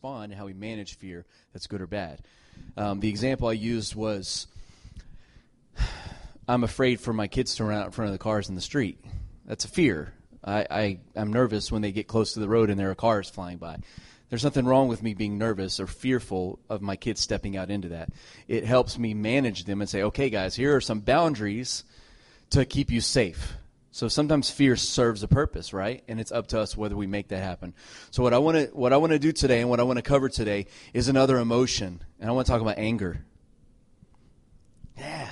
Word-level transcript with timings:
respond 0.00 0.32
and 0.32 0.38
how 0.38 0.46
we 0.46 0.54
manage 0.54 0.96
fear 0.96 1.26
that's 1.52 1.66
good 1.66 1.82
or 1.82 1.86
bad. 1.86 2.22
Um, 2.78 3.00
the 3.00 3.10
example 3.10 3.48
I 3.48 3.52
used 3.52 3.94
was 3.94 4.46
I'm 6.48 6.64
afraid 6.64 7.00
for 7.00 7.12
my 7.12 7.26
kids 7.26 7.56
to 7.56 7.64
run 7.64 7.78
out 7.78 7.86
in 7.86 7.92
front 7.92 8.08
of 8.08 8.14
the 8.14 8.22
cars 8.22 8.48
in 8.48 8.54
the 8.54 8.62
street. 8.62 8.98
That's 9.44 9.66
a 9.66 9.68
fear. 9.68 10.14
I, 10.42 10.66
I, 10.70 10.98
I'm 11.14 11.34
nervous 11.34 11.70
when 11.70 11.82
they 11.82 11.92
get 11.92 12.08
close 12.08 12.32
to 12.32 12.40
the 12.40 12.48
road 12.48 12.70
and 12.70 12.80
there 12.80 12.90
are 12.90 12.94
cars 12.94 13.28
flying 13.28 13.58
by. 13.58 13.76
There's 14.30 14.42
nothing 14.42 14.64
wrong 14.64 14.88
with 14.88 15.02
me 15.02 15.12
being 15.12 15.36
nervous 15.36 15.78
or 15.78 15.86
fearful 15.86 16.60
of 16.70 16.80
my 16.80 16.96
kids 16.96 17.20
stepping 17.20 17.58
out 17.58 17.70
into 17.70 17.90
that. 17.90 18.08
It 18.48 18.64
helps 18.64 18.98
me 18.98 19.12
manage 19.12 19.64
them 19.64 19.82
and 19.82 19.90
say, 19.90 20.02
okay, 20.04 20.30
guys, 20.30 20.56
here 20.56 20.74
are 20.74 20.80
some 20.80 21.00
boundaries 21.00 21.84
to 22.50 22.64
keep 22.64 22.90
you 22.90 23.02
safe. 23.02 23.52
So 23.92 24.06
sometimes 24.08 24.50
fear 24.50 24.76
serves 24.76 25.22
a 25.22 25.28
purpose, 25.28 25.72
right? 25.72 26.04
And 26.06 26.20
it's 26.20 26.30
up 26.30 26.46
to 26.48 26.60
us 26.60 26.76
whether 26.76 26.94
we 26.94 27.06
make 27.06 27.28
that 27.28 27.42
happen. 27.42 27.74
So 28.10 28.22
what 28.22 28.32
I 28.32 28.38
want 28.38 28.56
to 28.56 28.66
what 28.66 28.92
I 28.92 28.96
want 28.98 29.12
to 29.12 29.18
do 29.18 29.32
today 29.32 29.60
and 29.60 29.68
what 29.68 29.80
I 29.80 29.82
want 29.82 29.96
to 29.96 30.02
cover 30.02 30.28
today 30.28 30.66
is 30.94 31.08
another 31.08 31.38
emotion, 31.38 32.02
and 32.20 32.28
I 32.28 32.32
want 32.32 32.46
to 32.46 32.52
talk 32.52 32.60
about 32.60 32.78
anger. 32.78 33.24
Yeah. 34.96 35.28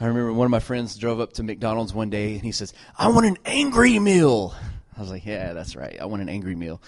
I 0.00 0.06
remember 0.06 0.32
one 0.32 0.44
of 0.46 0.50
my 0.50 0.60
friends 0.60 0.96
drove 0.96 1.20
up 1.20 1.34
to 1.34 1.42
McDonald's 1.42 1.92
one 1.92 2.10
day 2.10 2.34
and 2.34 2.42
he 2.42 2.52
says, 2.52 2.72
"I 2.98 3.08
want 3.08 3.26
an 3.26 3.36
angry 3.44 3.98
meal." 3.98 4.54
I 4.96 5.00
was 5.00 5.10
like, 5.10 5.26
"Yeah, 5.26 5.52
that's 5.52 5.76
right. 5.76 6.00
I 6.00 6.06
want 6.06 6.22
an 6.22 6.28
angry 6.28 6.54
meal." 6.54 6.80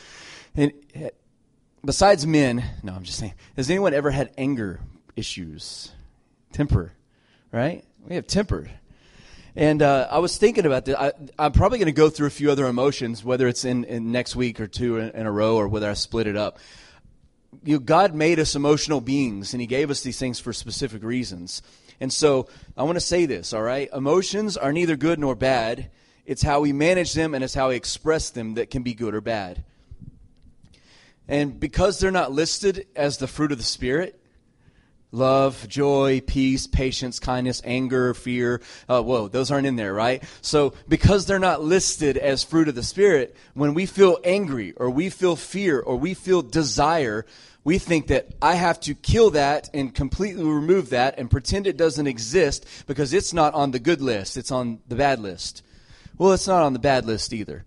And 0.55 0.72
eh, 0.94 1.11
besides 1.84 2.27
men, 2.27 2.64
no, 2.83 2.94
I'm 2.94 3.05
just 3.05 3.19
saying, 3.19 3.34
has 3.56 3.69
anyone 3.70 3.94
ever 3.94 4.11
had 4.11 4.31
anger 4.39 4.81
issues? 5.16 5.92
Temper, 6.53 6.92
right? 7.53 7.84
We 8.06 8.14
have 8.16 8.27
temper. 8.27 8.69
And 9.58 9.82
uh, 9.82 10.06
I 10.08 10.20
was 10.20 10.38
thinking 10.38 10.66
about 10.66 10.84
this. 10.84 10.94
I, 10.94 11.10
am 11.36 11.50
probably 11.50 11.78
going 11.78 11.86
to 11.86 11.92
go 11.92 12.10
through 12.10 12.28
a 12.28 12.30
few 12.30 12.48
other 12.52 12.68
emotions, 12.68 13.24
whether 13.24 13.48
it's 13.48 13.64
in, 13.64 13.82
in 13.82 14.12
next 14.12 14.36
week 14.36 14.60
or 14.60 14.68
two 14.68 14.98
in, 14.98 15.10
in, 15.10 15.26
a 15.26 15.32
row, 15.32 15.56
or 15.56 15.66
whether 15.66 15.90
I 15.90 15.94
split 15.94 16.28
it 16.28 16.36
up. 16.36 16.60
You 17.64 17.80
God 17.80 18.14
made 18.14 18.38
us 18.38 18.54
emotional 18.54 19.00
beings, 19.00 19.54
and 19.54 19.60
He 19.60 19.66
gave 19.66 19.90
us 19.90 20.02
these 20.02 20.16
things 20.16 20.38
for 20.38 20.52
specific 20.52 21.02
reasons. 21.02 21.60
And 21.98 22.12
so 22.12 22.46
I 22.76 22.84
want 22.84 22.98
to 22.98 23.00
say 23.00 23.26
this, 23.26 23.52
all 23.52 23.62
right? 23.62 23.90
Emotions 23.92 24.56
are 24.56 24.72
neither 24.72 24.94
good 24.94 25.18
nor 25.18 25.34
bad. 25.34 25.90
It's 26.24 26.42
how 26.42 26.60
we 26.60 26.72
manage 26.72 27.14
them 27.14 27.34
and 27.34 27.42
it's 27.42 27.54
how 27.54 27.70
we 27.70 27.74
express 27.74 28.30
them 28.30 28.54
that 28.54 28.70
can 28.70 28.84
be 28.84 28.94
good 28.94 29.12
or 29.12 29.20
bad. 29.20 29.64
And 31.26 31.58
because 31.58 31.98
they're 31.98 32.12
not 32.12 32.30
listed 32.30 32.86
as 32.94 33.18
the 33.18 33.26
fruit 33.26 33.50
of 33.50 33.58
the 33.58 33.64
Spirit, 33.64 34.22
love, 35.10 35.66
joy, 35.68 36.20
peace, 36.26 36.66
patience, 36.66 37.18
kindness, 37.18 37.62
anger, 37.64 38.14
fear, 38.14 38.60
uh, 38.88 39.02
whoa, 39.02 39.28
those 39.28 39.50
aren't 39.50 39.66
in 39.66 39.76
there, 39.76 39.94
right? 39.94 40.22
So 40.42 40.74
because 40.88 41.26
they're 41.26 41.38
not 41.38 41.62
listed 41.62 42.16
as 42.16 42.44
fruit 42.44 42.69
of 42.69 42.74
the 42.74 42.82
Spirit, 42.82 43.36
when 43.54 43.74
we 43.74 43.86
feel 43.86 44.18
angry 44.24 44.72
or 44.76 44.91
we 44.91 45.10
feel 45.10 45.36
fear 45.36 45.80
or 45.80 45.97
we 45.97 46.14
feel 46.14 46.42
desire, 46.42 47.24
we 47.64 47.78
think 47.78 48.08
that 48.08 48.28
I 48.41 48.54
have 48.54 48.80
to 48.80 48.94
kill 48.94 49.30
that 49.30 49.70
and 49.72 49.94
completely 49.94 50.44
remove 50.44 50.91
that 50.91 51.18
and 51.18 51.30
pretend 51.30 51.66
it 51.66 51.76
doesn't 51.76 52.06
exist 52.06 52.66
because 52.86 53.12
it's 53.12 53.32
not 53.32 53.54
on 53.54 53.70
the 53.70 53.78
good 53.78 54.00
list, 54.00 54.36
it's 54.36 54.50
on 54.50 54.80
the 54.88 54.97
bad 54.97 55.20
list. 55.20 55.62
Well, 56.16 56.32
it's 56.32 56.48
not 56.48 56.62
on 56.62 56.72
the 56.72 56.78
bad 56.78 57.06
list 57.06 57.32
either. 57.32 57.64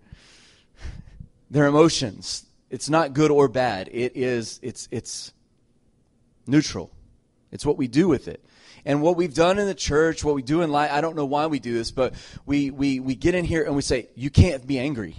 They're 1.50 1.66
emotions 1.66 2.46
it's 2.72 2.88
not 2.88 3.12
good 3.12 3.30
or 3.30 3.48
bad. 3.48 3.90
It 3.92 4.16
is 4.16 4.58
it's 4.62 4.88
it's 4.90 5.32
neutral. 6.46 6.90
It's 7.52 7.64
what 7.64 7.76
we 7.76 7.86
do 7.86 8.08
with 8.08 8.26
it. 8.26 8.44
And 8.84 9.00
what 9.00 9.16
we've 9.16 9.34
done 9.34 9.58
in 9.58 9.66
the 9.66 9.74
church, 9.74 10.24
what 10.24 10.34
we 10.34 10.42
do 10.42 10.62
in 10.62 10.72
life, 10.72 10.90
I 10.90 11.00
don't 11.00 11.14
know 11.14 11.26
why 11.26 11.46
we 11.46 11.60
do 11.60 11.74
this, 11.74 11.92
but 11.92 12.14
we, 12.46 12.70
we, 12.70 12.98
we 12.98 13.14
get 13.14 13.34
in 13.34 13.44
here 13.44 13.62
and 13.62 13.76
we 13.76 13.82
say, 13.82 14.08
you 14.16 14.30
can't 14.30 14.66
be 14.66 14.78
angry. 14.78 15.16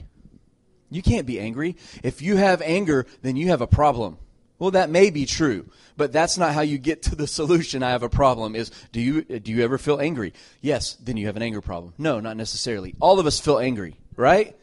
You 0.89 1.01
can't 1.01 1.25
be 1.25 1.39
angry. 1.39 1.77
If 2.03 2.21
you 2.21 2.35
have 2.35 2.61
anger, 2.61 3.05
then 3.21 3.35
you 3.35 3.47
have 3.49 3.61
a 3.61 3.67
problem. 3.67 4.17
Well, 4.59 4.71
that 4.71 4.89
may 4.89 5.09
be 5.09 5.25
true, 5.25 5.69
but 5.97 6.11
that's 6.11 6.37
not 6.37 6.53
how 6.53 6.61
you 6.61 6.77
get 6.77 7.03
to 7.03 7.15
the 7.15 7.27
solution. 7.27 7.83
I 7.83 7.89
have 7.89 8.03
a 8.03 8.09
problem. 8.09 8.55
Is 8.55 8.71
do 8.91 9.01
you 9.01 9.23
do 9.23 9.51
you 9.51 9.63
ever 9.63 9.77
feel 9.77 9.99
angry? 9.99 10.33
Yes, 10.61 10.93
then 10.95 11.17
you 11.17 11.25
have 11.25 11.35
an 11.35 11.41
anger 11.41 11.59
problem. 11.59 11.93
No, 11.97 12.19
not 12.19 12.37
necessarily. 12.37 12.95
All 13.01 13.19
of 13.19 13.25
us 13.25 13.39
feel 13.39 13.59
angry, 13.59 13.97
right? 14.15 14.55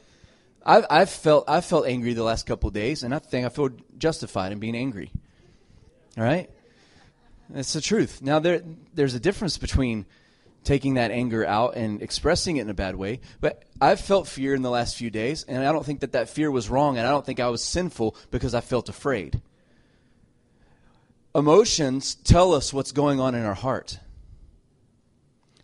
I've, 0.65 0.87
I've 0.89 1.11
felt 1.11 1.45
I've 1.49 1.65
felt 1.65 1.87
angry 1.87 2.15
the 2.15 2.23
last 2.23 2.47
couple 2.47 2.71
days, 2.71 3.03
and 3.03 3.15
I 3.15 3.19
think 3.19 3.45
I 3.45 3.49
feel 3.49 3.71
justified 3.99 4.53
in 4.53 4.59
being 4.59 4.77
angry. 4.77 5.11
All 6.17 6.25
right, 6.25 6.49
it's 7.55 7.73
the 7.73 7.81
truth. 7.81 8.23
Now 8.23 8.39
there 8.39 8.63
there's 8.95 9.15
a 9.15 9.21
difference 9.21 9.59
between 9.59 10.07
taking 10.65 10.95
that 10.95 11.11
anger 11.11 11.47
out 11.47 11.77
and 11.77 12.03
expressing 12.03 12.57
it 12.57 12.63
in 12.63 12.71
a 12.71 12.75
bad 12.75 12.97
way. 12.97 13.21
But 13.41 13.65
I've 13.81 14.01
felt 14.01 14.29
fear 14.29 14.55
in 14.55 14.63
the 14.63 14.71
last 14.71 14.97
few 14.97 15.11
days, 15.11 15.45
and 15.45 15.65
I 15.65 15.73
don't 15.73 15.85
think 15.85 16.01
that 16.01 16.13
that 16.13 16.29
fear 16.29 16.51
was 16.51 16.69
wrong, 16.69 16.99
and 16.99 17.07
I 17.07 17.11
don't 17.11 17.25
think 17.25 17.41
I 17.41 17.49
was 17.49 17.65
sinful 17.65 18.17
because 18.31 18.55
I 18.55 18.61
felt 18.61 18.89
afraid. 18.89 19.41
Emotions 21.35 22.15
tell 22.17 22.53
us 22.53 22.73
what's 22.73 22.93
going 22.93 23.21
on 23.21 23.35
in 23.35 23.45
our 23.45 23.55
heart. 23.55 23.99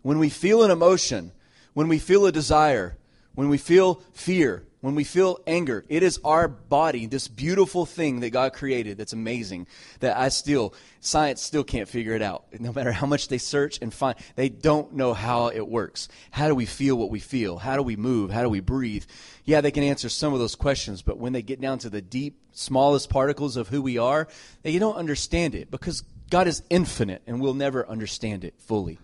When 0.01 0.19
we 0.19 0.29
feel 0.29 0.63
an 0.63 0.71
emotion, 0.71 1.31
when 1.73 1.89
we 1.89 1.99
feel 1.99 2.25
a 2.25 2.31
desire, 2.31 2.97
when 3.35 3.49
we 3.49 3.57
feel 3.57 4.01
fear, 4.13 4.63
when 4.81 4.93
we 4.93 5.03
feel 5.03 5.39
anger, 5.47 5.83
it 5.89 6.03
is 6.03 6.19
our 6.23 6.47
body, 6.47 7.07
this 7.07 7.27
beautiful 7.27 7.85
thing 7.85 8.19
that 8.19 8.29
God 8.29 8.53
created 8.53 8.97
that's 8.97 9.13
amazing, 9.13 9.65
that 10.01 10.15
I 10.15 10.29
still, 10.29 10.73
science 10.99 11.41
still 11.41 11.63
can't 11.63 11.89
figure 11.89 12.13
it 12.13 12.21
out. 12.21 12.45
No 12.59 12.71
matter 12.71 12.91
how 12.91 13.07
much 13.07 13.27
they 13.27 13.39
search 13.39 13.79
and 13.81 13.91
find, 13.91 14.17
they 14.35 14.49
don't 14.49 14.93
know 14.93 15.13
how 15.13 15.47
it 15.47 15.67
works. 15.67 16.09
How 16.29 16.47
do 16.47 16.53
we 16.53 16.67
feel 16.67 16.95
what 16.95 17.09
we 17.09 17.19
feel? 17.19 17.57
How 17.57 17.75
do 17.75 17.81
we 17.81 17.95
move? 17.95 18.29
How 18.29 18.43
do 18.43 18.49
we 18.49 18.59
breathe? 18.59 19.05
Yeah, 19.45 19.61
they 19.61 19.71
can 19.71 19.83
answer 19.83 20.09
some 20.09 20.33
of 20.33 20.39
those 20.39 20.55
questions, 20.55 21.01
but 21.01 21.17
when 21.17 21.33
they 21.33 21.41
get 21.41 21.59
down 21.59 21.79
to 21.79 21.89
the 21.89 22.01
deep, 22.01 22.39
smallest 22.51 23.09
particles 23.09 23.57
of 23.57 23.69
who 23.69 23.81
we 23.81 23.97
are, 23.97 24.27
they 24.61 24.77
don't 24.77 24.95
understand 24.95 25.55
it 25.55 25.71
because 25.71 26.03
God 26.29 26.47
is 26.47 26.61
infinite 26.69 27.23
and 27.25 27.41
we'll 27.41 27.55
never 27.55 27.87
understand 27.87 28.43
it 28.43 28.53
fully. 28.59 28.99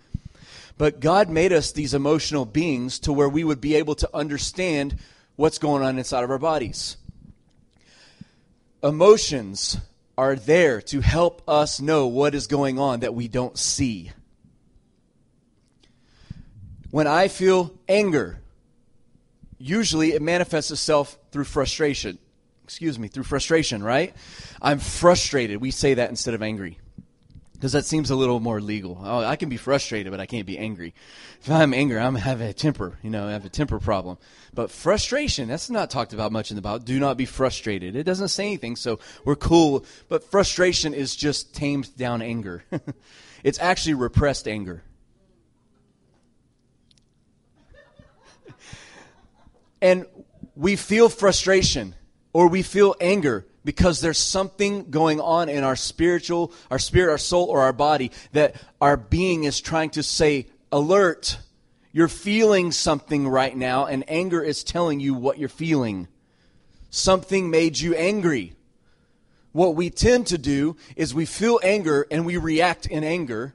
But 0.78 1.00
God 1.00 1.30
made 1.30 1.54
us 1.54 1.72
these 1.72 1.94
emotional 1.94 2.46
beings 2.46 3.00
to 3.00 3.14
where 3.14 3.30
we 3.30 3.44
would 3.44 3.62
be 3.62 3.76
able 3.76 3.96
to 3.96 4.10
understand 4.14 4.98
what's 5.36 5.58
going 5.58 5.84
on 5.84 5.98
inside 5.98 6.24
of 6.24 6.32
our 6.32 6.40
bodies. 6.40 6.98
Emotions 8.84 9.78
are 10.18 10.36
there 10.36 10.82
to 10.82 11.02
help 11.02 11.42
us 11.48 11.80
know 11.80 12.08
what 12.08 12.36
is 12.36 12.48
going 12.48 12.78
on 12.78 13.00
that 13.00 13.16
we 13.16 13.28
don't 13.28 13.58
see. 13.58 14.12
When 16.92 17.08
I 17.08 17.28
feel 17.28 17.74
anger, 17.88 18.40
usually 19.58 20.14
it 20.14 20.22
manifests 20.22 20.70
itself 20.70 21.18
through 21.32 21.46
frustration. 21.46 22.20
Excuse 22.66 23.00
me, 23.00 23.08
through 23.08 23.24
frustration, 23.24 23.82
right? 23.82 24.14
I'm 24.62 24.80
frustrated. 24.80 25.60
We 25.60 25.72
say 25.72 25.96
that 25.96 26.10
instead 26.10 26.34
of 26.34 26.44
angry 26.44 26.78
because 27.64 27.72
that 27.72 27.86
seems 27.86 28.10
a 28.10 28.16
little 28.18 28.42
more 28.42 28.60
legal. 28.60 29.00
Oh, 29.02 29.20
I 29.20 29.38
can 29.38 29.48
be 29.48 29.56
frustrated, 29.56 30.12
but 30.12 30.20
I 30.20 30.26
can't 30.26 30.46
be 30.46 30.58
angry. 30.58 30.94
If 31.40 31.50
I'm 31.50 31.74
angry, 31.74 31.98
I'm 31.98 32.16
having 32.16 32.50
a 32.50 32.52
temper. 32.52 33.00
You 33.02 33.10
know, 33.10 33.26
I 33.26 33.32
have 33.32 33.46
a 33.46 33.50
temper 33.50 33.80
problem. 33.80 34.18
But 34.54 34.70
frustration, 34.70 35.48
that's 35.48 35.70
not 35.70 35.90
talked 35.90 36.12
about 36.12 36.34
much 36.34 36.52
in 36.52 36.58
the 36.58 36.62
Bible. 36.62 36.80
Do 36.80 37.00
not 37.00 37.16
be 37.16 37.24
frustrated. 37.24 37.96
It 37.96 38.04
doesn't 38.04 38.28
say 38.28 38.48
anything, 38.48 38.76
so 38.76 39.00
we're 39.24 39.38
cool. 39.38 39.86
But 40.10 40.26
frustration 40.26 40.94
is 40.94 41.16
just 41.16 41.56
tamed 41.56 41.96
down 41.96 42.22
anger. 42.22 42.66
it's 43.46 43.60
actually 43.60 43.94
repressed 43.94 44.46
anger. 44.46 44.84
and 49.82 50.06
we 50.54 50.76
feel 50.76 51.08
frustration 51.08 51.96
or 52.34 52.50
we 52.50 52.62
feel 52.62 52.94
anger 53.00 53.46
because 53.66 54.02
there's 54.02 54.18
something 54.18 54.90
going 54.90 55.20
on 55.20 55.50
in 55.50 55.64
our 55.64 55.76
spiritual, 55.76 56.52
our 56.70 56.80
spirit, 56.80 57.12
our 57.12 57.18
soul, 57.18 57.46
or 57.46 57.62
our 57.62 57.74
body 57.74 58.12
that 58.34 58.56
our 58.82 58.98
being 58.98 59.44
is 59.46 59.62
trying 59.62 59.90
to 59.92 60.04
say, 60.04 60.48
alert. 60.72 61.38
You're 61.92 62.08
feeling 62.08 62.72
something 62.72 63.28
right 63.28 63.56
now, 63.56 63.86
and 63.86 64.04
anger 64.08 64.42
is 64.42 64.64
telling 64.64 65.00
you 65.00 65.14
what 65.14 65.38
you're 65.38 65.48
feeling. 65.48 66.08
Something 66.90 67.50
made 67.50 67.80
you 67.80 67.94
angry. 67.96 68.54
What 69.52 69.76
we 69.76 69.92
tend 69.92 70.28
to 70.28 70.40
do 70.40 70.76
is 70.96 71.14
we 71.14 71.28
feel 71.28 71.60
anger 71.64 72.08
and 72.10 72.26
we 72.26 72.38
react 72.38 72.88
in 72.88 73.04
anger 73.04 73.54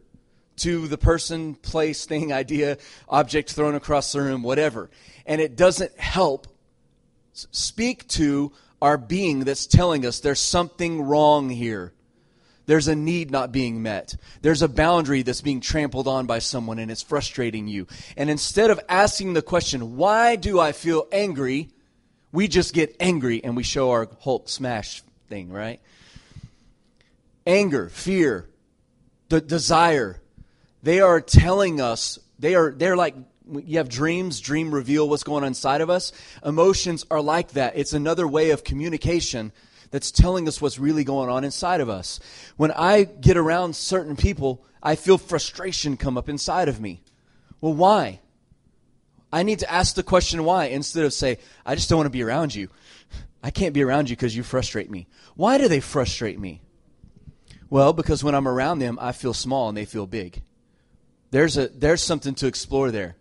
to 0.59 0.87
the 0.87 0.99
person, 0.99 1.55
place, 1.57 2.05
thing, 2.05 2.33
idea, 2.33 2.79
object 3.09 3.53
thrown 3.53 3.75
across 3.75 4.13
the 4.13 4.21
room, 4.21 4.43
whatever. 4.43 4.91
And 5.27 5.41
it 5.41 5.57
doesn't 5.57 5.99
help 5.99 6.47
speak 7.33 8.07
to 8.09 8.53
our 8.81 8.97
being 8.97 9.41
that's 9.41 9.67
telling 9.67 10.07
us 10.07 10.21
there's 10.21 10.41
something 10.41 11.03
wrong 11.03 11.49
here. 11.51 11.93
There's 12.67 12.89
a 12.89 12.95
need 12.95 13.31
not 13.31 13.51
being 13.51 13.83
met. 13.83 14.15
There's 14.43 14.61
a 14.61 14.69
boundary 14.69 15.23
that's 15.23 15.41
being 15.41 15.61
trampled 15.61 16.07
on 16.07 16.27
by 16.27 16.39
someone 16.39 16.79
and 16.79 16.91
it's 16.91 17.03
frustrating 17.03 17.67
you. 17.67 17.87
And 18.17 18.29
instead 18.29 18.71
of 18.71 18.79
asking 18.91 19.33
the 19.33 19.43
question, 19.43 19.97
why 19.97 20.37
do 20.37 20.61
I 20.61 20.73
feel 20.73 21.07
angry? 21.11 21.71
We 22.31 22.47
just 22.47 22.75
get 22.75 22.95
angry 23.01 23.43
and 23.43 23.57
we 23.57 23.63
show 23.63 23.91
our 23.93 24.07
Hulk 24.21 24.51
smash 24.51 25.03
thing, 25.29 25.51
right? 25.51 25.81
Anger, 27.47 27.89
fear, 27.89 28.47
the 29.31 29.41
desire, 29.41 30.21
they 30.83 31.01
are 31.01 31.23
telling 31.23 31.81
us, 31.81 32.19
they 32.39 32.55
are, 32.55 32.71
they're 32.71 32.97
like 32.97 33.15
you 33.65 33.79
have 33.79 33.89
dreams, 33.89 34.41
dream 34.41 34.75
reveal 34.75 35.09
what's 35.09 35.23
going 35.23 35.45
on 35.45 35.49
inside 35.49 35.81
of 35.81 35.91
us. 35.91 36.13
Emotions 36.45 37.05
are 37.11 37.21
like 37.21 37.53
that. 37.53 37.77
It's 37.77 37.93
another 37.93 38.27
way 38.27 38.51
of 38.51 38.65
communication 38.65 39.53
that's 39.91 40.11
telling 40.11 40.47
us 40.49 40.61
what's 40.61 40.79
really 40.79 41.05
going 41.05 41.31
on 41.31 41.45
inside 41.45 41.81
of 41.81 41.89
us. 41.89 42.21
When 42.57 42.73
I 42.73 43.05
get 43.05 43.37
around 43.37 43.75
certain 43.75 44.17
people, 44.17 44.65
I 44.83 44.97
feel 44.97 45.19
frustration 45.19 45.97
come 45.97 46.19
up 46.19 46.29
inside 46.29 46.69
of 46.69 46.81
me. 46.81 47.03
Well, 47.61 47.75
why? 47.75 48.21
I 49.33 49.43
need 49.43 49.59
to 49.61 49.71
ask 49.71 49.95
the 49.95 50.03
question 50.03 50.45
why 50.45 50.67
instead 50.67 51.05
of 51.05 51.13
say, 51.13 51.39
I 51.65 51.75
just 51.75 51.89
don't 51.89 51.99
want 51.99 52.07
to 52.07 52.11
be 52.11 52.23
around 52.23 52.55
you. 52.55 52.69
I 53.43 53.51
can't 53.51 53.75
be 53.75 53.83
around 53.83 54.11
you 54.11 54.17
because 54.17 54.37
you 54.37 54.43
frustrate 54.43 54.91
me. 54.91 55.07
Why 55.37 55.59
do 55.59 55.69
they 55.69 55.81
frustrate 55.81 56.39
me? 56.39 56.61
Well, 57.71 57.93
because 57.93 58.25
when 58.25 58.35
I'm 58.35 58.49
around 58.49 58.79
them, 58.79 58.99
I 59.01 59.13
feel 59.13 59.35
small 59.35 59.69
and 59.69 59.77
they 59.77 59.85
feel 59.85 60.07
big. 60.07 60.43
There's, 61.31 61.59
a, 61.59 61.69
there's 61.69 62.03
something 62.03 62.35
to 62.37 62.47
explore 62.47 62.91
there. 62.91 63.17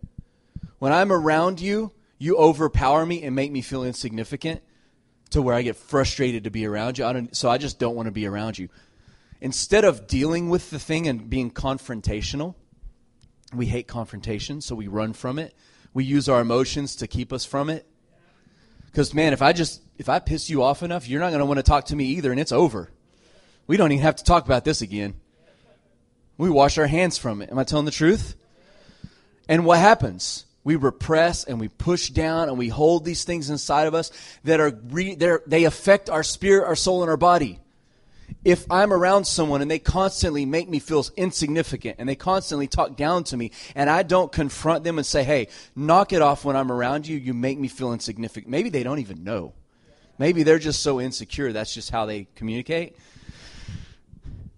When 0.78 0.92
I'm 0.92 1.12
around 1.12 1.60
you, 1.60 1.92
you 2.18 2.36
overpower 2.36 3.04
me 3.04 3.22
and 3.22 3.34
make 3.34 3.52
me 3.52 3.62
feel 3.62 3.84
insignificant 3.84 4.62
to 5.30 5.42
where 5.42 5.54
I 5.54 5.62
get 5.62 5.76
frustrated 5.76 6.44
to 6.44 6.50
be 6.50 6.66
around 6.66 6.98
you. 6.98 7.04
I 7.04 7.12
don't, 7.12 7.36
so 7.36 7.50
I 7.50 7.58
just 7.58 7.78
don't 7.78 7.94
want 7.94 8.06
to 8.06 8.12
be 8.12 8.26
around 8.26 8.58
you. 8.58 8.68
Instead 9.40 9.84
of 9.84 10.06
dealing 10.06 10.48
with 10.48 10.70
the 10.70 10.78
thing 10.78 11.06
and 11.06 11.28
being 11.28 11.50
confrontational, 11.50 12.54
we 13.52 13.66
hate 13.66 13.86
confrontation, 13.86 14.60
so 14.60 14.74
we 14.74 14.88
run 14.88 15.12
from 15.12 15.38
it. 15.38 15.54
We 15.94 16.04
use 16.04 16.28
our 16.28 16.40
emotions 16.40 16.96
to 16.96 17.06
keep 17.06 17.32
us 17.32 17.44
from 17.44 17.70
it. 17.70 17.86
Because 18.86 19.14
man, 19.14 19.32
if 19.32 19.42
I 19.42 19.52
just 19.52 19.82
if 19.96 20.08
I 20.08 20.18
piss 20.18 20.48
you 20.48 20.62
off 20.62 20.82
enough, 20.82 21.08
you're 21.08 21.20
not 21.20 21.30
going 21.30 21.40
to 21.40 21.46
want 21.46 21.58
to 21.58 21.62
talk 21.62 21.86
to 21.86 21.96
me 21.96 22.04
either, 22.06 22.30
and 22.30 22.40
it's 22.40 22.52
over. 22.52 22.90
We 23.66 23.76
don't 23.76 23.92
even 23.92 24.02
have 24.02 24.16
to 24.16 24.24
talk 24.24 24.44
about 24.44 24.64
this 24.64 24.80
again. 24.80 25.14
We 26.36 26.50
wash 26.50 26.78
our 26.78 26.86
hands 26.86 27.18
from 27.18 27.42
it. 27.42 27.50
Am 27.50 27.58
I 27.58 27.64
telling 27.64 27.84
the 27.84 27.90
truth? 27.90 28.34
And 29.48 29.64
what 29.64 29.78
happens? 29.78 30.46
We 30.68 30.76
repress 30.76 31.44
and 31.44 31.58
we 31.58 31.68
push 31.68 32.10
down 32.10 32.50
and 32.50 32.58
we 32.58 32.68
hold 32.68 33.06
these 33.06 33.24
things 33.24 33.48
inside 33.48 33.86
of 33.86 33.94
us 33.94 34.12
that 34.44 34.60
are 34.60 34.78
re, 34.90 35.14
they 35.14 35.64
affect 35.64 36.10
our 36.10 36.22
spirit, 36.22 36.66
our 36.66 36.76
soul, 36.76 37.00
and 37.00 37.08
our 37.08 37.16
body. 37.16 37.58
If 38.44 38.70
I'm 38.70 38.92
around 38.92 39.24
someone 39.24 39.62
and 39.62 39.70
they 39.70 39.78
constantly 39.78 40.44
make 40.44 40.68
me 40.68 40.78
feel 40.78 41.06
insignificant 41.16 41.96
and 41.98 42.06
they 42.06 42.16
constantly 42.16 42.66
talk 42.66 42.96
down 42.96 43.24
to 43.24 43.36
me 43.38 43.50
and 43.74 43.88
I 43.88 44.02
don't 44.02 44.30
confront 44.30 44.84
them 44.84 44.98
and 44.98 45.06
say, 45.06 45.24
hey, 45.24 45.48
knock 45.74 46.12
it 46.12 46.20
off 46.20 46.44
when 46.44 46.54
I'm 46.54 46.70
around 46.70 47.06
you, 47.06 47.16
you 47.16 47.32
make 47.32 47.58
me 47.58 47.68
feel 47.68 47.94
insignificant. 47.94 48.50
Maybe 48.50 48.68
they 48.68 48.82
don't 48.82 48.98
even 48.98 49.24
know. 49.24 49.54
Maybe 50.18 50.42
they're 50.42 50.58
just 50.58 50.82
so 50.82 51.00
insecure, 51.00 51.50
that's 51.50 51.72
just 51.72 51.88
how 51.88 52.04
they 52.04 52.28
communicate. 52.34 52.94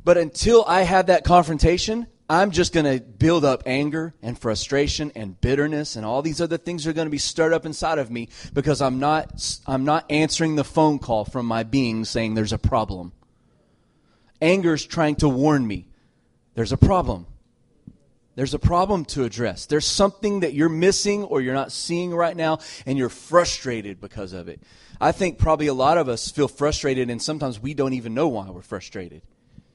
But 0.02 0.18
until 0.18 0.64
I 0.66 0.82
have 0.82 1.06
that 1.06 1.22
confrontation, 1.22 2.08
I'm 2.30 2.52
just 2.52 2.72
going 2.72 2.86
to 2.86 3.04
build 3.04 3.44
up 3.44 3.64
anger 3.66 4.14
and 4.22 4.38
frustration 4.38 5.10
and 5.16 5.38
bitterness 5.40 5.96
and 5.96 6.06
all 6.06 6.22
these 6.22 6.40
other 6.40 6.58
things 6.58 6.86
are 6.86 6.92
going 6.92 7.06
to 7.06 7.10
be 7.10 7.18
stirred 7.18 7.52
up 7.52 7.66
inside 7.66 7.98
of 7.98 8.08
me 8.08 8.28
because 8.52 8.80
I'm 8.80 9.00
not 9.00 9.58
I'm 9.66 9.84
not 9.84 10.04
answering 10.08 10.54
the 10.54 10.62
phone 10.62 11.00
call 11.00 11.24
from 11.24 11.44
my 11.44 11.64
being 11.64 12.04
saying 12.04 12.34
there's 12.34 12.52
a 12.52 12.58
problem. 12.58 13.10
Anger 14.40 14.74
is 14.74 14.86
trying 14.86 15.16
to 15.16 15.28
warn 15.28 15.66
me 15.66 15.88
there's 16.54 16.70
a 16.70 16.76
problem. 16.76 17.26
There's 18.36 18.54
a 18.54 18.60
problem 18.60 19.06
to 19.06 19.24
address. 19.24 19.66
There's 19.66 19.84
something 19.84 20.40
that 20.40 20.54
you're 20.54 20.68
missing 20.68 21.24
or 21.24 21.40
you're 21.40 21.52
not 21.52 21.72
seeing 21.72 22.14
right 22.14 22.36
now 22.36 22.60
and 22.86 22.96
you're 22.96 23.08
frustrated 23.08 24.00
because 24.00 24.34
of 24.34 24.46
it. 24.46 24.62
I 25.00 25.10
think 25.10 25.38
probably 25.38 25.66
a 25.66 25.74
lot 25.74 25.98
of 25.98 26.08
us 26.08 26.30
feel 26.30 26.46
frustrated 26.46 27.10
and 27.10 27.20
sometimes 27.20 27.58
we 27.58 27.74
don't 27.74 27.94
even 27.94 28.14
know 28.14 28.28
why 28.28 28.48
we're 28.50 28.62
frustrated. 28.62 29.22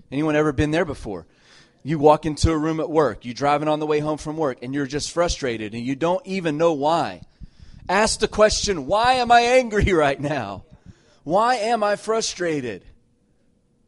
Anyone 0.10 0.38
ever 0.38 0.54
been 0.54 0.72
there 0.72 0.86
before? 0.86 1.26
You 1.86 2.00
walk 2.00 2.26
into 2.26 2.50
a 2.50 2.58
room 2.58 2.80
at 2.80 2.90
work, 2.90 3.26
you're 3.26 3.36
driving 3.36 3.68
on 3.68 3.80
the 3.80 3.86
way 3.86 4.00
home 4.00 4.18
from 4.18 4.38
work, 4.38 4.58
and 4.64 4.74
you're 4.74 4.88
just 4.88 5.12
frustrated 5.12 5.76
and 5.76 5.86
you 5.86 5.96
don't 5.96 6.26
even 6.26 6.58
know 6.58 6.74
why. 6.74 7.22
Ask 7.88 8.20
the 8.20 8.28
question, 8.28 8.88
why 8.88 9.14
am 9.14 9.32
I 9.32 9.42
angry 9.42 9.94
right 9.94 10.20
now? 10.20 10.64
Why 11.24 11.58
am 11.58 11.84
I 11.84 11.96
frustrated? 11.96 12.84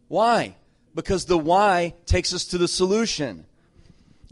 Why? 0.10 0.58
Because 0.94 1.26
the 1.26 1.40
why 1.40 1.96
takes 2.06 2.36
us 2.36 2.46
to 2.46 2.60
the 2.60 2.68
solution. 2.68 3.48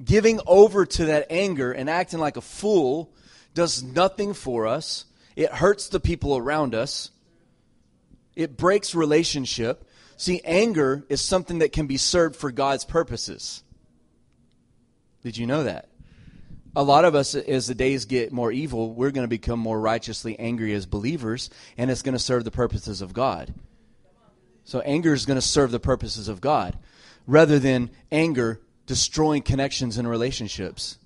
Giving 0.04 0.42
over 0.46 0.86
to 0.86 1.06
that 1.06 1.26
anger 1.32 1.72
and 1.72 1.90
acting 1.90 2.20
like 2.20 2.38
a 2.38 2.42
fool 2.42 3.12
does 3.56 3.82
nothing 3.82 4.36
for 4.36 4.68
us. 4.68 5.06
It 5.36 5.52
hurts 5.52 5.90
the 5.90 6.00
people 6.00 6.38
around 6.38 6.76
us. 6.76 7.10
It 8.36 8.58
breaks 8.58 8.94
relationship. 8.94 9.85
See, 10.18 10.42
anger 10.46 11.06
is 11.10 11.22
something 11.22 11.60
that 11.60 11.74
can 11.74 11.88
be 11.88 11.98
served 11.98 12.36
for 12.36 12.52
God's 12.52 12.86
purposes. 12.86 13.64
Did 15.24 15.38
you 15.38 15.46
know 15.46 15.64
that? 15.64 15.90
A 16.76 16.84
lot 16.84 17.06
of 17.06 17.16
us, 17.16 17.36
as 17.36 17.68
the 17.68 17.76
days 17.76 18.06
get 18.06 18.34
more 18.34 18.52
evil, 18.52 18.94
we're 18.94 19.12
going 19.12 19.24
to 19.24 19.30
become 19.30 19.60
more 19.60 19.80
righteously 19.80 20.38
angry 20.38 20.74
as 20.74 20.86
believers, 20.86 21.50
and 21.78 21.90
it's 21.90 22.02
going 22.02 22.14
to 22.14 22.20
serve 22.20 22.44
the 22.44 22.52
purposes 22.52 23.02
of 23.02 23.14
God. 23.14 23.54
So, 24.66 24.82
anger 24.82 25.14
is 25.14 25.26
going 25.26 25.40
to 25.40 25.46
serve 25.46 25.72
the 25.72 25.80
purposes 25.80 26.28
of 26.28 26.42
God 26.42 26.78
rather 27.28 27.60
than 27.60 27.92
anger 28.12 28.62
destroying 28.86 29.42
connections 29.42 29.98
and 29.98 30.08
relationships. 30.10 30.98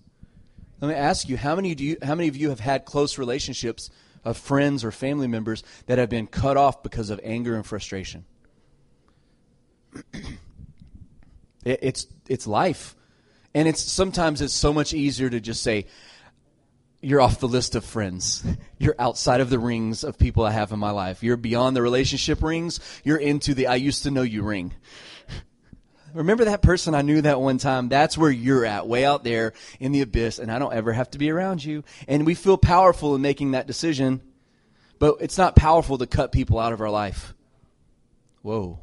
Let 0.82 0.90
me 0.90 0.96
ask 0.96 1.28
you 1.28 1.38
how 1.38 1.56
many, 1.56 1.76
do 1.76 1.84
you, 1.84 1.98
how 2.02 2.16
many 2.16 2.30
of 2.30 2.38
you 2.38 2.50
have 2.50 2.62
had 2.62 2.86
close 2.86 3.18
relationships 3.18 3.90
of 4.24 4.38
friends 4.38 4.84
or 4.84 4.92
family 4.92 5.28
members 5.28 5.64
that 5.86 5.98
have 5.98 6.10
been 6.10 6.28
cut 6.28 6.58
off 6.58 6.84
because 6.84 7.10
of 7.10 7.20
anger 7.24 7.56
and 7.56 7.66
frustration? 7.66 8.26
It, 11.66 11.80
it's 11.82 12.08
it's 12.28 12.48
life, 12.48 12.96
and 13.54 13.68
it's 13.68 13.82
sometimes 13.82 14.42
it's 14.42 14.54
so 14.54 14.74
much 14.74 14.94
easier 14.94 15.30
to 15.30 15.40
just 15.40 15.62
say, 15.64 15.86
"You're 17.02 17.22
off 17.22 17.40
the 17.40 17.48
list 17.48 17.76
of 17.76 17.86
friends. 17.86 18.44
You're 18.78 18.96
outside 18.98 19.42
of 19.42 19.50
the 19.50 19.60
rings 19.60 20.04
of 20.04 20.18
people 20.18 20.46
I 20.46 20.52
have 20.52 20.72
in 20.72 20.80
my 20.80 20.92
life. 20.92 21.24
You're 21.24 21.38
beyond 21.38 21.76
the 21.76 21.82
relationship 21.82 22.42
rings. 22.42 22.80
You're 23.04 23.18
into 23.18 23.54
the 23.54 23.68
I 23.68 23.76
used 23.76 24.04
to 24.04 24.12
know 24.12 24.22
you 24.22 24.44
ring." 24.44 24.74
Remember 26.14 26.46
that 26.46 26.62
person 26.62 26.96
I 26.96 27.04
knew 27.04 27.22
that 27.22 27.40
one 27.40 27.60
time? 27.60 27.88
That's 27.88 28.18
where 28.18 28.32
you're 28.32 28.66
at, 28.66 28.88
way 28.88 29.06
out 29.06 29.24
there 29.24 29.54
in 29.80 29.92
the 29.92 30.02
abyss, 30.02 30.40
and 30.40 30.52
I 30.52 30.58
don't 30.58 30.74
ever 30.74 30.92
have 30.92 31.12
to 31.12 31.20
be 31.20 31.30
around 31.30 31.64
you. 31.64 31.84
And 32.08 32.26
we 32.26 32.34
feel 32.34 32.58
powerful 32.58 33.14
in 33.16 33.22
making 33.22 33.52
that 33.52 33.68
decision, 33.68 34.22
but 34.98 35.18
it's 35.20 35.38
not 35.38 35.56
powerful 35.56 35.98
to 36.00 36.08
cut 36.08 36.32
people 36.32 36.58
out 36.58 36.74
of 36.74 36.82
our 36.82 36.90
life. 36.90 37.34
Whoa. 38.42 38.80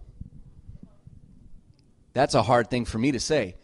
That's 2.17 2.35
a 2.35 2.43
hard 2.43 2.71
thing 2.71 2.87
for 2.87 2.97
me 2.97 3.13
to 3.13 3.21
say 3.21 3.57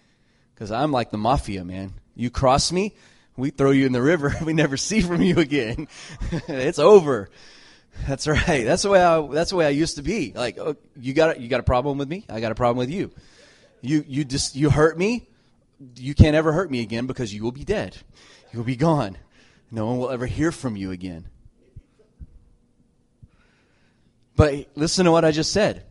because 0.55 0.71
I'm 0.71 0.93
like 0.93 1.11
the 1.11 1.17
mafia, 1.17 1.65
man. 1.65 1.95
You 2.15 2.29
cross 2.29 2.71
me, 2.71 2.95
we 3.35 3.49
throw 3.49 3.71
you 3.71 3.87
in 3.87 3.93
the 3.93 4.03
river. 4.03 4.37
We 4.45 4.53
never 4.53 4.77
see 4.77 5.01
from 5.01 5.23
you 5.23 5.39
again. 5.39 5.89
it's 6.49 6.79
over. 6.79 7.31
That's 8.07 8.29
right. 8.29 8.63
That's 8.67 8.83
the 8.83 8.91
way 8.91 9.03
I. 9.03 9.27
That's 9.27 9.49
the 9.51 9.57
way 9.57 9.65
I 9.65 9.71
used 9.71 9.97
to 9.97 10.03
be. 10.03 10.35
Like, 10.35 10.59
oh, 10.59 10.77
you 11.01 11.15
got 11.15 11.39
a, 11.39 11.41
you 11.41 11.49
got 11.49 11.61
a 11.61 11.63
problem 11.63 11.97
with 11.97 12.11
me? 12.11 12.27
I 12.29 12.41
got 12.41 12.53
a 12.53 12.55
problem 12.55 12.77
with 12.77 12.91
you. 12.91 13.11
You 13.81 14.05
you 14.07 14.23
just 14.23 14.55
you 14.55 14.69
hurt 14.69 14.99
me. 14.99 15.27
You 15.97 16.15
can't 16.15 16.37
ever 16.37 16.53
hurt 16.53 16.71
me 16.71 16.83
again 16.83 17.07
because 17.07 17.33
you 17.33 17.43
will 17.43 17.53
be 17.53 17.65
dead. 17.65 17.97
You 18.53 18.59
will 18.59 18.67
be 18.67 18.77
gone. 18.77 19.17
No 19.71 19.87
one 19.87 19.97
will 19.97 20.11
ever 20.11 20.27
hear 20.27 20.53
from 20.53 20.77
you 20.77 20.91
again. 20.91 21.25
But 24.37 24.69
listen 24.75 25.07
to 25.07 25.11
what 25.11 25.25
I 25.25 25.31
just 25.31 25.53
said. 25.53 25.87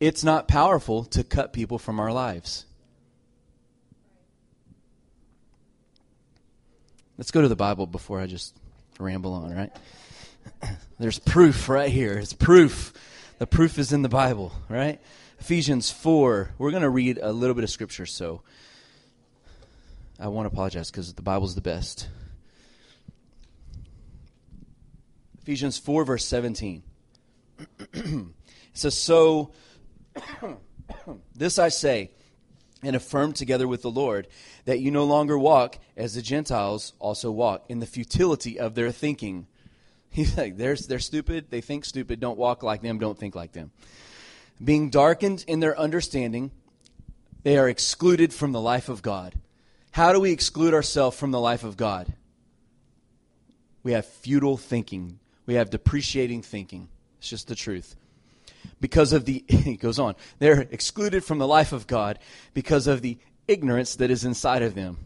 It's 0.00 0.24
not 0.24 0.48
powerful 0.48 1.04
to 1.04 1.22
cut 1.22 1.52
people 1.52 1.78
from 1.78 2.00
our 2.00 2.10
lives. 2.10 2.64
Let's 7.18 7.30
go 7.30 7.42
to 7.42 7.48
the 7.48 7.56
Bible 7.56 7.86
before 7.86 8.18
I 8.18 8.26
just 8.26 8.56
ramble 8.98 9.34
on, 9.34 9.54
right? 9.54 9.70
There's 10.98 11.18
proof 11.18 11.68
right 11.68 11.90
here. 11.90 12.18
It's 12.18 12.32
proof. 12.32 12.94
The 13.38 13.46
proof 13.46 13.78
is 13.78 13.92
in 13.92 14.00
the 14.00 14.08
Bible, 14.08 14.52
right? 14.70 14.98
Ephesians 15.38 15.90
4. 15.90 16.52
We're 16.56 16.70
going 16.70 16.82
to 16.82 16.88
read 16.88 17.18
a 17.20 17.30
little 17.30 17.54
bit 17.54 17.64
of 17.64 17.68
scripture, 17.68 18.06
so 18.06 18.40
I 20.18 20.28
want 20.28 20.48
to 20.48 20.54
apologize 20.54 20.90
because 20.90 21.12
the 21.12 21.20
Bible's 21.20 21.54
the 21.54 21.60
best. 21.60 22.08
Ephesians 25.42 25.76
4, 25.76 26.06
verse 26.06 26.24
17. 26.24 26.82
it 27.92 28.24
says, 28.72 28.96
So 28.96 29.52
this 31.34 31.58
I 31.58 31.68
say 31.68 32.10
and 32.82 32.96
affirm 32.96 33.32
together 33.32 33.68
with 33.68 33.82
the 33.82 33.90
Lord 33.90 34.26
that 34.64 34.80
you 34.80 34.90
no 34.90 35.04
longer 35.04 35.38
walk 35.38 35.78
as 35.96 36.14
the 36.14 36.22
Gentiles 36.22 36.92
also 36.98 37.30
walk 37.30 37.64
in 37.68 37.80
the 37.80 37.86
futility 37.86 38.58
of 38.58 38.74
their 38.74 38.90
thinking. 38.90 39.46
He's 40.10 40.36
like, 40.36 40.56
they're, 40.56 40.76
they're 40.76 40.98
stupid, 40.98 41.46
they 41.50 41.60
think 41.60 41.84
stupid, 41.84 42.20
don't 42.20 42.38
walk 42.38 42.62
like 42.62 42.82
them, 42.82 42.98
don't 42.98 43.18
think 43.18 43.34
like 43.34 43.52
them. 43.52 43.70
Being 44.62 44.90
darkened 44.90 45.44
in 45.46 45.60
their 45.60 45.78
understanding, 45.78 46.50
they 47.42 47.56
are 47.56 47.68
excluded 47.68 48.32
from 48.32 48.52
the 48.52 48.60
life 48.60 48.88
of 48.88 49.02
God. 49.02 49.34
How 49.92 50.12
do 50.12 50.20
we 50.20 50.32
exclude 50.32 50.74
ourselves 50.74 51.16
from 51.16 51.30
the 51.30 51.40
life 51.40 51.64
of 51.64 51.76
God? 51.76 52.12
We 53.82 53.92
have 53.92 54.04
futile 54.04 54.56
thinking. 54.56 55.18
We 55.46 55.54
have 55.54 55.70
depreciating 55.70 56.42
thinking. 56.42 56.88
It's 57.18 57.28
just 57.28 57.48
the 57.48 57.54
truth 57.54 57.96
because 58.80 59.12
of 59.12 59.24
the, 59.24 59.44
he 59.48 59.76
goes 59.76 59.98
on, 59.98 60.14
they're 60.38 60.62
excluded 60.62 61.24
from 61.24 61.38
the 61.38 61.46
life 61.46 61.72
of 61.72 61.86
God 61.86 62.18
because 62.54 62.86
of 62.86 63.02
the 63.02 63.18
ignorance 63.48 63.96
that 63.96 64.10
is 64.10 64.24
inside 64.24 64.62
of 64.62 64.74
them. 64.74 64.98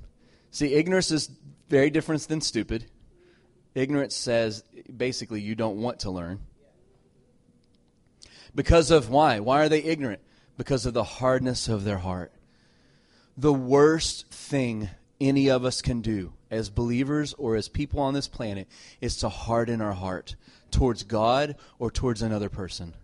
See, 0.50 0.74
ignorance 0.74 1.10
is 1.10 1.30
very 1.68 1.90
different 1.90 2.22
than 2.28 2.40
stupid. 2.40 2.86
Ignorance 3.74 4.14
says 4.14 4.62
basically 4.94 5.40
you 5.40 5.54
don't 5.54 5.80
want 5.80 6.00
to 6.00 6.10
learn. 6.10 6.40
Because 8.54 8.90
of 8.90 9.10
why? 9.10 9.40
Why 9.40 9.64
are 9.64 9.68
they 9.68 9.82
ignorant? 9.82 10.20
Because 10.56 10.86
of 10.86 10.94
the 10.94 11.02
hardness 11.02 11.68
of 11.68 11.84
their 11.84 11.98
heart. 11.98 12.32
The 13.36 13.52
worst 13.52 14.28
thing 14.28 14.90
any 15.20 15.50
of 15.50 15.64
us 15.64 15.82
can 15.82 16.00
do 16.02 16.32
as 16.50 16.70
believers 16.70 17.34
or 17.34 17.56
as 17.56 17.68
people 17.68 17.98
on 18.00 18.14
this 18.14 18.28
planet 18.28 18.68
is 19.00 19.16
to 19.16 19.28
harden 19.28 19.80
our 19.80 19.92
heart 19.92 20.36
towards 20.70 21.02
God 21.02 21.56
or 21.78 21.90
towards 21.90 22.22
another 22.22 22.48
person. 22.48 22.94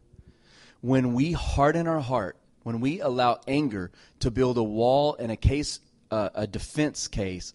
When 0.80 1.14
we 1.14 1.32
harden 1.32 1.86
our 1.86 2.00
heart, 2.00 2.36
when 2.62 2.80
we 2.80 3.00
allow 3.00 3.40
anger 3.46 3.90
to 4.20 4.30
build 4.30 4.58
a 4.58 4.62
wall 4.62 5.16
and 5.18 5.30
a 5.32 5.36
case, 5.36 5.80
uh, 6.10 6.30
a 6.34 6.46
defense 6.46 7.08
case 7.08 7.54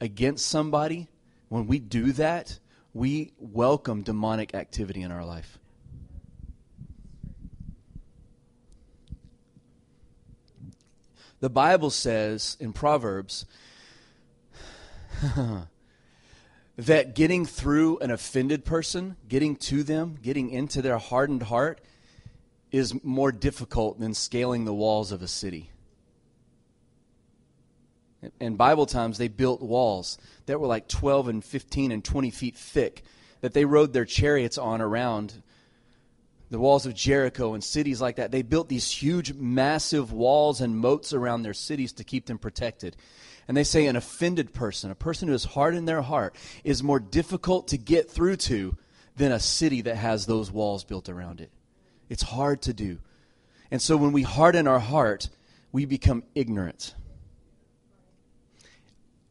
against 0.00 0.46
somebody, 0.46 1.08
when 1.48 1.66
we 1.66 1.78
do 1.78 2.12
that, 2.12 2.58
we 2.94 3.32
welcome 3.38 4.02
demonic 4.02 4.54
activity 4.54 5.02
in 5.02 5.10
our 5.10 5.24
life. 5.24 5.58
The 11.40 11.50
Bible 11.50 11.90
says 11.90 12.56
in 12.60 12.72
Proverbs 12.72 13.46
that 16.76 17.14
getting 17.16 17.44
through 17.44 17.98
an 17.98 18.12
offended 18.12 18.64
person, 18.64 19.16
getting 19.28 19.56
to 19.56 19.82
them, 19.82 20.18
getting 20.22 20.50
into 20.50 20.80
their 20.80 20.98
hardened 20.98 21.42
heart, 21.44 21.80
is 22.72 23.04
more 23.04 23.30
difficult 23.30 24.00
than 24.00 24.14
scaling 24.14 24.64
the 24.64 24.74
walls 24.74 25.12
of 25.12 25.22
a 25.22 25.28
city. 25.28 25.70
In 28.40 28.56
Bible 28.56 28.86
times, 28.86 29.18
they 29.18 29.28
built 29.28 29.60
walls 29.60 30.16
that 30.46 30.58
were 30.58 30.66
like 30.66 30.88
12 30.88 31.28
and 31.28 31.44
15 31.44 31.92
and 31.92 32.04
20 32.04 32.30
feet 32.30 32.56
thick 32.56 33.02
that 33.42 33.52
they 33.52 33.64
rode 33.64 33.92
their 33.92 34.04
chariots 34.04 34.56
on 34.56 34.80
around 34.80 35.42
the 36.50 36.58
walls 36.58 36.86
of 36.86 36.94
Jericho 36.94 37.54
and 37.54 37.64
cities 37.64 38.00
like 38.00 38.16
that. 38.16 38.30
They 38.30 38.42
built 38.42 38.68
these 38.68 38.90
huge, 38.90 39.32
massive 39.34 40.12
walls 40.12 40.60
and 40.60 40.76
moats 40.76 41.12
around 41.12 41.42
their 41.42 41.54
cities 41.54 41.92
to 41.94 42.04
keep 42.04 42.26
them 42.26 42.38
protected. 42.38 42.96
And 43.48 43.56
they 43.56 43.64
say 43.64 43.86
an 43.86 43.96
offended 43.96 44.54
person, 44.54 44.90
a 44.90 44.94
person 44.94 45.28
who 45.28 45.34
is 45.34 45.44
hard 45.44 45.74
in 45.74 45.84
their 45.84 46.02
heart, 46.02 46.36
is 46.62 46.82
more 46.82 47.00
difficult 47.00 47.68
to 47.68 47.78
get 47.78 48.10
through 48.10 48.36
to 48.36 48.76
than 49.16 49.32
a 49.32 49.40
city 49.40 49.80
that 49.82 49.96
has 49.96 50.26
those 50.26 50.50
walls 50.50 50.84
built 50.84 51.08
around 51.08 51.40
it. 51.40 51.50
It's 52.12 52.22
hard 52.22 52.60
to 52.62 52.74
do. 52.74 52.98
And 53.70 53.80
so 53.80 53.96
when 53.96 54.12
we 54.12 54.20
harden 54.20 54.68
our 54.68 54.80
heart, 54.80 55.30
we 55.72 55.86
become 55.86 56.24
ignorant. 56.34 56.94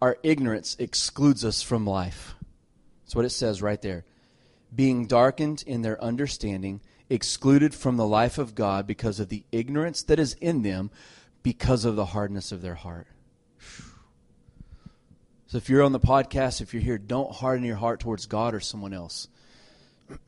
Our 0.01 0.17
ignorance 0.23 0.75
excludes 0.79 1.45
us 1.45 1.61
from 1.61 1.85
life. 1.85 2.33
That's 3.03 3.15
what 3.15 3.25
it 3.25 3.29
says 3.29 3.61
right 3.61 3.79
there. 3.83 4.03
Being 4.75 5.05
darkened 5.05 5.63
in 5.67 5.83
their 5.83 6.03
understanding, 6.03 6.81
excluded 7.07 7.75
from 7.75 7.97
the 7.97 8.07
life 8.07 8.39
of 8.39 8.55
God 8.55 8.87
because 8.87 9.19
of 9.19 9.29
the 9.29 9.43
ignorance 9.51 10.01
that 10.01 10.17
is 10.17 10.33
in 10.41 10.63
them 10.63 10.89
because 11.43 11.85
of 11.85 11.95
the 11.95 12.05
hardness 12.05 12.51
of 12.51 12.63
their 12.63 12.73
heart. 12.73 13.05
So 15.45 15.57
if 15.57 15.69
you're 15.69 15.83
on 15.83 15.91
the 15.91 15.99
podcast, 15.99 16.61
if 16.61 16.73
you're 16.73 16.81
here, 16.81 16.97
don't 16.97 17.31
harden 17.31 17.63
your 17.63 17.75
heart 17.75 17.99
towards 17.99 18.25
God 18.25 18.55
or 18.55 18.59
someone 18.59 18.93
else. 18.95 19.27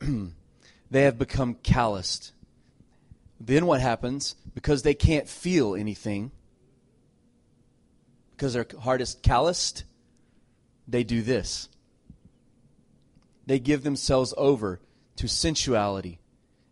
they 0.88 1.02
have 1.02 1.18
become 1.18 1.54
calloused. 1.54 2.30
Then 3.44 3.66
what 3.66 3.80
happens? 3.80 4.36
Because 4.54 4.82
they 4.82 4.94
can't 4.94 5.28
feel 5.28 5.74
anything, 5.74 6.30
because 8.32 8.54
their 8.54 8.66
heart 8.80 9.00
is 9.00 9.16
calloused, 9.22 9.84
they 10.88 11.04
do 11.04 11.22
this. 11.22 11.68
They 13.46 13.58
give 13.58 13.82
themselves 13.82 14.32
over 14.36 14.80
to 15.16 15.28
sensuality 15.28 16.20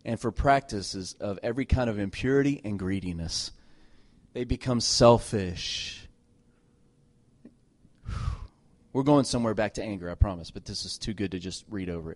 and 0.03 0.19
for 0.19 0.31
practices 0.31 1.15
of 1.19 1.39
every 1.43 1.65
kind 1.65 1.89
of 1.89 1.99
impurity 1.99 2.59
and 2.63 2.79
greediness. 2.79 3.51
They 4.33 4.43
become 4.43 4.79
selfish 4.79 6.03
we're 8.93 9.03
going 9.03 9.25
somewhere 9.25 9.55
back 9.55 9.73
to 9.73 9.83
anger, 9.83 10.09
I 10.09 10.15
promise, 10.15 10.51
but 10.51 10.65
this 10.65 10.85
is 10.85 10.97
too 10.99 11.13
good 11.13 11.31
to 11.31 11.39
just 11.39 11.65
read 11.67 11.89
over 11.89 12.15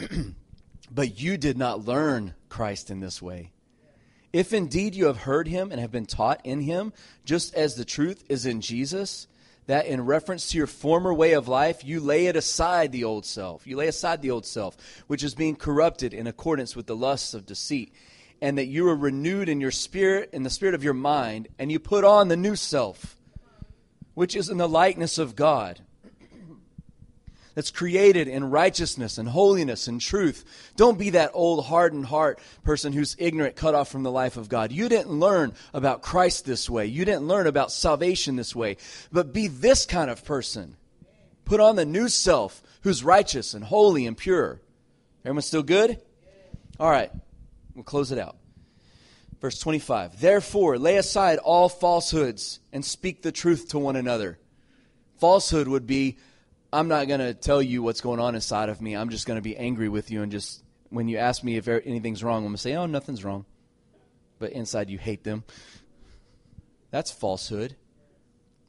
it. 0.00 0.10
but 0.90 1.20
you 1.20 1.36
did 1.36 1.56
not 1.56 1.86
learn 1.86 2.34
Christ 2.48 2.90
in 2.90 2.98
this 2.98 3.22
way. 3.22 3.52
If 4.32 4.52
indeed 4.52 4.94
you 4.94 5.06
have 5.06 5.18
heard 5.18 5.46
him 5.46 5.70
and 5.70 5.80
have 5.80 5.92
been 5.92 6.06
taught 6.06 6.40
in 6.44 6.62
him, 6.62 6.92
just 7.24 7.54
as 7.54 7.74
the 7.74 7.84
truth 7.84 8.24
is 8.28 8.46
in 8.46 8.60
Jesus, 8.60 9.26
that 9.66 9.86
in 9.86 10.06
reference 10.06 10.48
to 10.48 10.58
your 10.58 10.66
former 10.66 11.12
way 11.12 11.32
of 11.32 11.48
life, 11.48 11.84
you 11.84 12.00
lay 12.00 12.26
it 12.26 12.36
aside 12.36 12.92
the 12.92 13.04
old 13.04 13.26
self. 13.26 13.66
You 13.66 13.76
lay 13.76 13.88
aside 13.88 14.22
the 14.22 14.30
old 14.30 14.46
self, 14.46 14.76
which 15.06 15.22
is 15.22 15.34
being 15.34 15.54
corrupted 15.54 16.14
in 16.14 16.26
accordance 16.26 16.74
with 16.74 16.86
the 16.86 16.96
lusts 16.96 17.34
of 17.34 17.46
deceit, 17.46 17.92
and 18.40 18.56
that 18.58 18.66
you 18.66 18.88
are 18.88 18.96
renewed 18.96 19.48
in 19.48 19.60
your 19.60 19.70
spirit, 19.70 20.30
in 20.32 20.42
the 20.42 20.50
spirit 20.50 20.74
of 20.74 20.82
your 20.82 20.94
mind, 20.94 21.48
and 21.58 21.70
you 21.70 21.78
put 21.78 22.04
on 22.04 22.28
the 22.28 22.36
new 22.36 22.56
self, 22.56 23.16
which 24.14 24.34
is 24.34 24.48
in 24.48 24.56
the 24.56 24.68
likeness 24.68 25.18
of 25.18 25.36
God 25.36 25.80
that's 27.54 27.70
created 27.70 28.28
in 28.28 28.50
righteousness 28.50 29.18
and 29.18 29.28
holiness 29.28 29.88
and 29.88 30.00
truth. 30.00 30.44
Don't 30.76 30.98
be 30.98 31.10
that 31.10 31.30
old 31.34 31.66
hardened 31.66 32.06
heart 32.06 32.38
person 32.64 32.92
who's 32.92 33.16
ignorant, 33.18 33.56
cut 33.56 33.74
off 33.74 33.88
from 33.88 34.02
the 34.02 34.10
life 34.10 34.36
of 34.36 34.48
God. 34.48 34.72
You 34.72 34.88
didn't 34.88 35.12
learn 35.12 35.52
about 35.72 36.02
Christ 36.02 36.44
this 36.44 36.68
way. 36.68 36.86
You 36.86 37.04
didn't 37.04 37.28
learn 37.28 37.46
about 37.46 37.72
salvation 37.72 38.36
this 38.36 38.54
way. 38.54 38.76
But 39.10 39.32
be 39.32 39.48
this 39.48 39.86
kind 39.86 40.10
of 40.10 40.24
person. 40.24 40.76
Put 41.44 41.60
on 41.60 41.76
the 41.76 41.84
new 41.84 42.08
self 42.08 42.62
who's 42.82 43.04
righteous 43.04 43.54
and 43.54 43.64
holy 43.64 44.06
and 44.06 44.16
pure. 44.16 44.60
Everyone 45.24 45.42
still 45.42 45.62
good? 45.62 46.00
All 46.80 46.90
right. 46.90 47.10
We'll 47.74 47.84
close 47.84 48.12
it 48.12 48.18
out. 48.18 48.36
Verse 49.40 49.58
25. 49.58 50.20
Therefore, 50.20 50.78
lay 50.78 50.96
aside 50.96 51.38
all 51.38 51.68
falsehoods 51.68 52.60
and 52.72 52.84
speak 52.84 53.22
the 53.22 53.32
truth 53.32 53.68
to 53.70 53.78
one 53.78 53.96
another. 53.96 54.38
Falsehood 55.18 55.68
would 55.68 55.86
be 55.86 56.16
I'm 56.72 56.88
not 56.88 57.06
going 57.06 57.20
to 57.20 57.34
tell 57.34 57.60
you 57.60 57.82
what's 57.82 58.00
going 58.00 58.18
on 58.18 58.34
inside 58.34 58.68
of 58.68 58.80
me. 58.80 58.94
I'm 58.94 59.10
just 59.10 59.26
going 59.26 59.36
to 59.36 59.42
be 59.42 59.56
angry 59.56 59.88
with 59.88 60.10
you 60.10 60.22
and 60.22 60.32
just 60.32 60.62
when 60.88 61.08
you 61.08 61.18
ask 61.18 61.42
me 61.42 61.56
if 61.56 61.68
er, 61.68 61.82
anything's 61.84 62.22
wrong, 62.22 62.38
I'm 62.38 62.44
going 62.44 62.54
to 62.54 62.60
say, 62.60 62.74
"Oh, 62.74 62.86
nothing's 62.86 63.24
wrong." 63.24 63.46
But 64.38 64.52
inside 64.52 64.90
you 64.90 64.98
hate 64.98 65.24
them. 65.24 65.44
That's 66.90 67.10
falsehood. 67.10 67.76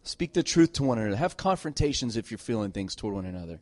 Speak 0.04 0.34
the 0.34 0.44
truth 0.44 0.74
to 0.74 0.84
one 0.84 1.00
another. 1.00 1.16
Have 1.16 1.38
confrontations 1.38 2.16
if 2.18 2.32
you're 2.32 2.38
feeling 2.38 2.72
things 2.72 2.96
toward 2.96 3.16
one 3.16 3.26
another. 3.26 3.60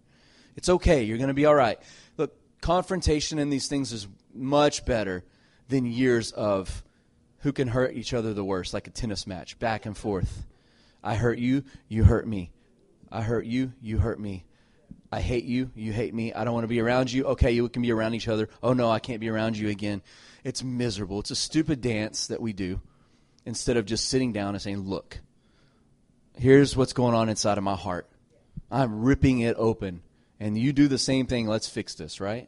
It's 0.56 0.70
okay. 0.70 1.04
You're 1.04 1.18
going 1.18 1.30
to 1.30 1.34
be 1.34 1.46
all 1.46 1.56
right. 1.56 1.80
Look, 2.18 2.36
confrontation 2.62 3.40
in 3.40 3.50
these 3.50 3.68
things 3.68 3.92
is 3.92 4.08
much 4.34 4.86
better 4.86 5.24
than 5.68 5.86
years 5.86 6.32
of 6.32 6.84
who 7.40 7.52
can 7.52 7.68
hurt 7.68 7.96
each 7.96 8.14
other 8.14 8.34
the 8.34 8.44
worst, 8.44 8.74
like 8.74 8.88
a 8.88 8.92
tennis 8.92 9.26
match, 9.26 9.58
back 9.60 9.86
and 9.86 9.98
forth. 9.98 10.46
I 11.04 11.16
hurt 11.16 11.40
you, 11.40 11.64
you 11.88 12.04
hurt 12.04 12.28
me. 12.28 12.52
I 13.12 13.22
hurt 13.22 13.46
you, 13.46 13.74
you 13.82 13.98
hurt 13.98 14.20
me. 14.20 14.46
I 15.12 15.20
hate 15.20 15.44
you, 15.44 15.72
you 15.76 15.92
hate 15.92 16.14
me. 16.14 16.34
I 16.34 16.46
don't 16.46 16.54
want 16.54 16.64
to 16.64 16.70
be 16.70 16.80
around 16.80 17.12
you. 17.12 17.26
Okay, 17.26 17.52
you 17.52 17.68
can 17.68 17.82
be 17.82 17.92
around 17.92 18.14
each 18.14 18.30
other. 18.30 18.48
Oh 18.64 18.72
no, 18.72 18.90
I 18.90 19.00
can't 19.00 19.20
be 19.20 19.30
around 19.30 19.58
you 19.58 19.68
again. 19.68 20.02
It's 20.46 20.64
miserable. 20.64 21.20
It's 21.20 21.32
a 21.32 21.36
stupid 21.36 21.82
dance 21.82 22.28
that 22.28 22.42
we 22.42 22.54
do 22.54 22.80
instead 23.46 23.76
of 23.76 23.86
just 23.86 24.08
sitting 24.08 24.32
down 24.32 24.56
and 24.56 24.62
saying, 24.62 24.88
"Look, 24.88 25.20
here's 26.38 26.78
what's 26.78 26.94
going 26.94 27.14
on 27.14 27.28
inside 27.28 27.58
of 27.58 27.64
my 27.66 27.76
heart. 27.76 28.10
I'm 28.72 29.02
ripping 29.02 29.42
it 29.42 29.58
open, 29.58 30.02
and 30.40 30.58
you 30.58 30.72
do 30.72 30.88
the 30.88 30.98
same 30.98 31.28
thing. 31.28 31.46
Let's 31.46 31.68
fix 31.68 31.94
this, 31.96 32.22
right?" 32.22 32.48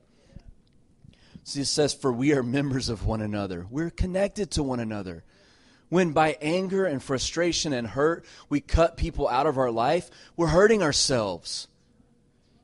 So 1.43 1.59
it 1.59 1.65
says, 1.65 1.93
"For 1.93 2.13
we 2.13 2.31
are 2.31 2.43
members 2.43 2.87
of 2.87 3.05
one 3.05 3.21
another. 3.21 3.67
We're 3.69 3.89
connected 3.89 4.51
to 4.51 4.63
one 4.63 4.79
another." 4.79 5.25
When 5.89 6.11
by 6.11 6.37
anger 6.41 6.85
and 6.85 7.01
frustration 7.01 7.73
and 7.73 7.87
hurt 7.87 8.25
we 8.49 8.59
cut 8.61 8.97
people 8.97 9.27
out 9.27 9.45
of 9.45 9.57
our 9.57 9.71
life, 9.71 10.09
we're 10.35 10.47
hurting 10.47 10.81
ourselves. 10.81 11.67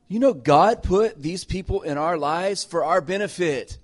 You 0.08 0.18
know, 0.18 0.34
God 0.34 0.82
put 0.82 1.22
these 1.22 1.44
people 1.44 1.82
in 1.82 1.96
our 1.96 2.18
lives 2.18 2.64
for 2.64 2.84
our 2.84 3.00
benefit. 3.00 3.78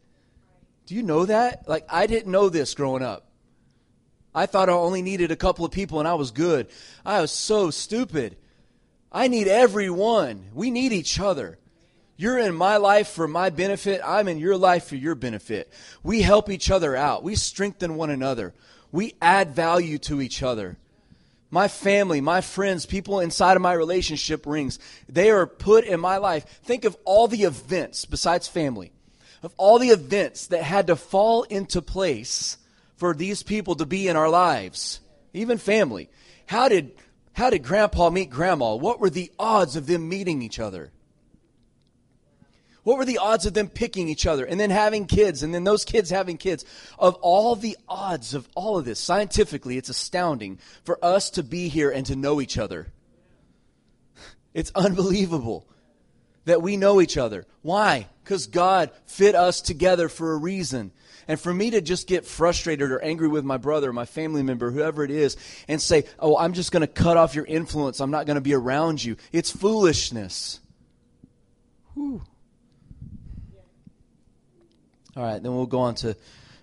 Do 0.86 0.94
you 0.94 1.02
know 1.02 1.26
that? 1.26 1.68
Like, 1.68 1.86
I 1.88 2.06
didn't 2.06 2.32
know 2.32 2.48
this 2.48 2.74
growing 2.74 3.02
up. 3.02 3.26
I 4.34 4.46
thought 4.46 4.68
I 4.68 4.72
only 4.72 5.02
needed 5.02 5.30
a 5.30 5.36
couple 5.36 5.64
of 5.64 5.70
people 5.70 5.98
and 5.98 6.08
I 6.08 6.14
was 6.14 6.30
good. 6.30 6.66
I 7.04 7.20
was 7.20 7.30
so 7.30 7.70
stupid. 7.70 8.36
I 9.10 9.28
need 9.28 9.48
everyone. 9.48 10.50
We 10.52 10.70
need 10.70 10.92
each 10.92 11.18
other. 11.18 11.58
You're 12.16 12.38
in 12.38 12.54
my 12.54 12.76
life 12.78 13.08
for 13.08 13.28
my 13.28 13.50
benefit. 13.50 14.00
I'm 14.04 14.28
in 14.28 14.38
your 14.38 14.56
life 14.56 14.86
for 14.86 14.96
your 14.96 15.14
benefit. 15.14 15.70
We 16.02 16.22
help 16.22 16.50
each 16.50 16.70
other 16.70 16.96
out. 16.96 17.22
We 17.22 17.34
strengthen 17.34 17.96
one 17.96 18.10
another. 18.10 18.54
We 18.96 19.12
add 19.20 19.50
value 19.50 19.98
to 20.08 20.22
each 20.22 20.42
other. 20.42 20.78
My 21.50 21.68
family, 21.68 22.22
my 22.22 22.40
friends, 22.40 22.86
people 22.86 23.20
inside 23.20 23.54
of 23.54 23.60
my 23.60 23.74
relationship 23.74 24.46
rings, 24.46 24.78
they 25.06 25.30
are 25.30 25.46
put 25.46 25.84
in 25.84 26.00
my 26.00 26.16
life. 26.16 26.46
Think 26.64 26.86
of 26.86 26.96
all 27.04 27.28
the 27.28 27.42
events 27.42 28.06
besides 28.06 28.48
family, 28.48 28.92
of 29.42 29.52
all 29.58 29.78
the 29.78 29.90
events 29.90 30.46
that 30.46 30.62
had 30.62 30.86
to 30.86 30.96
fall 30.96 31.42
into 31.42 31.82
place 31.82 32.56
for 32.96 33.12
these 33.12 33.42
people 33.42 33.74
to 33.74 33.84
be 33.84 34.08
in 34.08 34.16
our 34.16 34.30
lives, 34.30 35.00
even 35.34 35.58
family. 35.58 36.08
How 36.46 36.70
did 36.70 36.92
how 37.34 37.50
did 37.50 37.64
grandpa 37.64 38.08
meet 38.08 38.30
grandma? 38.30 38.76
What 38.76 38.98
were 38.98 39.10
the 39.10 39.30
odds 39.38 39.76
of 39.76 39.86
them 39.86 40.08
meeting 40.08 40.40
each 40.40 40.58
other? 40.58 40.90
What 42.86 42.98
were 42.98 43.04
the 43.04 43.18
odds 43.18 43.46
of 43.46 43.54
them 43.54 43.68
picking 43.68 44.08
each 44.08 44.28
other 44.28 44.44
and 44.44 44.60
then 44.60 44.70
having 44.70 45.06
kids 45.06 45.42
and 45.42 45.52
then 45.52 45.64
those 45.64 45.84
kids 45.84 46.08
having 46.08 46.36
kids? 46.36 46.64
Of 47.00 47.16
all 47.16 47.56
the 47.56 47.76
odds 47.88 48.32
of 48.32 48.48
all 48.54 48.78
of 48.78 48.84
this, 48.84 49.00
scientifically, 49.00 49.76
it's 49.76 49.88
astounding 49.88 50.60
for 50.84 51.04
us 51.04 51.30
to 51.30 51.42
be 51.42 51.66
here 51.66 51.90
and 51.90 52.06
to 52.06 52.14
know 52.14 52.40
each 52.40 52.56
other. 52.56 52.86
It's 54.54 54.70
unbelievable 54.76 55.66
that 56.44 56.62
we 56.62 56.76
know 56.76 57.00
each 57.00 57.16
other. 57.16 57.44
Why? 57.62 58.06
Because 58.22 58.46
God 58.46 58.92
fit 59.04 59.34
us 59.34 59.60
together 59.62 60.08
for 60.08 60.34
a 60.34 60.36
reason. 60.36 60.92
And 61.26 61.40
for 61.40 61.52
me 61.52 61.70
to 61.70 61.80
just 61.80 62.06
get 62.06 62.24
frustrated 62.24 62.92
or 62.92 63.02
angry 63.02 63.26
with 63.26 63.44
my 63.44 63.56
brother, 63.56 63.92
my 63.92 64.04
family 64.04 64.44
member, 64.44 64.70
whoever 64.70 65.02
it 65.02 65.10
is, 65.10 65.36
and 65.66 65.82
say, 65.82 66.04
oh, 66.20 66.38
I'm 66.38 66.52
just 66.52 66.70
going 66.70 66.82
to 66.82 66.86
cut 66.86 67.16
off 67.16 67.34
your 67.34 67.46
influence, 67.46 67.98
I'm 67.98 68.12
not 68.12 68.26
going 68.26 68.36
to 68.36 68.40
be 68.40 68.54
around 68.54 69.02
you, 69.02 69.16
it's 69.32 69.50
foolishness. 69.50 70.60
Whew. 71.94 72.22
All 75.16 75.22
right, 75.22 75.42
then 75.42 75.54
we'll 75.54 75.66
go 75.66 75.80
on 75.80 75.94
to 75.96 76.16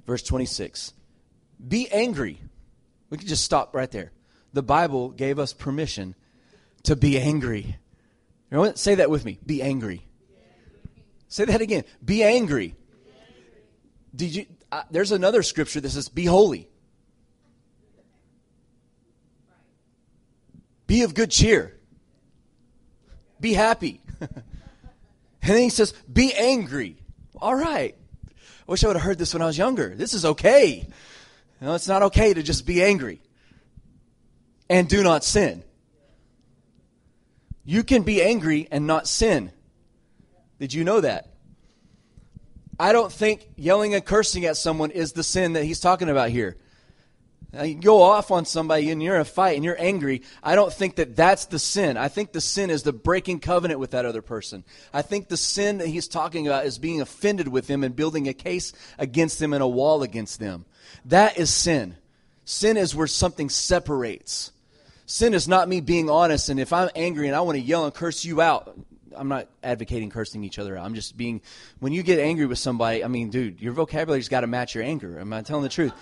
verse 0.06 0.22
26. 0.22 0.94
Be 1.68 1.90
angry. 1.90 2.40
We 3.10 3.18
can 3.18 3.28
just 3.28 3.44
stop 3.44 3.76
right 3.76 3.90
there. 3.90 4.12
The 4.54 4.64
Bible 4.64 5.10
gave 5.10 5.40
us 5.40 5.54
permission 5.54 6.16
to 6.84 6.96
be 6.96 7.18
angry. 7.18 7.78
Know 8.52 8.72
Say 8.76 8.96
that 8.96 9.10
with 9.10 9.26
me. 9.26 9.40
Be 9.44 9.64
angry. 9.64 10.06
Say 11.28 11.46
that 11.46 11.62
again. 11.62 11.84
Be 12.06 12.22
angry. 12.22 12.76
Did 14.16 14.36
you? 14.36 14.46
Uh, 14.72 14.84
there's 14.92 15.12
another 15.12 15.42
scripture 15.42 15.82
that 15.82 15.90
says, 15.90 16.08
"Be 16.08 16.26
holy." 16.26 16.70
Be 20.86 21.02
of 21.02 21.16
good 21.16 21.32
cheer. 21.32 21.76
Be 23.40 23.54
happy. 23.54 24.02
and 24.22 24.30
then 25.42 25.58
he 25.58 25.70
says, 25.70 25.94
"Be 26.12 26.32
angry." 26.36 26.98
All 27.42 27.56
right. 27.56 27.96
I 28.68 28.72
wish 28.72 28.84
I 28.84 28.88
would 28.88 28.96
have 28.96 29.04
heard 29.04 29.18
this 29.18 29.34
when 29.34 29.42
I 29.42 29.46
was 29.46 29.58
younger. 29.58 29.94
This 29.96 30.14
is 30.14 30.26
okay. 30.26 30.88
No, 31.60 31.76
it's 31.76 31.88
not 31.88 32.04
okay 32.04 32.34
to 32.34 32.44
just 32.44 32.66
be 32.66 32.82
angry. 32.84 33.22
And 34.70 34.88
do 34.88 35.04
not 35.04 35.24
sin. 35.24 35.64
You 37.66 37.84
can 37.84 38.04
be 38.04 38.22
angry 38.22 38.68
and 38.72 38.88
not 38.88 39.08
sin. 39.08 39.52
Did 40.60 40.74
you 40.74 40.84
know 40.84 41.02
that? 41.02 41.34
I 42.80 42.92
don't 42.92 43.12
think 43.12 43.48
yelling 43.56 43.94
and 43.94 44.04
cursing 44.04 44.46
at 44.46 44.58
someone 44.58 44.92
is 44.92 45.14
the 45.14 45.24
sin 45.24 45.54
that 45.54 45.64
he's 45.64 45.80
talking 45.80 46.10
about 46.10 46.30
here. 46.30 46.58
Now, 47.52 47.64
you 47.64 47.76
go 47.76 48.02
off 48.02 48.32
on 48.32 48.46
somebody 48.46 48.90
and 48.90 49.02
you're 49.02 49.16
in 49.16 49.22
a 49.22 49.26
fight 49.26 49.56
and 49.56 49.64
you're 49.64 49.80
angry. 49.80 50.24
I 50.42 50.56
don't 50.56 50.74
think 50.74 50.96
that 50.96 51.16
that's 51.16 51.46
the 51.46 51.60
sin. 51.60 51.98
I 51.98 52.08
think 52.08 52.32
the 52.32 52.42
sin 52.42 52.72
is 52.72 52.82
the 52.82 52.94
breaking 52.94 53.42
covenant 53.42 53.80
with 53.80 53.92
that 53.92 54.06
other 54.06 54.24
person. 54.24 54.64
I 54.92 55.04
think 55.04 55.28
the 55.28 55.38
sin 55.38 55.78
that 55.78 55.88
he's 55.88 56.08
talking 56.08 56.48
about 56.48 56.66
is 56.66 56.80
being 56.80 57.02
offended 57.02 57.48
with 57.48 57.68
them 57.68 57.84
and 57.84 57.96
building 57.96 58.28
a 58.28 58.34
case 58.34 58.74
against 58.98 59.38
them 59.40 59.54
and 59.54 59.62
a 59.62 59.68
wall 59.68 60.02
against 60.02 60.40
them. 60.40 60.66
That 61.06 61.38
is 61.38 61.52
sin. 61.52 61.96
Sin 62.46 62.76
is 62.76 62.96
where 62.96 63.08
something 63.08 63.50
separates. 63.50 64.52
Sin 65.06 65.34
is 65.34 65.48
not 65.48 65.70
me 65.70 65.82
being 65.82 66.10
honest, 66.10 66.50
and 66.50 66.60
if 66.60 66.74
I'm 66.74 66.90
angry 66.96 67.28
and 67.28 67.36
I 67.36 67.42
want 67.42 67.58
to 67.58 67.64
yell 67.64 67.86
and 67.86 67.94
curse 67.94 68.26
you 68.26 68.42
out, 68.42 68.76
I'm 69.16 69.28
not 69.28 69.48
advocating 69.64 70.10
cursing 70.10 70.44
each 70.44 70.58
other 70.60 70.78
out. 70.78 70.86
I'm 70.86 70.96
just 70.96 71.16
being, 71.16 71.42
when 71.80 71.94
you 71.94 72.04
get 72.04 72.20
angry 72.20 72.46
with 72.46 72.58
somebody, 72.58 73.04
I 73.04 73.08
mean, 73.08 73.30
dude, 73.30 73.62
your 73.62 73.74
vocabulary's 73.74 74.30
got 74.30 74.42
to 74.42 74.48
match 74.48 74.76
your 74.76 74.84
anger. 74.84 75.20
Am 75.20 75.32
I 75.34 75.42
telling 75.42 75.64
the 75.64 75.70
truth? 75.70 75.94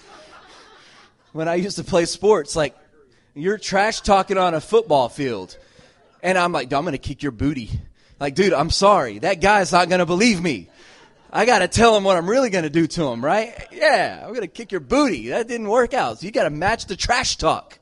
When 1.32 1.48
I 1.48 1.56
used 1.56 1.78
to 1.78 1.84
play 1.84 2.06
sports, 2.06 2.56
like 2.56 2.76
you're 3.34 3.58
trash 3.58 4.02
talking 4.02 4.38
on 4.38 4.54
a 4.54 4.62
football 4.62 5.10
field. 5.10 5.58
And 6.24 6.38
I'm 6.38 6.52
like, 6.52 6.72
I'm 6.72 6.84
going 6.84 6.92
to 6.94 6.98
kick 6.98 7.24
your 7.24 7.32
booty. 7.32 7.72
Like, 8.20 8.36
dude, 8.36 8.54
I'm 8.54 8.70
sorry. 8.70 9.20
That 9.20 9.42
guy's 9.42 9.72
not 9.72 9.90
going 9.90 10.00
to 10.00 10.06
believe 10.06 10.42
me. 10.42 10.70
I 11.34 11.46
got 11.46 11.60
to 11.60 11.68
tell 11.68 11.96
him 11.96 12.04
what 12.04 12.18
I'm 12.18 12.30
really 12.30 12.50
going 12.50 12.66
to 12.66 12.70
do 12.70 12.88
to 12.88 13.08
him, 13.08 13.24
right? 13.24 13.56
Yeah, 13.72 14.20
I'm 14.22 14.30
going 14.30 14.42
to 14.42 14.48
kick 14.48 14.72
your 14.72 14.82
booty. 14.82 15.30
That 15.30 15.48
didn't 15.48 15.70
work 15.70 15.94
out. 15.94 16.20
So 16.20 16.26
you 16.26 16.32
got 16.32 16.44
to 16.44 16.50
match 16.50 16.86
the 16.86 16.96
trash 16.96 17.38
talk. 17.38 17.80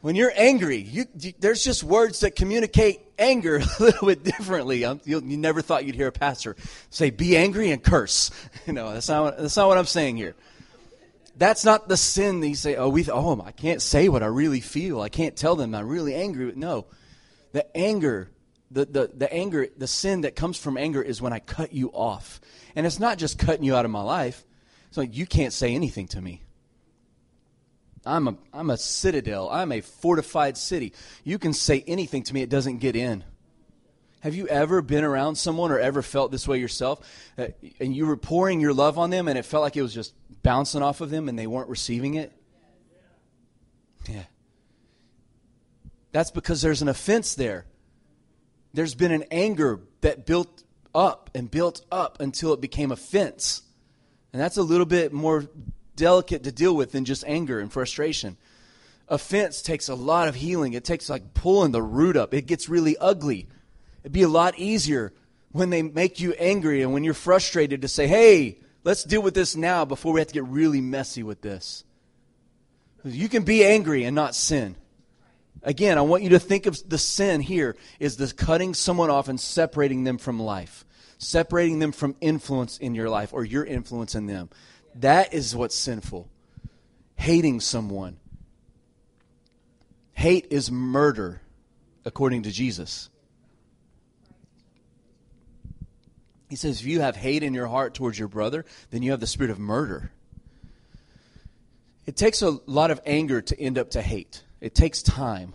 When 0.00 0.16
you're 0.16 0.32
angry, 0.34 0.78
you, 0.78 1.04
there's 1.38 1.62
just 1.62 1.84
words 1.84 2.20
that 2.20 2.34
communicate 2.34 3.02
anger 3.18 3.56
a 3.78 3.82
little 3.82 4.08
bit 4.08 4.24
differently. 4.24 4.86
Um, 4.86 5.00
you, 5.04 5.20
you 5.20 5.36
never 5.36 5.60
thought 5.60 5.84
you'd 5.84 5.94
hear 5.94 6.08
a 6.08 6.12
pastor 6.12 6.56
say, 6.88 7.10
be 7.10 7.36
angry 7.36 7.70
and 7.70 7.82
curse. 7.82 8.30
You 8.66 8.74
know, 8.74 8.92
that's 8.92 9.08
not, 9.08 9.36
that's 9.38 9.56
not 9.56 9.68
what 9.68 9.78
I'm 9.78 9.86
saying 9.86 10.16
here. 10.16 10.34
That's 11.40 11.64
not 11.64 11.88
the 11.88 11.96
sin 11.96 12.40
that 12.40 12.48
you 12.48 12.54
say, 12.54 12.76
oh, 12.76 12.90
we, 12.90 13.08
oh, 13.10 13.40
I 13.40 13.52
can't 13.52 13.80
say 13.80 14.10
what 14.10 14.22
I 14.22 14.26
really 14.26 14.60
feel. 14.60 15.00
I 15.00 15.08
can't 15.08 15.34
tell 15.34 15.56
them 15.56 15.74
I'm 15.74 15.88
really 15.88 16.14
angry. 16.14 16.52
No. 16.54 16.84
The 17.52 17.74
anger, 17.74 18.30
the, 18.70 18.84
the, 18.84 19.10
the 19.14 19.32
anger, 19.32 19.66
the 19.74 19.86
sin 19.86 20.20
that 20.20 20.36
comes 20.36 20.58
from 20.58 20.76
anger 20.76 21.00
is 21.00 21.22
when 21.22 21.32
I 21.32 21.38
cut 21.38 21.72
you 21.72 21.88
off. 21.92 22.42
And 22.76 22.86
it's 22.86 23.00
not 23.00 23.16
just 23.16 23.38
cutting 23.38 23.64
you 23.64 23.74
out 23.74 23.86
of 23.86 23.90
my 23.90 24.02
life. 24.02 24.44
It's 24.88 24.98
like 24.98 25.16
you 25.16 25.24
can't 25.24 25.54
say 25.54 25.74
anything 25.74 26.08
to 26.08 26.20
me. 26.20 26.42
I'm 28.04 28.28
a, 28.28 28.36
I'm 28.52 28.68
a 28.68 28.76
citadel. 28.76 29.48
I'm 29.48 29.72
a 29.72 29.80
fortified 29.80 30.58
city. 30.58 30.92
You 31.24 31.38
can 31.38 31.54
say 31.54 31.82
anything 31.86 32.22
to 32.24 32.34
me, 32.34 32.42
it 32.42 32.50
doesn't 32.50 32.80
get 32.80 32.96
in. 32.96 33.24
Have 34.20 34.34
you 34.34 34.46
ever 34.48 34.82
been 34.82 35.02
around 35.02 35.36
someone 35.36 35.72
or 35.72 35.78
ever 35.78 36.02
felt 36.02 36.30
this 36.30 36.46
way 36.46 36.58
yourself? 36.58 37.00
Uh, 37.38 37.48
and 37.80 37.94
you 37.96 38.06
were 38.06 38.16
pouring 38.16 38.60
your 38.60 38.74
love 38.74 38.98
on 38.98 39.10
them 39.10 39.28
and 39.28 39.38
it 39.38 39.44
felt 39.44 39.62
like 39.62 39.76
it 39.76 39.82
was 39.82 39.94
just 39.94 40.14
bouncing 40.42 40.82
off 40.82 41.00
of 41.00 41.10
them 41.10 41.28
and 41.28 41.38
they 41.38 41.46
weren't 41.46 41.68
receiving 41.68 42.14
it? 42.14 42.32
Yeah. 44.08 44.24
That's 46.12 46.30
because 46.30 46.60
there's 46.60 46.82
an 46.82 46.88
offense 46.88 47.34
there. 47.34 47.64
There's 48.74 48.94
been 48.94 49.12
an 49.12 49.24
anger 49.30 49.80
that 50.02 50.26
built 50.26 50.64
up 50.94 51.30
and 51.34 51.50
built 51.50 51.84
up 51.90 52.20
until 52.20 52.52
it 52.52 52.60
became 52.60 52.92
offense. 52.92 53.62
And 54.32 54.40
that's 54.40 54.56
a 54.56 54.62
little 54.62 54.86
bit 54.86 55.12
more 55.12 55.48
delicate 55.96 56.44
to 56.44 56.52
deal 56.52 56.74
with 56.74 56.92
than 56.92 57.04
just 57.04 57.24
anger 57.26 57.58
and 57.58 57.72
frustration. 57.72 58.36
Offense 59.08 59.62
takes 59.62 59.88
a 59.88 59.94
lot 59.94 60.28
of 60.28 60.36
healing. 60.36 60.72
It 60.72 60.84
takes 60.84 61.08
like 61.08 61.34
pulling 61.34 61.72
the 61.72 61.82
root 61.82 62.16
up. 62.16 62.32
It 62.32 62.46
gets 62.46 62.68
really 62.68 62.96
ugly. 62.98 63.48
It'd 64.02 64.12
be 64.12 64.22
a 64.22 64.28
lot 64.28 64.58
easier 64.58 65.12
when 65.52 65.70
they 65.70 65.82
make 65.82 66.20
you 66.20 66.32
angry 66.34 66.82
and 66.82 66.92
when 66.92 67.04
you're 67.04 67.14
frustrated 67.14 67.82
to 67.82 67.88
say, 67.88 68.06
hey, 68.06 68.58
let's 68.84 69.04
deal 69.04 69.22
with 69.22 69.34
this 69.34 69.56
now 69.56 69.84
before 69.84 70.12
we 70.12 70.20
have 70.20 70.28
to 70.28 70.34
get 70.34 70.44
really 70.44 70.80
messy 70.80 71.22
with 71.22 71.42
this. 71.42 71.84
You 73.04 73.28
can 73.28 73.42
be 73.42 73.64
angry 73.64 74.04
and 74.04 74.14
not 74.14 74.34
sin. 74.34 74.76
Again, 75.62 75.98
I 75.98 76.02
want 76.02 76.22
you 76.22 76.30
to 76.30 76.38
think 76.38 76.66
of 76.66 76.88
the 76.88 76.98
sin 76.98 77.40
here 77.40 77.76
is 77.98 78.16
the 78.16 78.32
cutting 78.32 78.72
someone 78.72 79.10
off 79.10 79.28
and 79.28 79.38
separating 79.38 80.04
them 80.04 80.16
from 80.16 80.40
life, 80.40 80.86
separating 81.18 81.80
them 81.80 81.92
from 81.92 82.16
influence 82.20 82.78
in 82.78 82.94
your 82.94 83.10
life 83.10 83.34
or 83.34 83.44
your 83.44 83.64
influence 83.64 84.14
in 84.14 84.26
them. 84.26 84.48
That 84.94 85.34
is 85.34 85.54
what's 85.54 85.76
sinful. 85.76 86.28
Hating 87.16 87.60
someone. 87.60 88.18
Hate 90.12 90.46
is 90.50 90.70
murder, 90.70 91.42
according 92.04 92.44
to 92.44 92.50
Jesus. 92.50 93.09
He 96.50 96.56
says, 96.56 96.80
if 96.80 96.86
you 96.86 97.00
have 97.00 97.14
hate 97.14 97.44
in 97.44 97.54
your 97.54 97.68
heart 97.68 97.94
towards 97.94 98.18
your 98.18 98.28
brother, 98.28 98.64
then 98.90 99.02
you 99.02 99.12
have 99.12 99.20
the 99.20 99.26
spirit 99.28 99.52
of 99.52 99.58
murder. 99.60 100.10
It 102.06 102.16
takes 102.16 102.42
a 102.42 102.58
lot 102.66 102.90
of 102.90 103.00
anger 103.06 103.40
to 103.40 103.58
end 103.58 103.78
up 103.78 103.90
to 103.90 104.02
hate, 104.02 104.42
it 104.60 104.74
takes 104.74 105.00
time. 105.00 105.54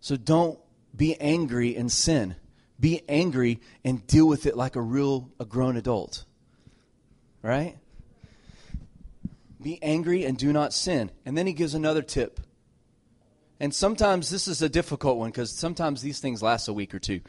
So 0.00 0.16
don't 0.16 0.58
be 0.94 1.16
angry 1.16 1.74
and 1.74 1.90
sin. 1.90 2.36
Be 2.78 3.02
angry 3.08 3.60
and 3.84 4.06
deal 4.06 4.28
with 4.28 4.44
it 4.44 4.54
like 4.54 4.76
a 4.76 4.82
real, 4.82 5.30
a 5.40 5.46
grown 5.46 5.76
adult. 5.76 6.24
Right? 7.42 7.78
Be 9.62 9.82
angry 9.82 10.24
and 10.24 10.36
do 10.36 10.52
not 10.52 10.74
sin. 10.74 11.10
And 11.24 11.36
then 11.36 11.46
he 11.46 11.54
gives 11.54 11.74
another 11.74 12.02
tip. 12.02 12.38
And 13.58 13.74
sometimes 13.74 14.28
this 14.28 14.46
is 14.46 14.60
a 14.60 14.68
difficult 14.68 15.16
one 15.16 15.30
because 15.30 15.50
sometimes 15.50 16.02
these 16.02 16.20
things 16.20 16.42
last 16.42 16.68
a 16.68 16.72
week 16.72 16.94
or 16.94 16.98
two. 16.98 17.22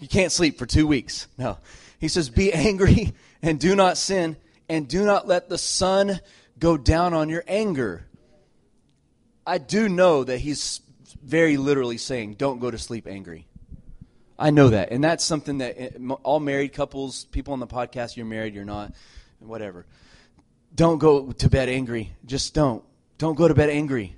You 0.00 0.08
can't 0.08 0.32
sleep 0.32 0.58
for 0.58 0.66
two 0.66 0.86
weeks. 0.86 1.28
No. 1.38 1.58
He 1.98 2.08
says, 2.08 2.30
Be 2.30 2.52
angry 2.52 3.12
and 3.42 3.60
do 3.60 3.76
not 3.76 3.96
sin, 3.96 4.36
and 4.68 4.88
do 4.88 5.04
not 5.04 5.28
let 5.28 5.48
the 5.48 5.58
sun 5.58 6.20
go 6.58 6.76
down 6.76 7.14
on 7.14 7.28
your 7.28 7.44
anger. 7.46 8.06
I 9.46 9.58
do 9.58 9.88
know 9.88 10.24
that 10.24 10.38
he's 10.38 10.80
very 11.22 11.56
literally 11.56 11.98
saying, 11.98 12.34
Don't 12.34 12.58
go 12.58 12.70
to 12.70 12.78
sleep 12.78 13.06
angry. 13.06 13.46
I 14.38 14.50
know 14.50 14.70
that. 14.70 14.90
And 14.90 15.04
that's 15.04 15.22
something 15.22 15.58
that 15.58 15.78
eh, 15.78 15.90
all 16.22 16.40
married 16.40 16.72
couples, 16.72 17.26
people 17.26 17.52
on 17.52 17.60
the 17.60 17.66
podcast, 17.66 18.16
you're 18.16 18.24
married, 18.24 18.54
you're 18.54 18.64
not, 18.64 18.94
whatever. 19.38 19.84
Don't 20.74 20.98
go 20.98 21.32
to 21.32 21.48
bed 21.50 21.68
angry. 21.68 22.14
Just 22.24 22.54
don't. 22.54 22.82
Don't 23.18 23.34
go 23.34 23.48
to 23.48 23.54
bed 23.54 23.68
angry 23.68 24.16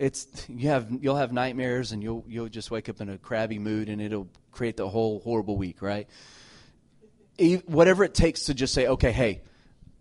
it's 0.00 0.26
you 0.48 0.70
have 0.70 0.88
you'll 1.02 1.16
have 1.16 1.30
nightmares 1.30 1.92
and 1.92 2.02
you'll 2.02 2.24
you'll 2.26 2.48
just 2.48 2.70
wake 2.70 2.88
up 2.88 3.02
in 3.02 3.10
a 3.10 3.18
crabby 3.18 3.58
mood 3.58 3.90
and 3.90 4.00
it'll 4.00 4.28
create 4.50 4.78
the 4.78 4.88
whole 4.88 5.20
horrible 5.20 5.58
week, 5.58 5.82
right? 5.82 6.08
Whatever 7.66 8.04
it 8.04 8.14
takes 8.14 8.44
to 8.44 8.54
just 8.54 8.72
say, 8.72 8.86
okay, 8.86 9.12
hey, 9.12 9.42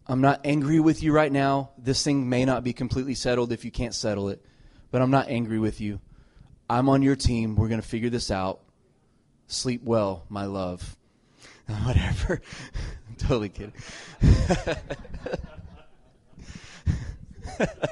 I'm 0.08 0.22
not 0.22 0.42
angry 0.46 0.80
with 0.80 1.04
you 1.04 1.12
right 1.12 1.32
now. 1.32 1.72
This 1.78 2.02
thing 2.02 2.30
may 2.30 2.46
not 2.46 2.64
be 2.64 2.72
completely 2.72 3.14
settled 3.14 3.52
if 3.52 3.66
you 3.66 3.72
can't 3.72 3.94
settle 3.94 4.30
it, 4.30 4.44
but 4.90 5.02
I'm 5.02 5.12
not 5.12 5.28
angry 5.28 5.60
with 5.60 5.82
you. 5.82 6.00
I'm 6.70 6.88
on 6.88 7.02
your 7.02 7.16
team. 7.16 7.56
We're 7.56 7.68
going 7.68 7.82
to 7.82 7.88
figure 7.88 8.10
this 8.10 8.32
out. 8.32 8.62
Sleep 9.48 9.84
well, 9.84 10.26
my 10.30 10.46
love. 10.46 10.98
Whatever. 11.84 12.42
I'm 13.08 13.16
totally 13.18 13.50
kidding. 13.50 13.74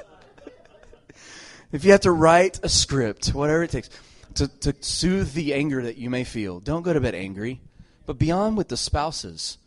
if 1.72 1.84
you 1.84 1.92
have 1.92 2.00
to 2.02 2.12
write 2.12 2.60
a 2.62 2.68
script, 2.68 3.28
whatever 3.28 3.62
it 3.62 3.70
takes, 3.70 3.90
to, 4.34 4.48
to 4.48 4.74
soothe 4.80 5.32
the 5.32 5.54
anger 5.54 5.82
that 5.82 5.96
you 5.96 6.10
may 6.10 6.24
feel, 6.24 6.60
don't 6.60 6.82
go 6.82 6.92
to 6.92 7.00
bed 7.00 7.14
angry. 7.14 7.60
But 8.06 8.18
beyond 8.18 8.56
with 8.56 8.68
the 8.68 8.76
spouses, 8.76 9.58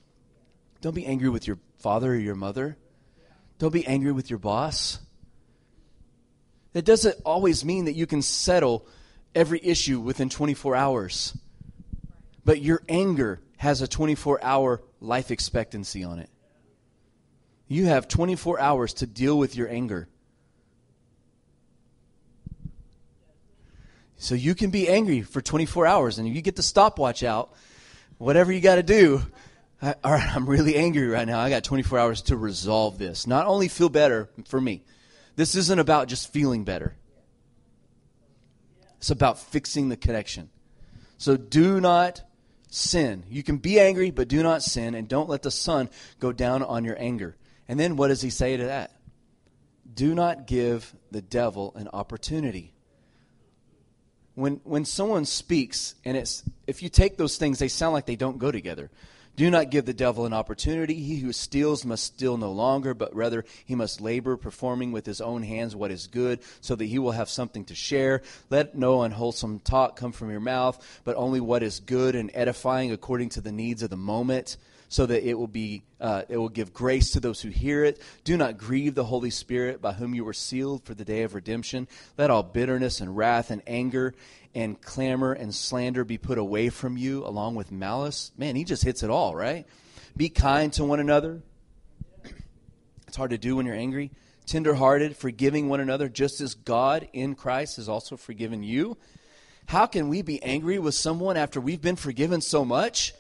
don't 0.81 0.95
be 0.95 1.05
angry 1.05 1.29
with 1.29 1.45
your 1.45 1.59
father 1.79 2.13
or 2.13 2.15
your 2.15 2.35
mother. 2.35 2.77
Don't 3.59 3.73
be 3.73 3.85
angry 3.85 4.11
with 4.11 4.29
your 4.29 4.39
boss. 4.39 4.99
That 6.73 6.85
doesn't 6.85 7.17
always 7.25 7.63
mean 7.63 7.85
that 7.85 7.93
you 7.93 8.07
can 8.07 8.21
settle 8.21 8.87
every 9.35 9.59
issue 9.63 9.99
within 9.99 10.29
24 10.29 10.75
hours. 10.75 11.37
But 12.43 12.61
your 12.61 12.81
anger 12.89 13.39
has 13.57 13.81
a 13.81 13.87
24 13.87 14.43
hour 14.43 14.81
life 14.99 15.29
expectancy 15.29 16.03
on 16.03 16.19
it. 16.19 16.29
You 17.67 17.85
have 17.85 18.07
24 18.07 18.59
hours 18.59 18.95
to 18.95 19.05
deal 19.05 19.37
with 19.37 19.55
your 19.55 19.69
anger. 19.69 20.09
So 24.21 24.35
you 24.35 24.53
can 24.53 24.69
be 24.69 24.87
angry 24.87 25.23
for 25.23 25.41
24 25.41 25.87
hours, 25.87 26.19
and 26.19 26.29
you 26.29 26.43
get 26.43 26.55
the 26.55 26.61
stopwatch 26.61 27.23
out, 27.23 27.53
whatever 28.19 28.51
you 28.51 28.61
got 28.61 28.75
to 28.75 28.83
do. 28.83 29.23
I, 29.81 29.95
all 30.03 30.11
right, 30.11 30.29
I'm 30.35 30.47
really 30.47 30.75
angry 30.75 31.07
right 31.07 31.25
now. 31.25 31.39
I 31.39 31.49
got 31.49 31.63
24 31.63 31.97
hours 31.97 32.21
to 32.23 32.37
resolve 32.37 32.99
this. 32.99 33.25
Not 33.25 33.47
only 33.47 33.67
feel 33.67 33.89
better 33.89 34.29
for 34.47 34.61
me, 34.61 34.83
this 35.37 35.55
isn't 35.55 35.79
about 35.79 36.07
just 36.07 36.31
feeling 36.31 36.63
better, 36.65 36.95
it's 38.97 39.09
about 39.09 39.39
fixing 39.39 39.89
the 39.89 39.97
connection. 39.97 40.51
So 41.17 41.35
do 41.35 41.81
not 41.81 42.21
sin. 42.69 43.23
You 43.27 43.41
can 43.41 43.57
be 43.57 43.79
angry, 43.79 44.11
but 44.11 44.27
do 44.27 44.43
not 44.43 44.61
sin, 44.61 44.93
and 44.93 45.07
don't 45.07 45.29
let 45.29 45.41
the 45.41 45.49
sun 45.49 45.89
go 46.19 46.31
down 46.31 46.61
on 46.61 46.85
your 46.85 46.95
anger. 47.01 47.37
And 47.67 47.79
then 47.79 47.95
what 47.95 48.09
does 48.09 48.21
he 48.21 48.29
say 48.29 48.55
to 48.55 48.65
that? 48.65 48.95
Do 49.91 50.13
not 50.13 50.45
give 50.45 50.93
the 51.09 51.23
devil 51.23 51.73
an 51.75 51.87
opportunity. 51.91 52.75
When, 54.35 54.61
when 54.63 54.85
someone 54.85 55.25
speaks, 55.25 55.95
and 56.05 56.15
it's, 56.15 56.43
if 56.67 56.81
you 56.81 56.89
take 56.89 57.17
those 57.17 57.37
things, 57.37 57.59
they 57.59 57.67
sound 57.67 57.93
like 57.93 58.05
they 58.05 58.15
don't 58.15 58.37
go 58.37 58.51
together. 58.51 58.89
Do 59.37 59.49
not 59.49 59.71
give 59.71 59.85
the 59.85 59.93
devil 59.93 60.25
an 60.25 60.33
opportunity. 60.33 60.95
He 60.95 61.17
who 61.17 61.31
steals 61.31 61.85
must 61.85 62.03
steal 62.03 62.37
no 62.37 62.51
longer, 62.51 62.93
but 62.93 63.15
rather 63.15 63.45
he 63.65 63.75
must 63.75 64.01
labor, 64.01 64.35
performing 64.35 64.91
with 64.91 65.05
his 65.05 65.21
own 65.21 65.41
hands 65.41 65.75
what 65.75 65.91
is 65.91 66.07
good, 66.07 66.39
so 66.59 66.75
that 66.75 66.85
he 66.85 66.99
will 66.99 67.11
have 67.11 67.29
something 67.29 67.65
to 67.65 67.75
share. 67.75 68.21
Let 68.49 68.75
no 68.75 69.03
unwholesome 69.03 69.59
talk 69.59 69.95
come 69.95 70.11
from 70.11 70.31
your 70.31 70.41
mouth, 70.41 71.01
but 71.05 71.15
only 71.15 71.39
what 71.39 71.63
is 71.63 71.79
good 71.79 72.15
and 72.15 72.29
edifying 72.33 72.91
according 72.91 73.29
to 73.29 73.41
the 73.41 73.53
needs 73.53 73.83
of 73.83 73.89
the 73.89 73.97
moment 73.97 74.57
so 74.91 75.05
that 75.05 75.25
it 75.25 75.35
will 75.35 75.47
be 75.47 75.83
uh, 76.01 76.23
it 76.27 76.35
will 76.35 76.49
give 76.49 76.73
grace 76.73 77.11
to 77.11 77.21
those 77.21 77.41
who 77.41 77.47
hear 77.47 77.85
it. 77.85 78.01
Do 78.25 78.35
not 78.35 78.57
grieve 78.57 78.93
the 78.93 79.05
Holy 79.05 79.29
Spirit, 79.29 79.81
by 79.81 79.93
whom 79.93 80.13
you 80.13 80.25
were 80.25 80.33
sealed 80.33 80.83
for 80.83 80.93
the 80.93 81.05
day 81.05 81.23
of 81.23 81.33
redemption. 81.33 81.87
Let 82.17 82.29
all 82.29 82.43
bitterness 82.43 82.99
and 82.99 83.15
wrath 83.15 83.51
and 83.51 83.61
anger 83.65 84.13
and 84.53 84.79
clamor 84.81 85.31
and 85.31 85.55
slander 85.55 86.03
be 86.03 86.17
put 86.17 86.37
away 86.37 86.67
from 86.67 86.97
you, 86.97 87.25
along 87.25 87.55
with 87.55 87.71
malice. 87.71 88.33
Man, 88.37 88.57
he 88.57 88.65
just 88.65 88.83
hits 88.83 89.01
it 89.01 89.09
all, 89.09 89.33
right? 89.33 89.65
Be 90.17 90.27
kind 90.27 90.73
to 90.73 90.83
one 90.83 90.99
another. 90.99 91.41
It's 93.07 93.15
hard 93.15 93.31
to 93.31 93.37
do 93.37 93.55
when 93.55 93.65
you're 93.65 93.75
angry. 93.75 94.11
Tenderhearted, 94.45 95.15
forgiving 95.15 95.69
one 95.69 95.79
another, 95.79 96.09
just 96.09 96.41
as 96.41 96.53
God 96.53 97.07
in 97.13 97.35
Christ 97.35 97.77
has 97.77 97.87
also 97.87 98.17
forgiven 98.17 98.61
you. 98.61 98.97
How 99.67 99.85
can 99.85 100.09
we 100.09 100.21
be 100.21 100.43
angry 100.43 100.79
with 100.79 100.95
someone 100.95 101.37
after 101.37 101.61
we've 101.61 101.81
been 101.81 101.95
forgiven 101.95 102.41
so 102.41 102.65
much? 102.65 103.13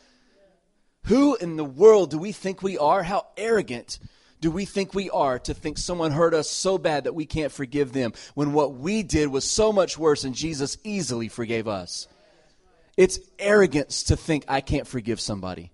Who 1.05 1.35
in 1.35 1.55
the 1.55 1.65
world 1.65 2.11
do 2.11 2.17
we 2.17 2.31
think 2.31 2.61
we 2.61 2.77
are? 2.77 3.03
How 3.03 3.27
arrogant 3.37 3.99
do 4.39 4.49
we 4.49 4.65
think 4.65 4.93
we 4.93 5.09
are 5.09 5.39
to 5.39 5.53
think 5.53 5.77
someone 5.77 6.11
hurt 6.11 6.33
us 6.33 6.49
so 6.49 6.77
bad 6.77 7.03
that 7.03 7.15
we 7.15 7.25
can't 7.25 7.51
forgive 7.51 7.93
them 7.93 8.13
when 8.33 8.53
what 8.53 8.73
we 8.73 9.03
did 9.03 9.27
was 9.27 9.45
so 9.45 9.71
much 9.71 9.97
worse 9.97 10.23
and 10.23 10.35
Jesus 10.35 10.77
easily 10.83 11.29
forgave 11.29 11.67
us? 11.67 12.07
It's 12.97 13.19
arrogance 13.39 14.03
to 14.03 14.17
think 14.17 14.45
I 14.47 14.61
can't 14.61 14.87
forgive 14.87 15.19
somebody. 15.19 15.71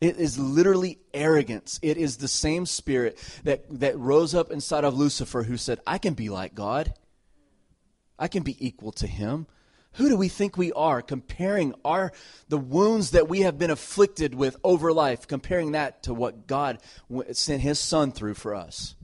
It 0.00 0.18
is 0.18 0.38
literally 0.38 0.98
arrogance. 1.14 1.80
It 1.82 1.96
is 1.96 2.18
the 2.18 2.28
same 2.28 2.66
spirit 2.66 3.18
that, 3.44 3.64
that 3.80 3.98
rose 3.98 4.34
up 4.34 4.50
inside 4.50 4.84
of 4.84 4.94
Lucifer 4.96 5.42
who 5.42 5.56
said, 5.56 5.80
I 5.86 5.98
can 5.98 6.12
be 6.14 6.28
like 6.28 6.54
God. 6.54 6.92
I 8.18 8.28
can 8.28 8.42
be 8.42 8.56
equal 8.64 8.92
to 8.92 9.06
him. 9.06 9.46
Who 9.96 10.10
do 10.10 10.16
we 10.16 10.28
think 10.28 10.56
we 10.56 10.72
are 10.72 11.00
comparing 11.00 11.74
our 11.84 12.12
the 12.48 12.58
wounds 12.58 13.12
that 13.12 13.28
we 13.28 13.40
have 13.40 13.58
been 13.58 13.70
afflicted 13.70 14.34
with 14.34 14.56
over 14.62 14.92
life 14.92 15.26
comparing 15.26 15.72
that 15.72 16.02
to 16.04 16.14
what 16.14 16.46
God 16.46 16.78
sent 17.32 17.62
his 17.62 17.78
son 17.78 18.12
through 18.12 18.34
for 18.34 18.54
us? 18.54 18.94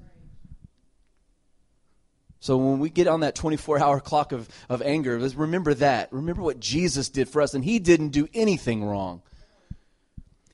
So 2.40 2.56
when 2.56 2.78
we 2.78 2.90
get 2.90 3.06
on 3.06 3.20
that 3.20 3.36
24-hour 3.36 4.00
clock 4.00 4.32
of, 4.32 4.48
of 4.68 4.82
anger, 4.82 5.16
remember 5.16 5.74
that. 5.74 6.12
Remember 6.12 6.42
what 6.42 6.60
Jesus 6.60 7.08
did 7.08 7.28
for 7.28 7.40
us 7.40 7.54
and 7.54 7.64
he 7.64 7.78
didn't 7.78 8.08
do 8.08 8.28
anything 8.34 8.84
wrong. 8.84 9.22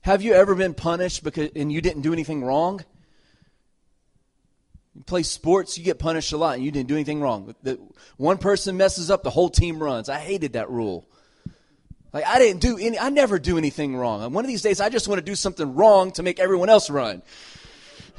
Have 0.02 0.22
you 0.22 0.34
ever 0.34 0.54
been 0.54 0.74
punished 0.74 1.24
because 1.24 1.50
and 1.56 1.72
you 1.72 1.80
didn't 1.80 2.02
do 2.02 2.12
anything 2.12 2.44
wrong? 2.44 2.84
You 4.98 5.04
play 5.04 5.22
sports, 5.22 5.78
you 5.78 5.84
get 5.84 6.00
punished 6.00 6.32
a 6.32 6.36
lot, 6.36 6.56
and 6.56 6.64
you 6.64 6.72
didn't 6.72 6.88
do 6.88 6.94
anything 6.94 7.20
wrong. 7.20 7.54
The, 7.62 7.78
one 8.16 8.36
person 8.36 8.76
messes 8.76 9.12
up, 9.12 9.22
the 9.22 9.30
whole 9.30 9.48
team 9.48 9.80
runs. 9.80 10.08
I 10.08 10.18
hated 10.18 10.54
that 10.54 10.70
rule. 10.70 11.08
Like 12.12 12.26
I 12.26 12.40
didn't 12.40 12.60
do 12.62 12.78
any, 12.78 12.98
I 12.98 13.08
never 13.08 13.38
do 13.38 13.58
anything 13.58 13.94
wrong. 13.94 14.24
And 14.24 14.34
one 14.34 14.44
of 14.44 14.48
these 14.48 14.62
days, 14.62 14.80
I 14.80 14.88
just 14.88 15.06
want 15.06 15.20
to 15.20 15.24
do 15.24 15.36
something 15.36 15.76
wrong 15.76 16.10
to 16.12 16.24
make 16.24 16.40
everyone 16.40 16.68
else 16.68 16.90
run. 16.90 17.22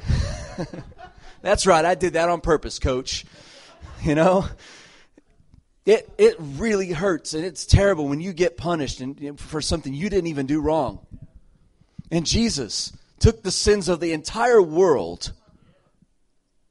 That's 1.42 1.66
right, 1.66 1.84
I 1.84 1.96
did 1.96 2.14
that 2.14 2.30
on 2.30 2.40
purpose, 2.40 2.78
coach. 2.78 3.26
You 4.02 4.14
know, 4.14 4.46
it 5.84 6.10
it 6.16 6.36
really 6.38 6.92
hurts 6.92 7.34
and 7.34 7.44
it's 7.44 7.66
terrible 7.66 8.08
when 8.08 8.22
you 8.22 8.32
get 8.32 8.56
punished 8.56 9.02
and 9.02 9.38
for 9.38 9.60
something 9.60 9.92
you 9.92 10.08
didn't 10.08 10.28
even 10.28 10.46
do 10.46 10.62
wrong. 10.62 11.04
And 12.10 12.24
Jesus 12.24 12.94
took 13.18 13.42
the 13.42 13.50
sins 13.50 13.90
of 13.90 14.00
the 14.00 14.14
entire 14.14 14.62
world 14.62 15.34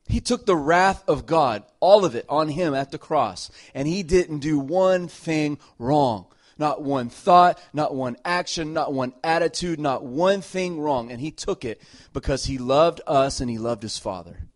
he 0.09 0.19
took 0.19 0.47
the 0.47 0.55
wrath 0.55 1.07
of 1.07 1.27
God, 1.27 1.63
all 1.79 2.03
of 2.03 2.15
it, 2.15 2.25
on 2.27 2.49
him 2.49 2.73
at 2.73 2.89
the 2.89 2.97
cross. 2.97 3.51
And 3.75 3.87
he 3.87 4.01
didn't 4.01 4.39
do 4.39 4.57
one 4.57 5.07
thing 5.07 5.59
wrong. 5.77 6.25
Not 6.57 6.81
one 6.81 7.09
thought, 7.09 7.61
not 7.73 7.93
one 7.93 8.17
action, 8.25 8.73
not 8.73 8.91
one 8.91 9.13
attitude, 9.23 9.79
not 9.79 10.03
one 10.03 10.41
thing 10.41 10.79
wrong. 10.79 11.11
And 11.11 11.21
he 11.21 11.29
took 11.29 11.63
it 11.63 11.79
because 12.11 12.45
he 12.45 12.57
loved 12.57 13.01
us 13.05 13.39
and 13.39 13.51
he 13.51 13.59
loved 13.59 13.83
his 13.83 13.99
Father. 13.99 14.49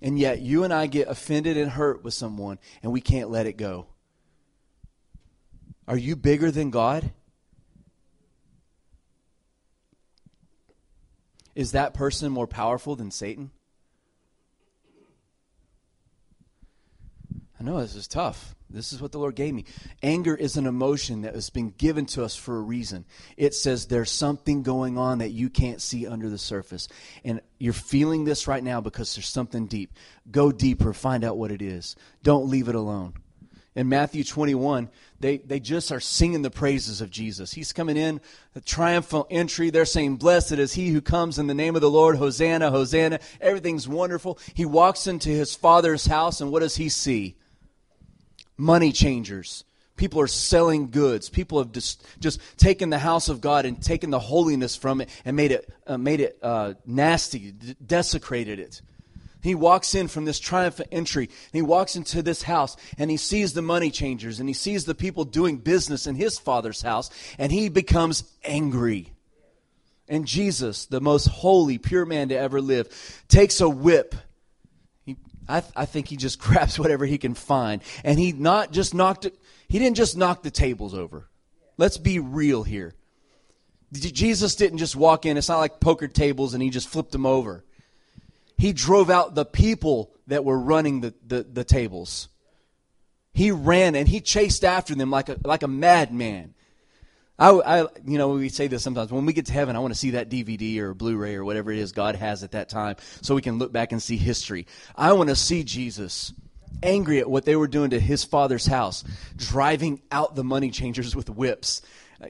And 0.00 0.18
yet, 0.18 0.40
you 0.40 0.64
and 0.64 0.72
I 0.72 0.86
get 0.86 1.08
offended 1.08 1.58
and 1.58 1.70
hurt 1.70 2.02
with 2.02 2.14
someone, 2.14 2.58
and 2.82 2.90
we 2.90 3.02
can't 3.02 3.30
let 3.30 3.46
it 3.46 3.58
go. 3.58 3.88
Are 5.86 5.96
you 5.96 6.16
bigger 6.16 6.50
than 6.50 6.70
God? 6.70 7.10
Is 11.54 11.72
that 11.72 11.92
person 11.92 12.32
more 12.32 12.46
powerful 12.46 12.96
than 12.96 13.10
Satan? 13.10 13.50
I 17.60 17.64
know 17.64 17.80
this 17.80 17.96
is 17.96 18.06
tough. 18.06 18.54
This 18.70 18.92
is 18.92 19.00
what 19.00 19.12
the 19.12 19.18
Lord 19.18 19.34
gave 19.34 19.54
me. 19.54 19.64
Anger 20.02 20.34
is 20.34 20.56
an 20.56 20.66
emotion 20.66 21.22
that 21.22 21.34
has 21.34 21.48
been 21.48 21.70
given 21.70 22.04
to 22.06 22.22
us 22.22 22.36
for 22.36 22.56
a 22.56 22.60
reason. 22.60 23.06
It 23.36 23.54
says 23.54 23.86
there's 23.86 24.10
something 24.10 24.62
going 24.62 24.98
on 24.98 25.18
that 25.18 25.30
you 25.30 25.48
can't 25.48 25.80
see 25.80 26.06
under 26.06 26.28
the 26.28 26.38
surface. 26.38 26.86
And 27.24 27.40
you're 27.58 27.72
feeling 27.72 28.24
this 28.24 28.46
right 28.46 28.62
now 28.62 28.80
because 28.80 29.14
there's 29.14 29.28
something 29.28 29.66
deep. 29.66 29.92
Go 30.30 30.52
deeper, 30.52 30.92
find 30.92 31.24
out 31.24 31.38
what 31.38 31.50
it 31.50 31.62
is. 31.62 31.96
Don't 32.22 32.48
leave 32.48 32.68
it 32.68 32.74
alone. 32.74 33.14
In 33.74 33.88
Matthew 33.88 34.24
21, 34.24 34.90
they, 35.20 35.38
they 35.38 35.60
just 35.60 35.90
are 35.92 36.00
singing 36.00 36.42
the 36.42 36.50
praises 36.50 37.00
of 37.00 37.10
Jesus. 37.10 37.52
He's 37.52 37.72
coming 37.72 37.96
in, 37.96 38.20
a 38.54 38.60
triumphal 38.60 39.26
entry. 39.30 39.70
They're 39.70 39.84
saying, 39.84 40.16
Blessed 40.16 40.52
is 40.52 40.74
he 40.74 40.90
who 40.90 41.00
comes 41.00 41.38
in 41.38 41.46
the 41.46 41.54
name 41.54 41.74
of 41.74 41.80
the 41.80 41.90
Lord. 41.90 42.16
Hosanna, 42.16 42.70
Hosanna. 42.70 43.20
Everything's 43.40 43.88
wonderful. 43.88 44.38
He 44.52 44.64
walks 44.64 45.06
into 45.06 45.28
his 45.28 45.54
father's 45.54 46.06
house, 46.06 46.40
and 46.40 46.50
what 46.50 46.60
does 46.60 46.76
he 46.76 46.88
see? 46.88 47.36
Money 48.58 48.92
changers. 48.92 49.64
People 49.96 50.20
are 50.20 50.28
selling 50.28 50.90
goods. 50.90 51.28
People 51.28 51.58
have 51.58 51.72
just, 51.72 52.06
just 52.20 52.40
taken 52.56 52.90
the 52.90 52.98
house 52.98 53.28
of 53.28 53.40
God 53.40 53.64
and 53.64 53.82
taken 53.82 54.10
the 54.10 54.18
holiness 54.18 54.76
from 54.76 55.00
it 55.00 55.08
and 55.24 55.34
made 55.34 55.50
it, 55.50 55.68
uh, 55.86 55.96
made 55.96 56.20
it 56.20 56.38
uh, 56.42 56.74
nasty, 56.86 57.52
d- 57.52 57.74
desecrated 57.84 58.58
it. 58.58 58.82
He 59.42 59.54
walks 59.54 59.94
in 59.94 60.08
from 60.08 60.24
this 60.24 60.40
triumphant 60.40 60.88
entry, 60.92 61.24
and 61.24 61.52
he 61.52 61.62
walks 61.62 61.96
into 61.96 62.22
this 62.22 62.42
house, 62.42 62.76
and 62.98 63.10
he 63.10 63.16
sees 63.16 63.52
the 63.52 63.62
money 63.62 63.90
changers, 63.90 64.40
and 64.40 64.48
he 64.48 64.52
sees 64.52 64.84
the 64.84 64.94
people 64.94 65.24
doing 65.24 65.58
business 65.58 66.06
in 66.06 66.16
his 66.16 66.38
father's 66.38 66.82
house, 66.82 67.10
and 67.38 67.52
he 67.52 67.68
becomes 67.68 68.24
angry. 68.44 69.12
And 70.08 70.26
Jesus, 70.26 70.86
the 70.86 71.00
most 71.00 71.26
holy, 71.26 71.78
pure 71.78 72.04
man 72.04 72.30
to 72.30 72.38
ever 72.38 72.60
live, 72.60 72.88
takes 73.28 73.60
a 73.60 73.68
whip 73.68 74.14
I, 75.48 75.60
th- 75.60 75.72
I 75.74 75.86
think 75.86 76.08
he 76.08 76.16
just 76.16 76.38
grabs 76.40 76.78
whatever 76.78 77.06
he 77.06 77.18
can 77.18 77.34
find. 77.34 77.82
And 78.04 78.18
he 78.18 78.32
not 78.32 78.72
just 78.72 78.94
knocked 78.94 79.24
it, 79.24 79.38
he 79.68 79.78
didn't 79.78 79.96
just 79.96 80.16
knock 80.16 80.42
the 80.42 80.50
tables 80.50 80.94
over. 80.94 81.28
Let's 81.76 81.98
be 81.98 82.18
real 82.18 82.64
here. 82.64 82.94
Jesus 83.92 84.54
didn't 84.56 84.78
just 84.78 84.96
walk 84.96 85.24
in. 85.24 85.36
It's 85.36 85.48
not 85.48 85.58
like 85.58 85.80
poker 85.80 86.08
tables 86.08 86.52
and 86.52 86.62
he 86.62 86.70
just 86.70 86.88
flipped 86.88 87.12
them 87.12 87.24
over. 87.24 87.64
He 88.58 88.72
drove 88.72 89.08
out 89.08 89.34
the 89.34 89.44
people 89.44 90.10
that 90.26 90.44
were 90.44 90.58
running 90.58 91.00
the, 91.00 91.14
the, 91.26 91.42
the 91.44 91.64
tables. 91.64 92.28
He 93.32 93.50
ran 93.50 93.94
and 93.94 94.08
he 94.08 94.20
chased 94.20 94.64
after 94.64 94.94
them 94.94 95.10
like 95.10 95.28
a, 95.28 95.38
like 95.44 95.62
a 95.62 95.68
madman. 95.68 96.54
I, 97.38 97.50
I, 97.50 97.86
you 98.04 98.18
know, 98.18 98.30
we 98.30 98.48
say 98.48 98.66
this 98.66 98.82
sometimes. 98.82 99.12
When 99.12 99.24
we 99.24 99.32
get 99.32 99.46
to 99.46 99.52
heaven, 99.52 99.76
I 99.76 99.78
want 99.78 99.94
to 99.94 99.98
see 99.98 100.10
that 100.10 100.28
DVD 100.28 100.78
or 100.78 100.92
Blu-ray 100.92 101.36
or 101.36 101.44
whatever 101.44 101.70
it 101.70 101.78
is 101.78 101.92
God 101.92 102.16
has 102.16 102.42
at 102.42 102.52
that 102.52 102.68
time, 102.68 102.96
so 103.22 103.34
we 103.34 103.42
can 103.42 103.58
look 103.58 103.72
back 103.72 103.92
and 103.92 104.02
see 104.02 104.16
history. 104.16 104.66
I 104.96 105.12
want 105.12 105.28
to 105.28 105.36
see 105.36 105.62
Jesus 105.62 106.32
angry 106.82 107.18
at 107.18 107.30
what 107.30 107.44
they 107.44 107.56
were 107.56 107.68
doing 107.68 107.90
to 107.90 108.00
his 108.00 108.24
father's 108.24 108.66
house, 108.66 109.04
driving 109.36 110.02
out 110.10 110.34
the 110.34 110.44
money 110.44 110.70
changers 110.70 111.14
with 111.14 111.30
whips. 111.30 111.82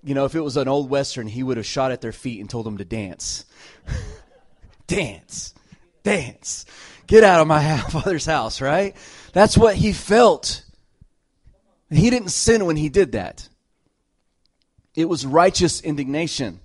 You 0.03 0.15
know, 0.15 0.27
if 0.27 0.35
it 0.35 0.41
was 0.41 0.59
an 0.59 0.69
old 0.69 0.91
western, 0.91 1.27
he 1.27 1.43
would 1.43 1.57
have 1.57 1.67
shot 1.67 1.91
at 1.91 2.03
their 2.03 2.13
feet 2.13 2.41
and 2.41 2.51
told 2.51 2.67
them 2.67 2.77
to 2.77 2.85
dance, 2.85 3.47
dance, 4.87 5.55
dance, 6.03 6.67
get 7.07 7.25
out 7.25 7.41
of 7.41 7.47
my 7.47 7.79
father's 7.91 8.27
house. 8.27 8.61
Right? 8.61 8.95
That's 9.33 9.57
what 9.57 9.75
he 9.75 9.93
felt. 9.93 10.65
He 11.91 12.11
didn't 12.11 12.29
sin 12.29 12.67
when 12.67 12.77
he 12.77 12.91
did 12.91 13.13
that. 13.13 13.48
It 14.99 15.09
was 15.09 15.25
righteous 15.25 15.81
indignation. 15.81 16.59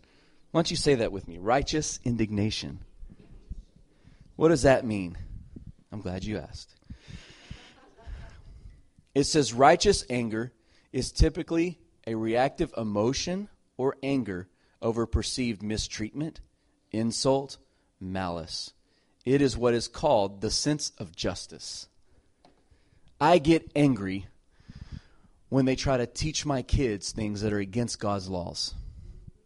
Why 0.49 0.57
don't 0.57 0.71
you 0.71 0.75
say 0.75 0.95
that 0.95 1.11
with 1.11 1.27
me? 1.27 1.37
Righteous 1.37 1.99
indignation. 2.03 2.79
What 4.37 4.49
does 4.49 4.63
that 4.63 4.83
mean? 4.83 5.19
I'm 5.91 6.01
glad 6.01 6.23
you 6.23 6.39
asked. 6.39 6.73
It 9.13 9.25
says 9.25 9.53
righteous 9.53 10.03
anger 10.09 10.51
is 10.91 11.11
typically 11.11 11.77
a 12.07 12.15
reactive 12.15 12.73
emotion 12.75 13.49
or 13.77 13.97
anger 14.01 14.49
over 14.81 15.05
perceived 15.05 15.61
mistreatment, 15.61 16.41
insult, 16.91 17.59
malice. 17.99 18.73
It 19.25 19.43
is 19.43 19.55
what 19.55 19.75
is 19.75 19.87
called 19.87 20.41
the 20.41 20.49
sense 20.49 20.91
of 20.97 21.15
justice. 21.15 21.87
I 23.21 23.37
get 23.37 23.71
angry 23.75 24.25
when 25.53 25.65
they 25.65 25.75
try 25.75 25.97
to 25.97 26.07
teach 26.07 26.47
my 26.47 26.63
kids 26.63 27.11
things 27.11 27.41
that 27.41 27.53
are 27.53 27.59
against 27.59 27.99
God's 27.99 28.27
laws. 28.27 28.73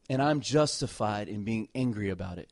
And 0.10 0.22
I'm 0.22 0.40
justified 0.40 1.28
in 1.28 1.44
being 1.44 1.68
angry 1.76 2.10
about 2.10 2.38
it. 2.38 2.50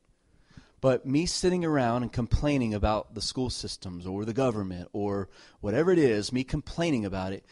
But 0.81 1.05
me 1.05 1.25
sitting 1.25 1.63
around 1.63 2.01
and 2.01 2.11
complaining 2.11 2.73
about 2.73 3.15
the 3.15 3.21
school 3.21 3.49
systems 3.49 4.05
or 4.05 4.25
the 4.25 4.33
government 4.33 4.89
or 4.91 5.29
whatever 5.61 5.93
it 5.93 5.99
is, 5.99 6.33
me 6.33 6.43
complaining 6.43 7.05
about 7.05 7.31
it, 7.31 7.45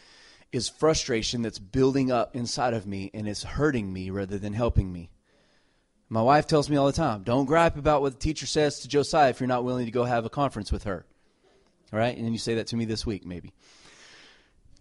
is 0.51 0.67
frustration 0.67 1.41
that's 1.41 1.57
building 1.57 2.11
up 2.11 2.35
inside 2.35 2.73
of 2.73 2.85
me 2.85 3.09
and 3.13 3.25
it's 3.25 3.43
hurting 3.43 3.93
me 3.93 4.09
rather 4.09 4.37
than 4.37 4.51
helping 4.51 4.91
me. 4.91 5.09
My 6.09 6.21
wife 6.21 6.47
tells 6.47 6.69
me 6.69 6.75
all 6.75 6.85
the 6.85 6.91
time 6.91 7.23
don't 7.23 7.45
gripe 7.45 7.77
about 7.77 8.01
what 8.01 8.11
the 8.11 8.19
teacher 8.19 8.45
says 8.45 8.81
to 8.81 8.89
Josiah 8.89 9.29
if 9.29 9.39
you're 9.39 9.47
not 9.47 9.63
willing 9.63 9.85
to 9.85 9.91
go 9.91 10.03
have 10.03 10.25
a 10.25 10.29
conference 10.29 10.69
with 10.69 10.83
her. 10.83 11.05
All 11.93 11.99
right? 11.99 12.13
And 12.13 12.25
then 12.25 12.33
you 12.33 12.39
say 12.39 12.55
that 12.55 12.67
to 12.67 12.75
me 12.75 12.83
this 12.83 13.05
week, 13.05 13.25
maybe 13.25 13.53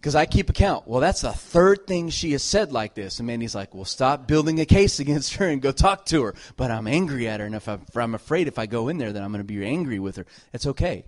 because 0.03 0.15
I 0.15 0.25
keep 0.25 0.49
account. 0.49 0.85
Well, 0.85 0.99
that's 0.99 1.21
the 1.21 1.31
third 1.31 1.87
thing 1.87 2.09
she 2.09 2.33
has 2.33 2.43
said 2.43 2.73
like 2.73 2.93
this. 2.93 3.19
And 3.19 3.27
Mandy's 3.27 3.55
like, 3.55 3.73
well, 3.73 3.85
stop 3.85 4.27
building 4.27 4.59
a 4.59 4.65
case 4.65 4.99
against 4.99 5.35
her 5.35 5.47
and 5.47 5.61
go 5.61 5.71
talk 5.71 6.05
to 6.07 6.23
her. 6.23 6.35
But 6.57 6.71
I'm 6.71 6.87
angry 6.87 7.29
at 7.29 7.39
her, 7.39 7.45
and 7.45 7.55
if 7.55 7.69
I'm, 7.69 7.83
if 7.87 7.95
I'm 7.95 8.13
afraid 8.13 8.49
if 8.49 8.59
I 8.59 8.65
go 8.65 8.89
in 8.89 8.97
there, 8.97 9.13
then 9.13 9.23
I'm 9.23 9.31
going 9.31 9.39
to 9.39 9.45
be 9.45 9.65
angry 9.65 9.99
with 9.99 10.17
her. 10.17 10.25
It's 10.51 10.67
okay. 10.67 11.05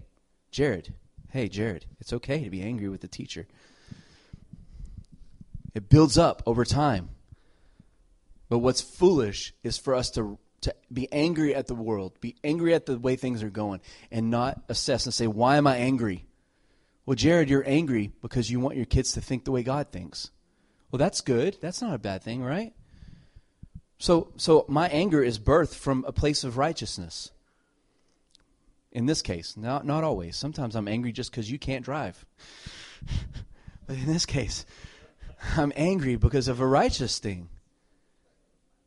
Jared, 0.49 0.93
hey, 1.31 1.49
Jared, 1.49 1.85
it's 1.99 2.13
okay 2.13 2.45
to 2.45 2.49
be 2.49 2.61
angry 2.61 2.87
with 2.87 3.01
the 3.01 3.09
teacher. 3.09 3.47
It 5.73 5.89
builds 5.89 6.17
up 6.17 6.41
over 6.45 6.63
time. 6.63 7.09
But 8.47 8.59
what's 8.59 8.79
foolish 8.79 9.53
is 9.61 9.77
for 9.77 9.93
us 9.93 10.09
to 10.11 10.39
to 10.61 10.73
be 10.91 11.11
angry 11.11 11.53
at 11.53 11.67
the 11.67 11.75
world, 11.75 12.13
be 12.21 12.37
angry 12.43 12.73
at 12.73 12.85
the 12.85 12.97
way 12.97 13.17
things 13.17 13.43
are 13.43 13.49
going, 13.49 13.81
and 14.09 14.31
not 14.31 14.63
assess 14.69 15.05
and 15.05 15.13
say, 15.13 15.27
why 15.27 15.57
am 15.57 15.67
I 15.67 15.75
angry? 15.75 16.24
Well, 17.05 17.15
Jared, 17.15 17.49
you're 17.49 17.67
angry 17.67 18.11
because 18.21 18.49
you 18.49 18.59
want 18.59 18.77
your 18.77 18.85
kids 18.85 19.11
to 19.13 19.21
think 19.21 19.45
the 19.45 19.51
way 19.51 19.63
God 19.63 19.91
thinks. 19.91 20.31
Well, 20.91 20.97
that's 20.97 21.21
good. 21.21 21.57
That's 21.61 21.81
not 21.81 21.93
a 21.93 21.99
bad 21.99 22.23
thing, 22.23 22.43
right? 22.43 22.73
So, 23.99 24.31
so 24.37 24.65
my 24.67 24.87
anger 24.89 25.23
is 25.23 25.39
birthed 25.39 25.75
from 25.75 26.03
a 26.07 26.11
place 26.11 26.43
of 26.43 26.57
righteousness. 26.57 27.31
In 28.91 29.05
this 29.05 29.21
case, 29.21 29.57
not 29.57 29.85
not 29.85 30.05
always. 30.05 30.37
Sometimes 30.37 30.75
I'm 30.75 30.87
angry 30.87 31.11
just 31.11 31.29
because 31.29 31.51
you 31.51 31.59
can't 31.59 31.83
drive. 31.83 32.25
but 33.87 33.97
in 33.97 34.05
this 34.05 34.25
case, 34.25 34.65
I'm 35.57 35.73
angry 35.75 36.15
because 36.15 36.47
of 36.47 36.61
a 36.61 36.67
righteous 36.67 37.19
thing. 37.19 37.49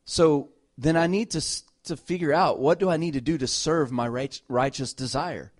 So 0.05 0.49
then 0.79 0.97
I 0.97 1.05
need 1.05 1.31
to 1.31 1.41
to 1.83 1.95
figure 1.95 2.33
out 2.33 2.59
what 2.59 2.79
do 2.79 2.89
I 2.89 2.97
need 2.97 3.13
to 3.13 3.21
do 3.21 3.37
to 3.37 3.47
serve 3.47 3.91
my 3.91 4.07
right, 4.07 4.39
righteous 4.47 4.93
desire. 4.93 5.51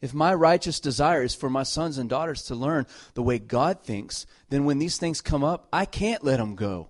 If 0.00 0.14
my 0.14 0.32
righteous 0.32 0.80
desire 0.80 1.22
is 1.22 1.34
for 1.34 1.50
my 1.50 1.62
sons 1.62 1.98
and 1.98 2.08
daughters 2.08 2.44
to 2.44 2.54
learn 2.54 2.86
the 3.14 3.22
way 3.22 3.38
God 3.38 3.82
thinks, 3.82 4.24
then 4.48 4.64
when 4.64 4.78
these 4.78 4.96
things 4.96 5.20
come 5.20 5.44
up, 5.44 5.68
I 5.72 5.84
can't 5.84 6.24
let 6.24 6.38
them 6.38 6.54
go. 6.54 6.88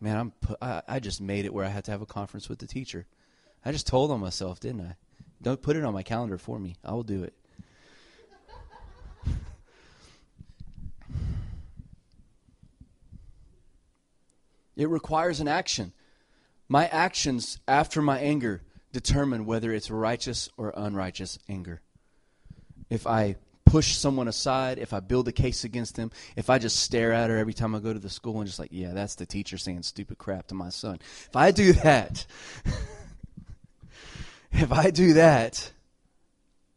Man, 0.00 0.16
I'm 0.16 0.32
I, 0.60 0.82
I 0.88 0.98
just 1.00 1.20
made 1.20 1.44
it 1.44 1.52
where 1.52 1.64
I 1.64 1.68
had 1.68 1.84
to 1.84 1.90
have 1.90 2.02
a 2.02 2.06
conference 2.06 2.48
with 2.48 2.58
the 2.58 2.66
teacher. 2.66 3.06
I 3.64 3.72
just 3.72 3.86
told 3.86 4.10
on 4.10 4.20
myself, 4.20 4.60
didn't 4.60 4.82
I? 4.82 4.96
Don't 5.40 5.62
put 5.62 5.76
it 5.76 5.84
on 5.84 5.92
my 5.92 6.02
calendar 6.02 6.38
for 6.38 6.58
me. 6.58 6.76
I 6.82 6.92
will 6.92 7.02
do 7.02 7.22
it. 7.22 7.34
it 14.76 14.88
requires 14.88 15.40
an 15.40 15.48
action. 15.48 15.92
My 16.66 16.86
actions 16.86 17.58
after 17.68 18.00
my 18.00 18.18
anger 18.18 18.62
determine 18.94 19.44
whether 19.44 19.72
it's 19.72 19.90
righteous 19.90 20.48
or 20.56 20.72
unrighteous 20.74 21.38
anger. 21.48 21.82
If 22.88 23.06
I 23.06 23.36
push 23.66 23.96
someone 23.96 24.28
aside, 24.28 24.78
if 24.78 24.92
I 24.92 25.00
build 25.00 25.26
a 25.28 25.32
case 25.32 25.64
against 25.64 25.96
them, 25.96 26.12
if 26.36 26.48
I 26.48 26.58
just 26.58 26.76
stare 26.76 27.12
at 27.12 27.28
her 27.28 27.36
every 27.36 27.52
time 27.52 27.74
I 27.74 27.80
go 27.80 27.92
to 27.92 27.98
the 27.98 28.08
school 28.08 28.38
and 28.38 28.46
just 28.46 28.58
like, 28.58 28.70
yeah, 28.72 28.92
that's 28.92 29.16
the 29.16 29.26
teacher 29.26 29.58
saying 29.58 29.82
stupid 29.82 30.16
crap 30.16 30.46
to 30.46 30.54
my 30.54 30.68
son. 30.68 31.00
If 31.26 31.34
I 31.34 31.50
do 31.50 31.72
that, 31.74 32.24
if 34.52 34.72
I 34.72 34.90
do 34.90 35.14
that, 35.14 35.72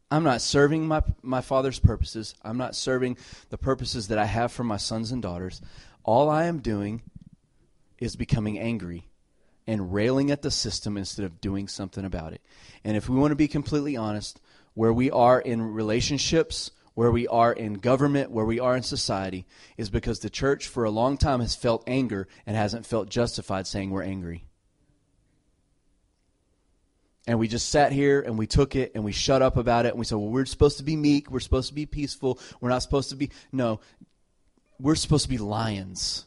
I'm 0.10 0.24
not 0.24 0.42
serving 0.42 0.88
my, 0.88 1.04
my 1.22 1.42
father's 1.42 1.80
purposes. 1.80 2.34
I'm 2.42 2.58
not 2.58 2.76
serving 2.76 3.18
the 3.50 3.58
purposes 3.58 4.08
that 4.08 4.18
I 4.18 4.26
have 4.26 4.52
for 4.52 4.64
my 4.64 4.78
sons 4.78 5.12
and 5.12 5.22
daughters. 5.22 5.62
All 6.04 6.30
I 6.30 6.46
am 6.46 6.60
doing 6.60 7.04
is 8.00 8.16
becoming 8.16 8.58
angry 8.58 9.08
and 9.68 9.94
railing 9.94 10.32
at 10.32 10.42
the 10.42 10.50
system 10.50 10.98
instead 10.98 11.26
of 11.26 11.42
doing 11.42 11.68
something 11.68 12.06
about 12.06 12.34
it. 12.34 12.42
And 12.84 12.96
if 12.96 13.10
we 13.10 13.18
want 13.18 13.32
to 13.32 13.36
be 13.36 13.48
completely 13.48 13.98
honest, 13.98 14.40
where 14.74 14.94
we 14.94 15.12
are 15.12 15.40
in 15.40 15.62
relationships, 15.62 16.72
where 16.94 17.12
we 17.12 17.28
are 17.28 17.52
in 17.52 17.74
government, 17.74 18.32
where 18.32 18.46
we 18.46 18.60
are 18.60 18.76
in 18.76 18.84
society, 18.84 19.46
is 19.76 19.90
because 19.90 20.20
the 20.20 20.30
church 20.30 20.68
for 20.68 20.84
a 20.84 20.90
long 20.90 21.18
time 21.18 21.42
has 21.42 21.56
felt 21.56 21.84
anger 21.86 22.28
and 22.46 22.56
hasn't 22.56 22.86
felt 22.86 23.10
justified 23.10 23.68
saying 23.68 23.92
we're 23.92 24.04
angry. 24.04 24.46
And 27.28 27.40
we 27.40 27.50
just 27.50 27.70
sat 27.70 27.92
here 27.92 28.22
and 28.22 28.38
we 28.38 28.48
took 28.48 28.76
it 28.76 28.94
and 28.96 29.04
we 29.04 29.12
shut 29.12 29.42
up 29.42 29.58
about 29.58 29.86
it 29.86 29.90
and 29.90 30.00
we 30.00 30.06
said, 30.06 30.16
well, 30.16 30.30
we're 30.30 30.46
supposed 30.46 30.78
to 30.78 30.84
be 30.84 30.96
meek, 30.96 31.30
we're 31.30 31.42
supposed 31.42 31.68
to 31.68 31.76
be 31.76 31.86
peaceful, 31.86 32.40
we're 32.62 32.70
not 32.70 32.82
supposed 32.82 33.10
to 33.10 33.18
be. 33.18 33.32
No, 33.52 33.82
we're 34.80 34.96
supposed 34.96 35.26
to 35.26 35.30
be 35.30 35.38
lions. 35.38 36.26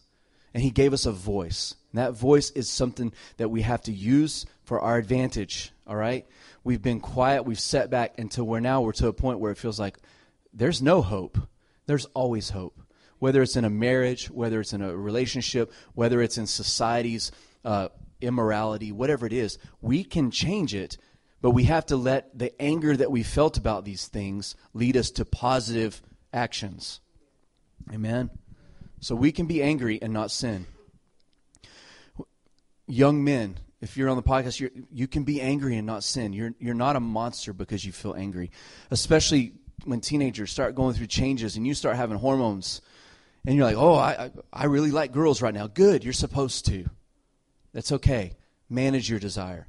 And 0.54 0.62
He 0.62 0.70
gave 0.70 0.92
us 0.92 1.06
a 1.06 1.12
voice. 1.12 1.74
And 1.92 1.98
that 1.98 2.12
voice 2.12 2.50
is 2.50 2.68
something 2.68 3.12
that 3.36 3.50
we 3.50 3.62
have 3.62 3.82
to 3.82 3.92
use 3.92 4.46
for 4.64 4.80
our 4.80 4.98
advantage, 4.98 5.72
all 5.86 5.96
right? 5.96 6.26
We've 6.62 6.82
been 6.82 7.00
quiet, 7.00 7.44
we've 7.44 7.60
set 7.60 7.90
back 7.90 8.18
until 8.18 8.44
we're 8.44 8.60
now 8.60 8.82
we're 8.82 8.92
to 8.92 9.08
a 9.08 9.12
point 9.12 9.40
where 9.40 9.52
it 9.52 9.58
feels 9.58 9.80
like 9.80 9.98
there's 10.52 10.82
no 10.82 11.02
hope. 11.02 11.38
There's 11.86 12.06
always 12.06 12.50
hope. 12.50 12.80
Whether 13.18 13.42
it's 13.42 13.56
in 13.56 13.64
a 13.64 13.70
marriage, 13.70 14.30
whether 14.30 14.60
it's 14.60 14.72
in 14.72 14.82
a 14.82 14.96
relationship, 14.96 15.72
whether 15.94 16.22
it's 16.22 16.38
in 16.38 16.46
society's 16.46 17.32
uh, 17.64 17.88
immorality, 18.20 18.92
whatever 18.92 19.26
it 19.26 19.32
is, 19.32 19.58
we 19.80 20.04
can 20.04 20.30
change 20.30 20.74
it, 20.74 20.96
but 21.42 21.50
we 21.50 21.64
have 21.64 21.86
to 21.86 21.96
let 21.96 22.38
the 22.38 22.60
anger 22.60 22.96
that 22.96 23.10
we 23.10 23.22
felt 23.22 23.56
about 23.56 23.84
these 23.84 24.06
things 24.06 24.54
lead 24.74 24.96
us 24.96 25.10
to 25.12 25.24
positive 25.24 26.02
actions. 26.32 27.00
Amen? 27.92 28.30
So 29.00 29.14
we 29.14 29.32
can 29.32 29.46
be 29.46 29.62
angry 29.62 30.00
and 30.00 30.12
not 30.12 30.30
sin 30.30 30.66
young 32.90 33.22
men, 33.22 33.56
if 33.80 33.96
you're 33.96 34.08
on 34.08 34.16
the 34.16 34.22
podcast, 34.22 34.60
you 34.60 34.70
you 34.92 35.06
can 35.06 35.24
be 35.24 35.40
angry 35.40 35.76
and 35.76 35.86
not 35.86 36.04
sin. 36.04 36.32
You're 36.32 36.52
you're 36.58 36.74
not 36.74 36.96
a 36.96 37.00
monster 37.00 37.52
because 37.52 37.84
you 37.84 37.92
feel 37.92 38.14
angry, 38.14 38.50
especially 38.90 39.54
when 39.84 40.00
teenagers 40.00 40.50
start 40.50 40.74
going 40.74 40.94
through 40.94 41.06
changes 41.06 41.56
and 41.56 41.66
you 41.66 41.72
start 41.72 41.96
having 41.96 42.18
hormones, 42.18 42.82
and 43.46 43.56
you're 43.56 43.64
like, 43.64 43.76
oh, 43.76 43.94
I 43.94 44.30
I 44.52 44.64
really 44.64 44.90
like 44.90 45.12
girls 45.12 45.40
right 45.40 45.54
now. 45.54 45.66
Good, 45.66 46.04
you're 46.04 46.12
supposed 46.12 46.66
to. 46.66 46.86
That's 47.72 47.92
okay. 47.92 48.32
Manage 48.68 49.08
your 49.08 49.18
desire. 49.18 49.66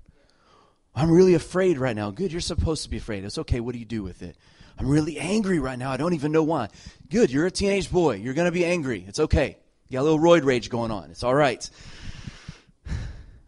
I'm 0.93 1.09
really 1.09 1.35
afraid 1.35 1.77
right 1.77 1.95
now. 1.95 2.11
Good, 2.11 2.33
you're 2.33 2.41
supposed 2.41 2.83
to 2.83 2.89
be 2.89 2.97
afraid. 2.97 3.23
It's 3.23 3.37
okay. 3.37 3.61
What 3.61 3.73
do 3.73 3.79
you 3.79 3.85
do 3.85 4.03
with 4.03 4.21
it? 4.21 4.35
I'm 4.81 4.87
really 4.87 5.19
angry 5.19 5.59
right 5.59 5.77
now. 5.77 5.91
I 5.91 5.97
don't 5.97 6.15
even 6.15 6.31
know 6.31 6.41
why. 6.41 6.69
Good, 7.07 7.29
you're 7.29 7.45
a 7.45 7.51
teenage 7.51 7.91
boy. 7.91 8.15
You're 8.15 8.33
going 8.33 8.47
to 8.47 8.51
be 8.51 8.65
angry. 8.65 9.05
It's 9.07 9.19
okay. 9.19 9.57
You 9.87 9.93
got 9.93 10.01
a 10.01 10.09
little 10.09 10.17
roid 10.17 10.43
rage 10.43 10.71
going 10.71 10.89
on. 10.89 11.11
It's 11.11 11.23
all 11.23 11.35
right. 11.35 11.69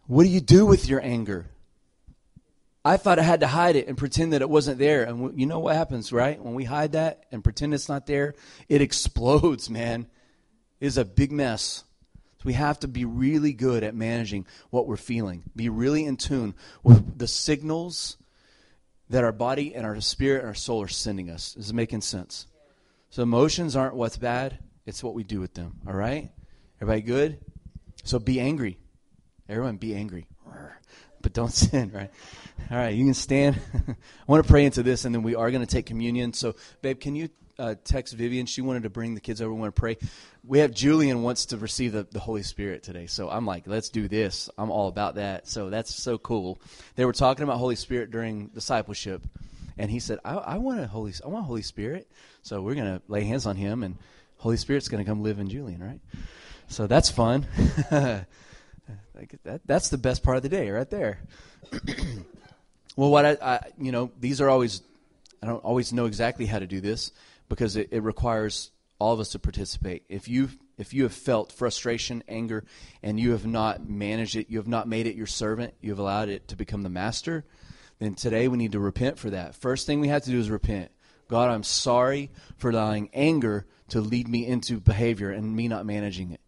What 0.06 0.22
do 0.22 0.28
you 0.28 0.40
do 0.40 0.64
with 0.64 0.88
your 0.88 1.02
anger? 1.02 1.46
I 2.84 2.98
thought 2.98 3.18
I 3.18 3.22
had 3.22 3.40
to 3.40 3.48
hide 3.48 3.74
it 3.74 3.88
and 3.88 3.98
pretend 3.98 4.32
that 4.32 4.42
it 4.42 4.48
wasn't 4.48 4.78
there. 4.78 5.02
And 5.02 5.36
you 5.36 5.46
know 5.46 5.58
what 5.58 5.74
happens, 5.74 6.12
right? 6.12 6.40
When 6.40 6.54
we 6.54 6.62
hide 6.62 6.92
that 6.92 7.24
and 7.32 7.42
pretend 7.42 7.74
it's 7.74 7.88
not 7.88 8.06
there, 8.06 8.36
it 8.68 8.80
explodes, 8.80 9.68
man. 9.68 10.06
It 10.78 10.86
is 10.86 10.98
a 10.98 11.04
big 11.04 11.32
mess. 11.32 11.82
So 12.38 12.42
we 12.44 12.52
have 12.52 12.78
to 12.80 12.86
be 12.86 13.04
really 13.04 13.54
good 13.54 13.82
at 13.82 13.96
managing 13.96 14.46
what 14.70 14.86
we're 14.86 14.96
feeling. 14.96 15.42
Be 15.56 15.68
really 15.68 16.04
in 16.04 16.16
tune 16.16 16.54
with 16.84 17.18
the 17.18 17.26
signals 17.26 18.18
that 19.10 19.24
our 19.24 19.32
body 19.32 19.74
and 19.74 19.84
our 19.84 20.00
spirit 20.00 20.40
and 20.40 20.48
our 20.48 20.54
soul 20.54 20.82
are 20.82 20.88
sending 20.88 21.30
us. 21.30 21.56
Is 21.56 21.72
making 21.72 22.00
sense? 22.00 22.46
So 23.10 23.22
emotions 23.22 23.76
aren't 23.76 23.94
what's 23.94 24.16
bad, 24.16 24.58
it's 24.86 25.02
what 25.02 25.14
we 25.14 25.22
do 25.22 25.40
with 25.40 25.54
them. 25.54 25.80
All 25.86 25.94
right? 25.94 26.30
Everybody 26.80 27.02
good? 27.02 27.38
So 28.02 28.18
be 28.18 28.40
angry. 28.40 28.78
Everyone 29.48 29.76
be 29.76 29.94
angry. 29.94 30.26
But 31.24 31.32
don't 31.32 31.52
sin, 31.52 31.90
right? 31.92 32.10
All 32.70 32.76
right, 32.76 32.94
you 32.94 33.04
can 33.04 33.14
stand. 33.14 33.58
I 33.88 33.94
want 34.26 34.44
to 34.44 34.48
pray 34.48 34.64
into 34.64 34.82
this, 34.82 35.04
and 35.04 35.14
then 35.14 35.22
we 35.22 35.34
are 35.34 35.50
going 35.50 35.64
to 35.64 35.66
take 35.66 35.86
communion. 35.86 36.32
So, 36.32 36.54
babe, 36.82 37.00
can 37.00 37.16
you 37.16 37.30
uh, 37.58 37.74
text 37.84 38.14
Vivian? 38.14 38.46
She 38.46 38.60
wanted 38.60 38.84
to 38.84 38.90
bring 38.90 39.14
the 39.14 39.20
kids 39.20 39.40
over. 39.40 39.52
We 39.52 39.60
want 39.60 39.74
to 39.74 39.80
pray. 39.80 39.96
We 40.46 40.58
have 40.60 40.72
Julian 40.72 41.22
wants 41.22 41.46
to 41.46 41.56
receive 41.56 41.92
the, 41.92 42.06
the 42.10 42.20
Holy 42.20 42.42
Spirit 42.42 42.82
today. 42.82 43.06
So 43.06 43.28
I'm 43.30 43.46
like, 43.46 43.64
let's 43.66 43.88
do 43.88 44.08
this. 44.08 44.50
I'm 44.58 44.70
all 44.70 44.88
about 44.88 45.16
that. 45.16 45.48
So 45.48 45.70
that's 45.70 45.94
so 45.94 46.18
cool. 46.18 46.58
They 46.96 47.04
were 47.04 47.12
talking 47.12 47.42
about 47.42 47.58
Holy 47.58 47.76
Spirit 47.76 48.10
during 48.10 48.48
discipleship, 48.48 49.22
and 49.78 49.90
he 49.90 50.00
said, 50.00 50.18
I, 50.24 50.34
I 50.34 50.56
want 50.58 50.80
a 50.80 50.86
Holy, 50.86 51.12
I 51.24 51.28
want 51.28 51.46
Holy 51.46 51.62
Spirit. 51.62 52.10
So 52.42 52.60
we're 52.60 52.74
to 52.74 53.02
lay 53.08 53.24
hands 53.24 53.46
on 53.46 53.56
him, 53.56 53.82
and 53.82 53.96
Holy 54.38 54.56
Spirit's 54.56 54.88
to 54.88 55.04
come 55.04 55.22
live 55.22 55.38
in 55.38 55.48
Julian, 55.48 55.82
right? 55.82 56.00
So 56.68 56.86
that's 56.86 57.10
fun. 57.10 57.46
that, 57.90 58.26
that's 59.64 59.88
the 59.88 59.98
best 59.98 60.22
part 60.22 60.36
of 60.36 60.42
the 60.42 60.48
day, 60.48 60.70
right 60.70 60.88
there. 60.88 61.18
Well, 62.96 63.10
what 63.10 63.24
I, 63.24 63.36
I, 63.42 63.60
you 63.78 63.92
know, 63.92 64.12
these 64.20 64.40
are 64.40 64.48
always, 64.48 64.82
I 65.42 65.46
don't 65.46 65.64
always 65.64 65.92
know 65.92 66.06
exactly 66.06 66.46
how 66.46 66.58
to 66.58 66.66
do 66.66 66.80
this 66.80 67.10
because 67.54 67.76
it, 67.76 67.88
it 67.92 68.02
requires 68.02 68.72
all 68.98 69.12
of 69.12 69.20
us 69.20 69.28
to 69.30 69.38
participate. 69.38 70.02
If 70.08 70.26
you 70.28 70.50
if 70.76 70.92
you 70.92 71.04
have 71.04 71.12
felt 71.12 71.52
frustration, 71.52 72.24
anger, 72.26 72.64
and 73.00 73.20
you 73.20 73.30
have 73.30 73.46
not 73.46 73.88
managed 73.88 74.34
it, 74.34 74.50
you 74.50 74.58
have 74.58 74.66
not 74.66 74.88
made 74.88 75.06
it 75.06 75.14
your 75.14 75.28
servant, 75.28 75.74
you 75.80 75.90
have 75.90 76.00
allowed 76.00 76.28
it 76.28 76.48
to 76.48 76.56
become 76.56 76.82
the 76.82 76.88
master, 76.88 77.44
then 78.00 78.16
today 78.16 78.48
we 78.48 78.58
need 78.58 78.72
to 78.72 78.80
repent 78.80 79.20
for 79.20 79.30
that. 79.30 79.54
First 79.54 79.86
thing 79.86 80.00
we 80.00 80.08
have 80.08 80.24
to 80.24 80.32
do 80.32 80.38
is 80.40 80.50
repent. 80.50 80.90
God, 81.28 81.48
I'm 81.48 81.62
sorry 81.62 82.32
for 82.56 82.70
allowing 82.70 83.08
anger 83.12 83.66
to 83.90 84.00
lead 84.00 84.26
me 84.26 84.44
into 84.44 84.80
behavior 84.80 85.30
and 85.30 85.54
me 85.54 85.68
not 85.68 85.86
managing 85.86 86.32
it. 86.32 86.40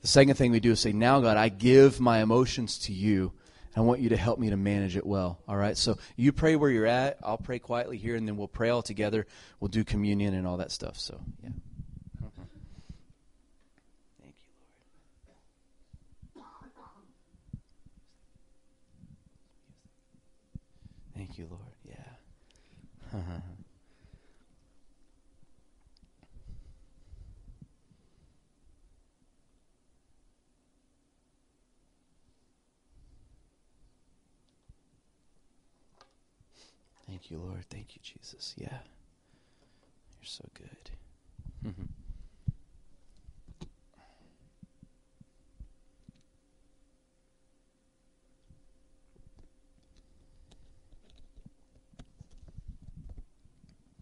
The 0.00 0.06
second 0.06 0.36
thing 0.36 0.52
we 0.52 0.60
do 0.60 0.70
is 0.70 0.80
say, 0.80 0.92
Now, 0.92 1.18
God, 1.18 1.36
I 1.36 1.48
give 1.48 1.98
my 1.98 2.22
emotions 2.22 2.78
to 2.80 2.92
you 2.92 3.32
I 3.76 3.80
want 3.80 4.00
you 4.00 4.08
to 4.08 4.16
help 4.16 4.38
me 4.38 4.48
to 4.50 4.56
manage 4.56 4.96
it 4.96 5.04
well. 5.04 5.38
All 5.46 5.56
right? 5.56 5.76
So 5.76 5.98
you 6.16 6.32
pray 6.32 6.56
where 6.56 6.70
you're 6.70 6.86
at. 6.86 7.18
I'll 7.22 7.36
pray 7.36 7.58
quietly 7.58 7.98
here, 7.98 8.16
and 8.16 8.26
then 8.26 8.38
we'll 8.38 8.48
pray 8.48 8.70
all 8.70 8.82
together. 8.82 9.26
We'll 9.60 9.68
do 9.68 9.84
communion 9.84 10.32
and 10.32 10.46
all 10.46 10.56
that 10.56 10.72
stuff. 10.72 10.98
So, 10.98 11.20
yeah. 11.42 11.50
Thank 14.22 14.34
you, 14.38 14.54
Lord. 16.34 16.46
Thank 21.14 21.38
you, 21.38 21.46
Lord. 21.50 21.62
Yeah. 23.12 23.20
Thank 37.16 37.30
you, 37.30 37.38
Lord. 37.38 37.64
Thank 37.70 37.96
you, 37.96 38.00
Jesus. 38.02 38.54
Yeah. 38.58 38.68
You're 38.68 40.24
so 40.24 40.44
good. 40.52 40.90
Mm-hmm. 41.66 41.82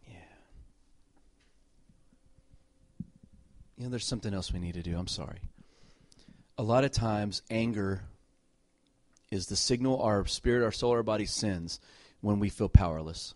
Yeah. 0.09 0.15
You 3.77 3.85
know, 3.85 3.91
there's 3.91 4.05
something 4.05 4.35
else 4.35 4.53
we 4.53 4.59
need 4.59 4.75
to 4.75 4.83
do. 4.83 4.99
I'm 4.99 5.07
sorry. 5.07 5.39
A 6.59 6.65
lot 6.65 6.83
of 6.83 6.91
times, 6.91 7.43
anger 7.49 8.03
is 9.31 9.47
the 9.47 9.55
signal 9.55 10.03
our 10.03 10.27
spirit, 10.27 10.65
our 10.65 10.73
soul, 10.73 10.91
our 10.91 11.05
body 11.05 11.27
sends 11.27 11.79
when 12.25 12.41
we 12.41 12.49
feel 12.49 12.71
powerless. 12.71 13.35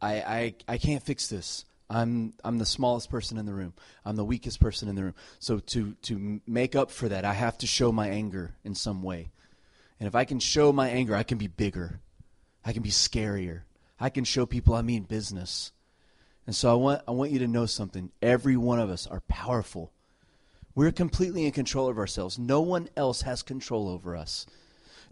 I, 0.00 0.14
I, 0.14 0.54
I 0.66 0.78
can't 0.78 1.02
fix 1.02 1.28
this. 1.28 1.66
I'm, 1.90 2.32
I'm 2.42 2.56
the 2.56 2.64
smallest 2.64 3.10
person 3.10 3.36
in 3.36 3.44
the 3.44 3.52
room. 3.52 3.74
I'm 4.02 4.16
the 4.16 4.24
weakest 4.24 4.60
person 4.60 4.88
in 4.88 4.94
the 4.94 5.04
room. 5.04 5.14
So 5.40 5.58
to, 5.58 5.92
to 6.02 6.40
make 6.46 6.74
up 6.74 6.90
for 6.90 7.06
that, 7.10 7.26
I 7.26 7.34
have 7.34 7.58
to 7.58 7.66
show 7.66 7.92
my 7.92 8.08
anger 8.08 8.54
in 8.64 8.74
some 8.74 9.02
way. 9.02 9.30
And 10.00 10.06
if 10.06 10.14
I 10.14 10.24
can 10.24 10.40
show 10.40 10.72
my 10.72 10.88
anger, 10.88 11.14
I 11.14 11.22
can 11.22 11.36
be 11.36 11.48
bigger. 11.48 12.00
I 12.64 12.72
can 12.72 12.82
be 12.82 12.90
scarier. 12.90 13.60
I 14.00 14.08
can 14.08 14.24
show 14.24 14.46
people 14.46 14.74
I 14.74 14.80
mean 14.80 15.02
business. 15.02 15.72
And 16.46 16.56
so 16.56 16.72
I 16.72 16.74
want, 16.74 17.02
I 17.06 17.10
want 17.10 17.30
you 17.30 17.40
to 17.40 17.46
know 17.46 17.66
something. 17.66 18.10
Every 18.22 18.56
one 18.56 18.80
of 18.80 18.88
us 18.88 19.06
are 19.06 19.20
powerful. 19.28 19.92
We're 20.74 20.92
completely 20.92 21.44
in 21.44 21.52
control 21.52 21.88
of 21.88 21.98
ourselves. 21.98 22.38
No 22.38 22.62
one 22.62 22.88
else 22.96 23.20
has 23.22 23.42
control 23.42 23.86
over 23.86 24.16
us. 24.16 24.46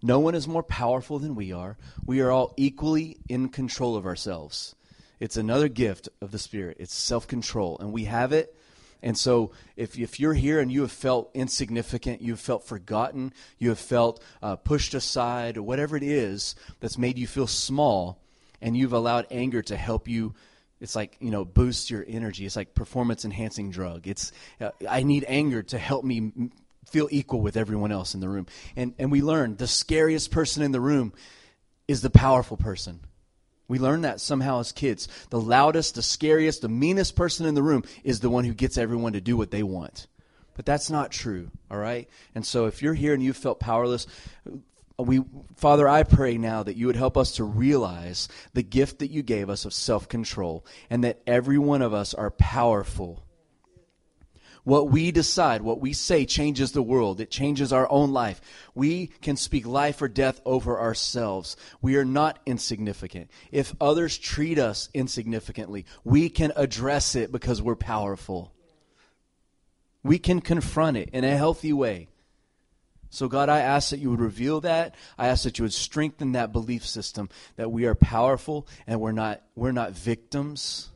No 0.02 0.18
one 0.18 0.34
is 0.34 0.48
more 0.48 0.62
powerful 0.62 1.18
than 1.18 1.34
we 1.34 1.52
are. 1.52 1.76
We 2.04 2.20
are 2.20 2.30
all 2.30 2.54
equally 2.56 3.18
in 3.28 3.48
control 3.48 3.96
of 3.96 4.06
ourselves. 4.06 4.74
It's 5.18 5.36
another 5.36 5.68
gift 5.68 6.08
of 6.22 6.30
the 6.30 6.38
Spirit. 6.38 6.78
It's 6.80 6.94
self 6.94 7.28
control, 7.28 7.78
and 7.78 7.92
we 7.92 8.04
have 8.04 8.32
it. 8.32 8.56
And 9.02 9.16
so, 9.16 9.52
if, 9.76 9.98
if 9.98 10.20
you're 10.20 10.34
here 10.34 10.60
and 10.60 10.70
you 10.70 10.82
have 10.82 10.92
felt 10.92 11.30
insignificant, 11.34 12.20
you 12.20 12.32
have 12.32 12.40
felt 12.40 12.64
forgotten, 12.64 13.32
you 13.58 13.70
have 13.70 13.78
felt 13.78 14.22
uh, 14.42 14.56
pushed 14.56 14.94
aside, 14.94 15.56
or 15.56 15.62
whatever 15.62 15.96
it 15.96 16.02
is 16.02 16.54
that's 16.80 16.98
made 16.98 17.18
you 17.18 17.26
feel 17.26 17.46
small, 17.46 18.18
and 18.60 18.76
you've 18.76 18.92
allowed 18.92 19.26
anger 19.30 19.62
to 19.62 19.76
help 19.76 20.08
you 20.08 20.34
it's 20.80 20.96
like 20.96 21.16
you 21.20 21.30
know 21.30 21.44
boost 21.44 21.90
your 21.90 22.04
energy 22.08 22.46
it's 22.46 22.56
like 22.56 22.74
performance 22.74 23.26
enhancing 23.26 23.70
drug 23.70 24.08
it's 24.08 24.32
uh, 24.62 24.70
i 24.88 25.02
need 25.02 25.26
anger 25.28 25.62
to 25.62 25.76
help 25.78 26.04
me 26.04 26.32
feel 26.90 27.08
equal 27.10 27.40
with 27.40 27.56
everyone 27.56 27.92
else 27.92 28.14
in 28.14 28.20
the 28.20 28.28
room. 28.28 28.46
And, 28.76 28.94
and 28.98 29.10
we 29.10 29.22
learn 29.22 29.56
the 29.56 29.66
scariest 29.66 30.30
person 30.30 30.62
in 30.62 30.72
the 30.72 30.80
room 30.80 31.12
is 31.88 32.02
the 32.02 32.10
powerful 32.10 32.56
person. 32.56 33.00
We 33.68 33.78
learn 33.78 34.02
that 34.02 34.20
somehow 34.20 34.58
as 34.58 34.72
kids. 34.72 35.06
The 35.30 35.40
loudest, 35.40 35.94
the 35.94 36.02
scariest, 36.02 36.62
the 36.62 36.68
meanest 36.68 37.14
person 37.14 37.46
in 37.46 37.54
the 37.54 37.62
room 37.62 37.84
is 38.02 38.18
the 38.18 38.28
one 38.28 38.44
who 38.44 38.52
gets 38.52 38.76
everyone 38.76 39.12
to 39.12 39.20
do 39.20 39.36
what 39.36 39.52
they 39.52 39.62
want. 39.62 40.08
But 40.56 40.66
that's 40.66 40.90
not 40.90 41.12
true, 41.12 41.50
all 41.70 41.78
right? 41.78 42.08
And 42.34 42.44
so 42.44 42.66
if 42.66 42.82
you're 42.82 42.94
here 42.94 43.14
and 43.14 43.22
you 43.22 43.32
felt 43.32 43.60
powerless, 43.60 44.08
we 44.98 45.22
Father, 45.56 45.88
I 45.88 46.02
pray 46.02 46.36
now 46.36 46.64
that 46.64 46.76
you 46.76 46.86
would 46.86 46.96
help 46.96 47.16
us 47.16 47.32
to 47.36 47.44
realize 47.44 48.28
the 48.52 48.62
gift 48.62 48.98
that 48.98 49.10
you 49.10 49.22
gave 49.22 49.48
us 49.48 49.64
of 49.64 49.72
self-control 49.72 50.66
and 50.90 51.04
that 51.04 51.22
every 51.26 51.58
one 51.58 51.80
of 51.80 51.94
us 51.94 52.12
are 52.12 52.30
powerful 52.32 53.24
what 54.64 54.90
we 54.90 55.10
decide, 55.10 55.62
what 55.62 55.80
we 55.80 55.92
say 55.92 56.24
changes 56.24 56.72
the 56.72 56.82
world. 56.82 57.20
It 57.20 57.30
changes 57.30 57.72
our 57.72 57.90
own 57.90 58.12
life. 58.12 58.40
We 58.74 59.08
can 59.08 59.36
speak 59.36 59.66
life 59.66 60.00
or 60.02 60.08
death 60.08 60.40
over 60.44 60.78
ourselves. 60.78 61.56
We 61.80 61.96
are 61.96 62.04
not 62.04 62.38
insignificant. 62.46 63.30
If 63.50 63.74
others 63.80 64.18
treat 64.18 64.58
us 64.58 64.88
insignificantly, 64.94 65.86
we 66.04 66.28
can 66.28 66.52
address 66.56 67.14
it 67.14 67.32
because 67.32 67.62
we're 67.62 67.76
powerful. 67.76 68.52
We 70.02 70.18
can 70.18 70.40
confront 70.40 70.96
it 70.96 71.10
in 71.12 71.24
a 71.24 71.36
healthy 71.36 71.72
way. 71.72 72.08
So, 73.12 73.26
God, 73.26 73.48
I 73.48 73.60
ask 73.60 73.90
that 73.90 73.98
you 73.98 74.10
would 74.10 74.20
reveal 74.20 74.60
that. 74.60 74.94
I 75.18 75.26
ask 75.26 75.42
that 75.42 75.58
you 75.58 75.64
would 75.64 75.72
strengthen 75.72 76.32
that 76.32 76.52
belief 76.52 76.86
system 76.86 77.28
that 77.56 77.72
we 77.72 77.86
are 77.86 77.96
powerful 77.96 78.68
and 78.86 79.00
we're 79.00 79.10
not, 79.12 79.42
we're 79.56 79.72
not 79.72 79.92
victims 79.92 80.90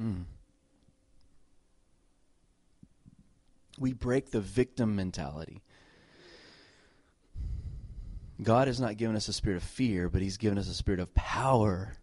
Mm. 0.00 0.24
We 3.78 3.92
break 3.92 4.30
the 4.30 4.40
victim 4.40 4.94
mentality. 4.96 5.62
God 8.42 8.66
has 8.66 8.80
not 8.80 8.96
given 8.96 9.16
us 9.16 9.28
a 9.28 9.32
spirit 9.32 9.56
of 9.56 9.62
fear, 9.62 10.08
but 10.08 10.22
He's 10.22 10.36
given 10.36 10.58
us 10.58 10.68
a 10.68 10.74
spirit 10.74 11.00
of 11.00 11.14
power, 11.14 11.94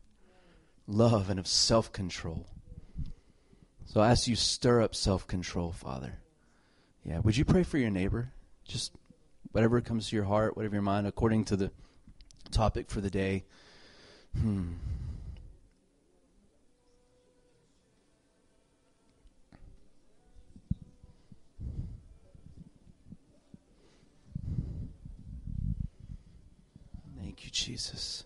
love, 0.88 1.30
and 1.30 1.40
of 1.40 1.48
self 1.48 1.92
control. 1.92 2.48
So 3.86 4.00
I 4.00 4.12
ask 4.12 4.28
you 4.28 4.36
stir 4.36 4.82
up 4.82 4.96
self 4.96 5.28
control, 5.28 5.72
Father. 5.72 6.20
Yeah. 7.04 7.20
Would 7.20 7.36
you 7.36 7.46
pray 7.46 7.64
for 7.64 7.78
your 7.78 7.90
neighbor? 7.90 8.32
Just 8.66 8.94
whatever 9.52 9.82
comes 9.82 10.10
to 10.10 10.16
your 10.16 10.26
heart, 10.26 10.56
whatever 10.56 10.76
your 10.76 10.82
mind, 10.82 11.08
according 11.08 11.46
to 11.46 11.58
the 11.58 11.72
topic 12.52 12.90
for 12.90 13.02
the 13.02 13.10
day. 13.10 13.44
Hmm. 14.40 14.74
Thank 27.20 27.41
you, 27.52 27.66
Jesus. 27.76 28.24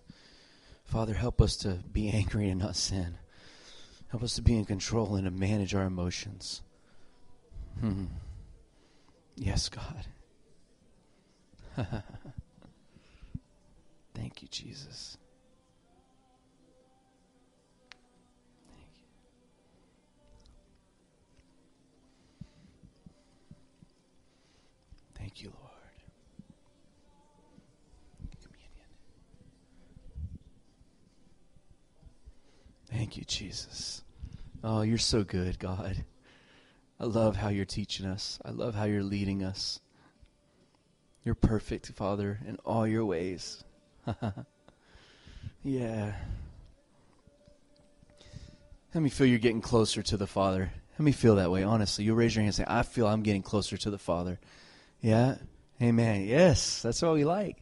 Father, 0.86 1.13
help 1.15 1.41
us 1.41 1.55
to 1.57 1.80
be 1.91 2.09
angry 2.09 2.49
and 2.49 2.59
not 2.59 2.76
sin. 2.76 3.17
Help 4.09 4.23
us 4.23 4.36
to 4.36 4.41
be 4.41 4.55
in 4.55 4.65
control 4.65 5.15
and 5.15 5.26
to 5.26 5.32
manage 5.32 5.73
our 5.73 5.86
emotions. 5.86 6.61
Hmm. 7.80 8.05
Yes, 9.36 9.69
God. 9.69 10.05
Thank 14.13 14.41
you, 14.41 14.47
Jesus. 14.47 15.17
Thank 18.78 18.88
you. 18.97 19.05
Thank 25.17 25.41
you, 25.41 25.49
Lord. 25.49 25.71
Communion. 28.41 28.86
Thank 33.06 33.18
you, 33.18 33.24
Jesus. 33.26 34.01
Oh, 34.64 34.82
you're 34.82 34.97
so 34.97 35.24
good, 35.24 35.60
God. 35.60 36.03
I 36.99 37.03
love 37.03 37.36
how 37.36 37.49
you're 37.49 37.64
teaching 37.64 38.08
us. 38.08 38.39
I 38.43 38.49
love 38.49 38.74
how 38.74 38.86
you're 38.86 39.03
leading 39.03 39.43
us. 39.43 39.80
You're 41.24 41.36
perfect, 41.36 41.86
Father, 41.89 42.39
in 42.47 42.58
all 42.66 42.88
your 42.88 43.06
ways. 43.06 43.64
yeah. 45.64 46.16
Let 48.95 49.03
me 49.03 49.12
feel 49.12 49.28
you're 49.28 49.38
getting 49.38 49.62
closer 49.62 50.01
to 50.01 50.18
the 50.18 50.26
Father. 50.26 50.72
Let 50.93 51.06
me 51.06 51.12
feel 51.12 51.36
that 51.36 51.51
way, 51.51 51.62
honestly. 51.62 52.06
You 52.06 52.16
raise 52.16 52.34
your 52.34 52.41
hand 52.41 52.47
and 52.47 52.56
say, 52.56 52.66
I 52.68 52.82
feel 52.82 53.06
I'm 53.06 53.22
getting 53.22 53.43
closer 53.43 53.78
to 53.78 53.91
the 53.91 53.99
Father. 53.99 54.39
Yeah? 54.99 55.36
Amen. 55.80 56.26
Yes, 56.26 56.82
that's 56.82 57.03
what 57.03 57.14
we 57.14 57.24
like. 57.24 57.58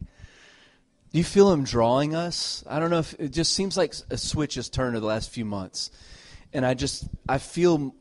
Do 1.13 1.19
you 1.19 1.23
feel 1.23 1.53
Him 1.53 1.63
drawing 1.63 2.15
us? 2.15 2.63
I 2.67 2.79
don't 2.79 2.89
know 2.89 2.99
if 2.99 3.13
it 3.19 3.29
just 3.29 3.53
seems 3.53 3.77
like 3.77 3.93
a 4.09 4.17
switch 4.17 4.55
has 4.55 4.67
turned 4.67 4.95
in 4.95 5.01
the 5.01 5.07
last 5.07 5.29
few 5.29 5.45
months. 5.45 5.91
And 6.51 6.65
I 6.65 6.73
just, 6.73 7.07
I 7.29 7.37
feel. 7.37 7.95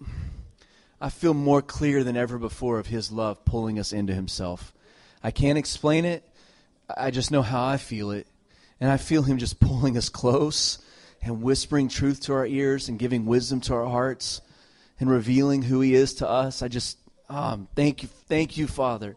I 1.01 1.09
feel 1.09 1.35
more 1.35 1.63
clear 1.63 2.05
than 2.05 2.17
ever 2.17 2.39
before 2.39 2.79
of 2.79 2.87
His 2.87 3.11
love 3.11 3.45
pulling 3.45 3.81
us 3.81 3.93
into 3.93 4.15
Himself. 4.15 4.73
I 5.21 5.33
can't 5.33 5.59
explain 5.59 6.05
it. 6.05 6.23
I 6.97 7.11
just 7.11 7.33
know 7.33 7.43
how 7.43 7.67
I 7.67 7.77
feel 7.77 8.13
it. 8.13 8.29
And 8.81 8.89
I 8.89 8.99
feel 8.99 9.25
Him 9.25 9.39
just 9.39 9.59
pulling 9.59 9.97
us 9.97 10.09
close 10.09 10.79
and 11.21 11.43
whispering 11.43 11.89
truth 11.89 12.21
to 12.23 12.35
our 12.35 12.47
ears 12.47 12.89
and 12.89 13.01
giving 13.01 13.27
wisdom 13.27 13.61
to 13.63 13.75
our 13.75 13.87
hearts 13.87 14.43
and 15.01 15.11
revealing 15.11 15.63
who 15.63 15.81
He 15.81 15.93
is 15.93 16.15
to 16.15 16.29
us. 16.29 16.63
I 16.63 16.69
just, 16.69 16.97
um, 17.29 17.67
thank 17.75 18.05
you, 18.05 18.09
thank 18.29 18.57
you, 18.57 18.69
Father, 18.69 19.17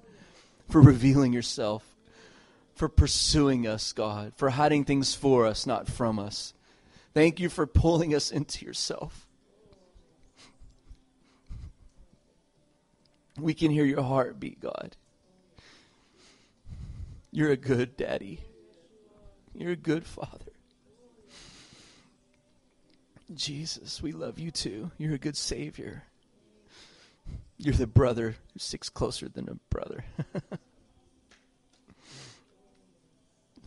for 0.71 0.81
revealing 0.81 1.33
yourself, 1.33 1.85
for 2.75 2.89
pursuing 2.89 3.65
us, 3.65 3.93
God, 3.93 4.33
for 4.35 4.49
hiding 4.49 4.83
things 4.83 5.15
for 5.15 5.45
us, 5.45 5.65
not 5.65 5.87
from 5.87 6.19
us. 6.19 6.53
Thank 7.13 7.39
you 7.39 7.47
for 7.47 7.65
pulling 7.65 8.13
us 8.13 8.31
into 8.31 8.65
yourself. 8.65 9.25
We 13.39 13.53
can 13.53 13.71
hear 13.71 13.85
your 13.85 14.03
heartbeat, 14.03 14.59
God. 14.59 14.95
You're 17.31 17.51
a 17.51 17.57
good 17.57 17.97
daddy. 17.97 18.41
You're 19.53 19.71
a 19.71 19.77
good 19.77 20.05
father. 20.05 20.51
Jesus, 23.33 24.01
we 24.01 24.11
love 24.11 24.37
you 24.37 24.51
too. 24.51 24.91
You're 24.97 25.15
a 25.15 25.17
good 25.19 25.35
savior. 25.37 26.03
You're 27.57 27.73
the 27.73 27.87
brother 27.87 28.35
who 28.53 28.59
sticks 28.59 28.89
closer 28.89 29.27
than 29.29 29.49
a 29.49 29.55
brother. 29.69 30.05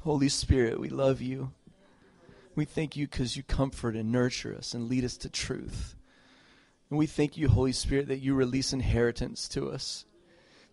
Holy 0.08 0.30
Spirit, 0.30 0.80
we 0.80 0.88
love 0.88 1.20
you. 1.20 1.52
We 2.54 2.64
thank 2.64 2.96
you 2.96 3.06
because 3.06 3.36
you 3.36 3.42
comfort 3.42 3.94
and 3.94 4.10
nurture 4.10 4.54
us 4.56 4.72
and 4.72 4.88
lead 4.88 5.04
us 5.04 5.18
to 5.18 5.28
truth. 5.28 5.96
And 6.88 6.98
we 6.98 7.04
thank 7.04 7.36
you, 7.36 7.46
Holy 7.46 7.72
Spirit, 7.72 8.08
that 8.08 8.20
you 8.20 8.34
release 8.34 8.72
inheritance 8.72 9.48
to 9.48 9.68
us. 9.68 10.06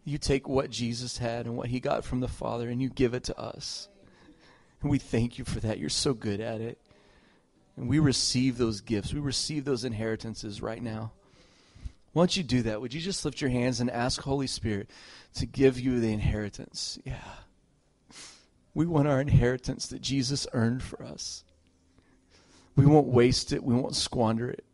You 0.06 0.18
take 0.18 0.48
what 0.48 0.70
Jesus 0.70 1.18
had 1.18 1.48
and 1.48 1.58
what 1.58 1.68
he 1.68 1.82
got 1.82 2.06
from 2.06 2.22
the 2.22 2.30
Father 2.30 2.70
and 2.70 2.82
you 2.82 2.88
give 2.88 3.14
it 3.14 3.26
to 3.26 3.38
us. 3.38 3.90
And 4.82 4.90
we 4.90 5.00
thank 5.00 5.38
you 5.38 5.44
for 5.44 5.60
that. 5.60 5.80
You're 5.80 5.90
so 5.90 6.14
good 6.14 6.40
at 6.40 6.62
it. 6.62 6.80
And 7.76 7.90
we 7.90 8.00
receive 8.00 8.58
those 8.58 8.80
gifts. 8.80 9.14
We 9.14 9.20
receive 9.20 9.66
those 9.66 9.84
inheritances 9.84 10.62
right 10.62 10.82
now. 10.82 11.12
Don't 12.16 12.38
you 12.38 12.44
do 12.44 12.62
that? 12.62 12.80
Would 12.80 12.94
you 12.94 13.02
just 13.02 13.26
lift 13.26 13.42
your 13.42 13.50
hands 13.50 13.82
and 13.82 13.92
ask 13.92 14.22
Holy 14.22 14.48
Spirit 14.48 14.90
to 15.34 15.46
give 15.46 15.78
you 15.78 16.00
the 16.00 16.14
inheritance? 16.14 16.98
Yeah. 17.04 17.20
We 18.76 18.86
want 18.86 19.08
our 19.08 19.20
inheritance 19.20 19.88
that 19.88 20.02
Jesus 20.02 20.46
earned 20.54 20.84
for 20.84 21.02
us. 21.02 21.44
We 22.76 22.86
won't 22.86 23.08
waste 23.08 23.52
it. 23.52 23.64
We 23.64 23.74
won't 23.74 23.96
squander 23.96 24.50
it 24.50 24.66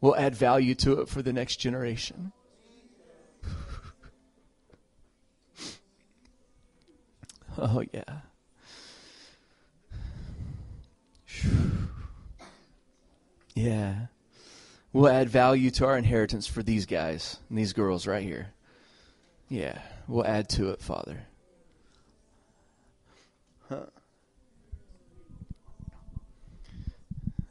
We'll 0.00 0.16
add 0.16 0.34
value 0.34 0.74
to 0.76 1.00
it 1.00 1.08
for 1.08 1.22
the 1.22 1.32
next 1.32 1.56
generation. 1.56 2.32
oh, 7.58 7.82
yeah. 7.92 8.20
Yeah. 13.54 14.06
We'll 14.92 15.08
add 15.08 15.28
value 15.28 15.72
to 15.72 15.84
our 15.86 15.98
inheritance 15.98 16.46
for 16.46 16.62
these 16.62 16.86
guys 16.86 17.40
and 17.48 17.58
these 17.58 17.72
girls 17.72 18.06
right 18.06 18.22
here. 18.22 18.52
Yeah. 19.48 19.80
We'll 20.06 20.24
add 20.24 20.48
to 20.50 20.70
it, 20.70 20.80
Father. 20.80 21.26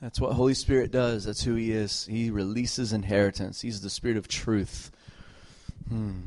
That's 0.01 0.21
what 0.21 0.33
Holy 0.33 0.53
Spirit 0.53 0.91
does. 0.91 1.25
That's 1.25 1.43
who 1.43 1.55
He 1.55 1.71
is. 1.71 2.05
He 2.05 2.29
releases 2.29 2.93
inheritance. 2.93 3.61
He's 3.61 3.81
the 3.81 3.89
Spirit 3.89 4.17
of 4.17 4.27
truth. 4.27 4.91
Hmm. 5.89 6.19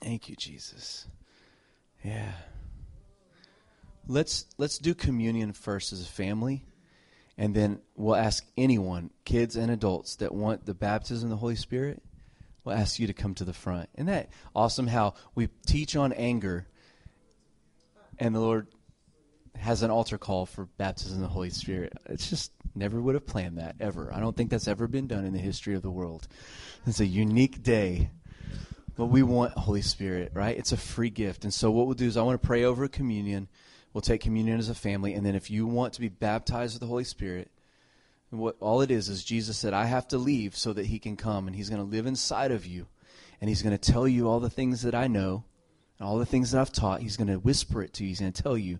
Thank 0.00 0.28
you, 0.28 0.36
Jesus. 0.36 1.06
Yeah. 2.04 2.32
Let's 4.06 4.46
let's 4.56 4.78
do 4.78 4.94
communion 4.94 5.52
first 5.52 5.92
as 5.92 6.00
a 6.00 6.06
family, 6.06 6.64
and 7.36 7.54
then 7.54 7.80
we'll 7.96 8.14
ask 8.14 8.46
anyone, 8.56 9.10
kids 9.24 9.56
and 9.56 9.68
adults, 9.68 10.16
that 10.16 10.32
want 10.32 10.64
the 10.64 10.74
baptism 10.74 11.26
of 11.26 11.30
the 11.30 11.36
Holy 11.36 11.56
Spirit. 11.56 12.00
We'll 12.62 12.76
ask 12.76 13.00
you 13.00 13.08
to 13.08 13.12
come 13.12 13.34
to 13.34 13.44
the 13.44 13.52
front. 13.52 13.88
Isn't 13.94 14.06
that 14.06 14.28
awesome? 14.54 14.86
How 14.86 15.14
we 15.34 15.48
teach 15.66 15.96
on 15.96 16.12
anger, 16.12 16.68
and 18.16 18.32
the 18.32 18.40
Lord 18.40 18.68
has 19.58 19.82
an 19.82 19.90
altar 19.90 20.18
call 20.18 20.46
for 20.46 20.66
baptism 20.76 21.16
in 21.16 21.22
the 21.22 21.28
Holy 21.28 21.50
Spirit. 21.50 21.92
It's 22.06 22.28
just 22.28 22.52
never 22.74 23.00
would 23.00 23.14
have 23.14 23.26
planned 23.26 23.58
that 23.58 23.76
ever. 23.80 24.12
I 24.12 24.20
don't 24.20 24.36
think 24.36 24.50
that's 24.50 24.68
ever 24.68 24.86
been 24.86 25.06
done 25.06 25.24
in 25.24 25.32
the 25.32 25.38
history 25.38 25.74
of 25.74 25.82
the 25.82 25.90
world. 25.90 26.28
It's 26.86 27.00
a 27.00 27.06
unique 27.06 27.62
day. 27.62 28.10
But 28.96 29.06
we 29.06 29.22
want 29.22 29.52
Holy 29.52 29.82
Spirit, 29.82 30.32
right? 30.34 30.56
It's 30.56 30.72
a 30.72 30.76
free 30.76 31.10
gift. 31.10 31.44
And 31.44 31.52
so 31.52 31.70
what 31.70 31.86
we'll 31.86 31.94
do 31.94 32.06
is 32.06 32.16
I 32.16 32.22
want 32.22 32.40
to 32.40 32.46
pray 32.46 32.64
over 32.64 32.88
communion. 32.88 33.48
We'll 33.92 34.00
take 34.00 34.22
communion 34.22 34.58
as 34.58 34.68
a 34.68 34.74
family, 34.74 35.14
and 35.14 35.24
then 35.24 35.34
if 35.34 35.50
you 35.50 35.66
want 35.66 35.94
to 35.94 36.00
be 36.00 36.08
baptized 36.08 36.74
with 36.74 36.80
the 36.80 36.86
Holy 36.86 37.04
Spirit, 37.04 37.50
what 38.30 38.56
all 38.60 38.80
it 38.80 38.90
is 38.90 39.08
is 39.08 39.24
Jesus 39.24 39.56
said, 39.56 39.72
I 39.72 39.84
have 39.84 40.08
to 40.08 40.18
leave 40.18 40.56
so 40.56 40.72
that 40.72 40.86
he 40.86 40.98
can 40.98 41.16
come 41.16 41.46
and 41.46 41.56
he's 41.56 41.70
going 41.70 41.80
to 41.80 41.90
live 41.90 42.06
inside 42.06 42.50
of 42.50 42.66
you. 42.66 42.86
And 43.40 43.48
he's 43.48 43.62
going 43.62 43.76
to 43.76 43.92
tell 43.92 44.08
you 44.08 44.28
all 44.28 44.40
the 44.40 44.50
things 44.50 44.82
that 44.82 44.94
I 44.94 45.06
know 45.06 45.44
and 45.98 46.08
all 46.08 46.18
the 46.18 46.26
things 46.26 46.50
that 46.50 46.60
I've 46.60 46.72
taught. 46.72 47.02
He's 47.02 47.16
going 47.16 47.28
to 47.28 47.38
whisper 47.38 47.82
it 47.82 47.92
to 47.94 48.04
you. 48.04 48.08
He's 48.08 48.20
going 48.20 48.32
to 48.32 48.42
tell 48.42 48.58
you 48.58 48.78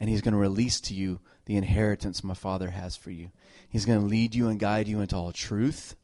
and 0.00 0.08
He's 0.08 0.20
going 0.20 0.32
to 0.32 0.38
release 0.38 0.80
to 0.82 0.94
you 0.94 1.20
the 1.46 1.56
inheritance 1.56 2.22
my 2.22 2.34
Father 2.34 2.70
has 2.70 2.96
for 2.96 3.10
you. 3.10 3.30
He's 3.68 3.84
going 3.84 4.00
to 4.00 4.06
lead 4.06 4.34
you 4.34 4.48
and 4.48 4.60
guide 4.60 4.88
you 4.88 5.00
into 5.00 5.16
all 5.16 5.32
truth. 5.32 5.96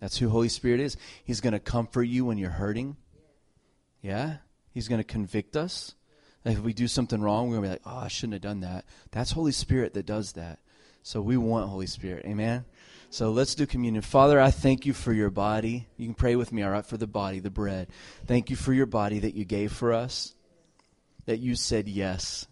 That's 0.00 0.18
who 0.18 0.28
Holy 0.28 0.48
Spirit 0.48 0.80
is. 0.80 0.96
He's 1.24 1.40
going 1.40 1.52
to 1.52 1.60
comfort 1.60 2.04
you 2.04 2.24
when 2.24 2.38
you're 2.38 2.50
hurting. 2.50 2.96
Yeah? 4.00 4.36
He's 4.72 4.88
going 4.88 5.00
to 5.00 5.04
convict 5.04 5.56
us. 5.56 5.94
If 6.44 6.58
we 6.58 6.72
do 6.72 6.88
something 6.88 7.20
wrong, 7.20 7.48
we're 7.48 7.56
going 7.56 7.62
to 7.62 7.68
be 7.68 7.72
like, 7.74 7.96
oh, 7.96 8.04
I 8.04 8.08
shouldn't 8.08 8.34
have 8.34 8.42
done 8.42 8.60
that. 8.60 8.84
That's 9.12 9.30
Holy 9.30 9.52
Spirit 9.52 9.94
that 9.94 10.06
does 10.06 10.32
that. 10.32 10.58
So 11.04 11.20
we 11.20 11.36
want 11.36 11.68
Holy 11.68 11.86
Spirit. 11.86 12.24
Amen? 12.24 12.64
So 13.10 13.30
let's 13.30 13.54
do 13.54 13.66
communion. 13.66 14.02
Father, 14.02 14.40
I 14.40 14.50
thank 14.50 14.86
you 14.86 14.92
for 14.92 15.12
your 15.12 15.30
body. 15.30 15.86
You 15.96 16.06
can 16.06 16.14
pray 16.14 16.34
with 16.34 16.52
me, 16.52 16.62
all 16.62 16.70
right, 16.70 16.86
for 16.86 16.96
the 16.96 17.06
body, 17.06 17.38
the 17.38 17.50
bread. 17.50 17.88
Thank 18.26 18.50
you 18.50 18.56
for 18.56 18.72
your 18.72 18.86
body 18.86 19.20
that 19.20 19.34
you 19.34 19.44
gave 19.44 19.72
for 19.72 19.92
us 19.92 20.34
that 21.26 21.38
you 21.38 21.54
said 21.54 21.88
yes. 21.88 22.46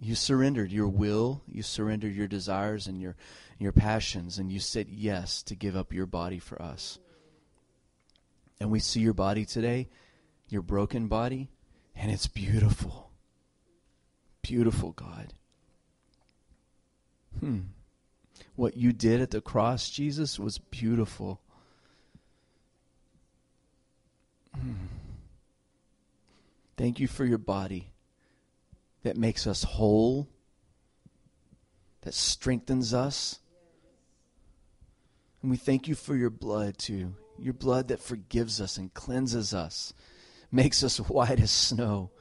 You 0.00 0.14
surrendered 0.14 0.70
your 0.70 0.88
will, 0.88 1.42
you 1.48 1.62
surrendered 1.62 2.14
your 2.14 2.28
desires 2.28 2.86
and 2.86 3.00
your, 3.00 3.16
your 3.58 3.72
passions, 3.72 4.38
and 4.38 4.52
you 4.52 4.60
said 4.60 4.88
yes 4.88 5.42
to 5.44 5.56
give 5.56 5.76
up 5.76 5.92
your 5.92 6.06
body 6.06 6.38
for 6.38 6.60
us. 6.62 6.98
And 8.60 8.70
we 8.70 8.78
see 8.78 9.00
your 9.00 9.14
body 9.14 9.44
today, 9.44 9.88
your 10.48 10.62
broken 10.62 11.08
body, 11.08 11.50
and 11.96 12.12
it's 12.12 12.28
beautiful. 12.28 13.10
Beautiful, 14.42 14.92
God. 14.92 15.34
Hmm. 17.40 17.60
What 18.54 18.76
you 18.76 18.92
did 18.92 19.20
at 19.20 19.30
the 19.30 19.40
cross, 19.40 19.90
Jesus, 19.90 20.38
was 20.38 20.58
beautiful. 20.58 21.40
Hmm. 24.54 24.74
Thank 26.78 27.00
you 27.00 27.08
for 27.08 27.24
your 27.24 27.38
body 27.38 27.90
that 29.02 29.16
makes 29.16 29.48
us 29.48 29.64
whole, 29.64 30.28
that 32.02 32.14
strengthens 32.14 32.94
us. 32.94 33.40
And 35.42 35.50
we 35.50 35.56
thank 35.56 35.88
you 35.88 35.96
for 35.96 36.14
your 36.14 36.30
blood, 36.30 36.78
too. 36.78 37.16
Your 37.36 37.52
blood 37.52 37.88
that 37.88 37.98
forgives 37.98 38.60
us 38.60 38.76
and 38.76 38.94
cleanses 38.94 39.52
us, 39.52 39.92
makes 40.52 40.84
us 40.84 40.98
white 41.08 41.40
as 41.40 41.50
snow. 41.50 42.12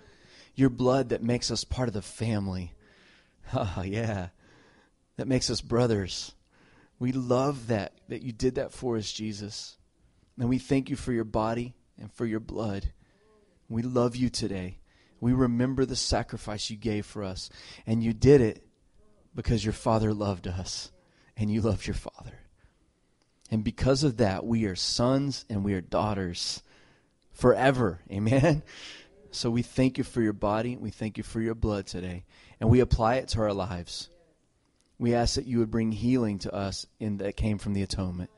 Your 0.55 0.71
blood 0.71 1.09
that 1.09 1.21
makes 1.21 1.51
us 1.51 1.63
part 1.63 1.87
of 1.87 1.93
the 1.93 2.01
family. 2.01 2.73
Oh, 3.53 3.83
yeah. 3.85 4.29
That 5.17 5.27
makes 5.27 5.51
us 5.51 5.61
brothers. 5.61 6.33
We 6.97 7.11
love 7.11 7.67
that, 7.67 7.93
that 8.09 8.23
you 8.23 8.31
did 8.31 8.55
that 8.55 8.71
for 8.71 8.97
us, 8.97 9.11
Jesus. 9.11 9.77
And 10.39 10.49
we 10.49 10.57
thank 10.57 10.89
you 10.89 10.95
for 10.95 11.11
your 11.11 11.25
body 11.25 11.75
and 11.99 12.11
for 12.11 12.25
your 12.25 12.39
blood. 12.39 12.91
We 13.69 13.81
love 13.81 14.15
you 14.15 14.29
today. 14.29 14.79
We 15.19 15.33
remember 15.33 15.85
the 15.85 15.95
sacrifice 15.95 16.69
you 16.69 16.77
gave 16.77 17.05
for 17.05 17.23
us. 17.23 17.49
And 17.85 18.03
you 18.03 18.13
did 18.13 18.41
it 18.41 18.63
because 19.35 19.63
your 19.63 19.73
Father 19.73 20.13
loved 20.13 20.47
us 20.47 20.91
and 21.35 21.51
you 21.51 21.61
loved 21.61 21.87
your 21.87 21.95
Father. 21.95 22.39
And 23.49 23.63
because 23.63 24.03
of 24.03 24.17
that, 24.17 24.45
we 24.45 24.65
are 24.65 24.75
sons 24.75 25.45
and 25.49 25.63
we 25.63 25.73
are 25.73 25.81
daughters 25.81 26.61
forever. 27.31 28.01
Amen. 28.11 28.63
So 29.29 29.51
we 29.51 29.61
thank 29.61 29.97
you 29.97 30.03
for 30.03 30.21
your 30.21 30.33
body. 30.33 30.77
We 30.77 30.89
thank 30.89 31.17
you 31.17 31.23
for 31.23 31.41
your 31.41 31.53
blood 31.53 31.85
today. 31.85 32.23
And 32.59 32.69
we 32.69 32.79
apply 32.79 33.15
it 33.15 33.27
to 33.29 33.41
our 33.41 33.53
lives. 33.53 34.09
We 34.97 35.13
ask 35.13 35.35
that 35.35 35.45
you 35.45 35.59
would 35.59 35.69
bring 35.69 35.91
healing 35.91 36.39
to 36.39 36.53
us 36.53 36.87
in 36.99 37.17
that 37.17 37.35
came 37.35 37.57
from 37.57 37.73
the 37.73 37.83
atonement. 37.83 38.31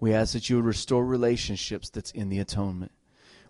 We 0.00 0.12
ask 0.14 0.32
that 0.32 0.48
you 0.48 0.56
would 0.56 0.64
restore 0.64 1.04
relationships 1.04 1.90
that's 1.90 2.10
in 2.10 2.30
the 2.30 2.40
atonement. 2.40 2.90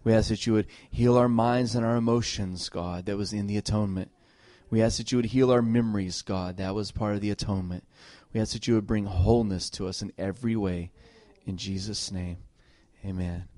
We 0.03 0.15
ask 0.15 0.29
that 0.29 0.47
you 0.47 0.55
would 0.55 0.67
heal 0.91 1.17
our 1.17 1.29
minds 1.29 1.75
and 1.75 1.85
our 1.85 1.97
emotions, 1.97 2.69
God, 2.69 3.07
that 3.07 3.17
was 3.17 3.33
in 3.33 3.47
the 3.47 3.57
atonement. 3.57 4.11
We 4.71 4.81
ask 4.81 4.99
that 4.99 5.13
you 5.13 5.19
would 5.19 5.27
heal 5.27 5.51
our 5.51 5.63
memories, 5.63 6.23
God, 6.23 6.57
that 6.57 6.75
was 6.75 6.93
part 6.93 7.15
of 7.15 7.21
the 7.21 7.31
atonement. 7.31 7.85
We 8.33 8.41
ask 8.41 8.53
that 8.53 8.69
you 8.69 8.75
would 8.75 8.87
bring 8.87 9.07
wholeness 9.07 9.69
to 9.71 9.89
us 9.89 10.01
in 10.01 10.13
every 10.17 10.57
way. 10.57 10.93
In 11.45 11.57
Jesus' 11.57 12.13
name, 12.13 12.39
amen. 13.05 13.49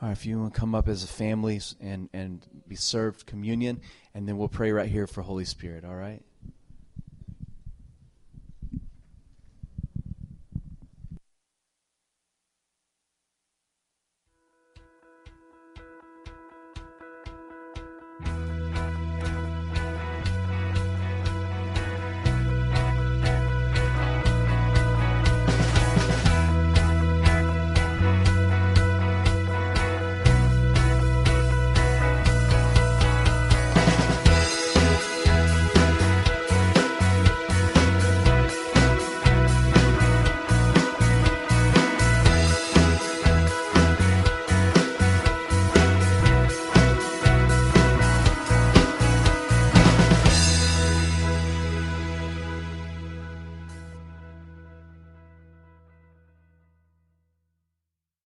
All 0.00 0.08
right, 0.08 0.12
if 0.12 0.26
you 0.26 0.38
want 0.38 0.54
to 0.54 0.60
come 0.60 0.74
up 0.74 0.88
as 0.88 1.04
a 1.04 1.08
family 1.08 1.60
and, 1.80 2.08
and 2.12 2.44
be 2.66 2.76
served 2.76 3.26
communion, 3.26 3.80
and 4.14 4.26
then 4.26 4.38
we'll 4.38 4.48
pray 4.48 4.72
right 4.72 4.88
here 4.88 5.06
for 5.06 5.22
Holy 5.22 5.44
Spirit, 5.44 5.84
all 5.84 5.94
right? 5.94 6.22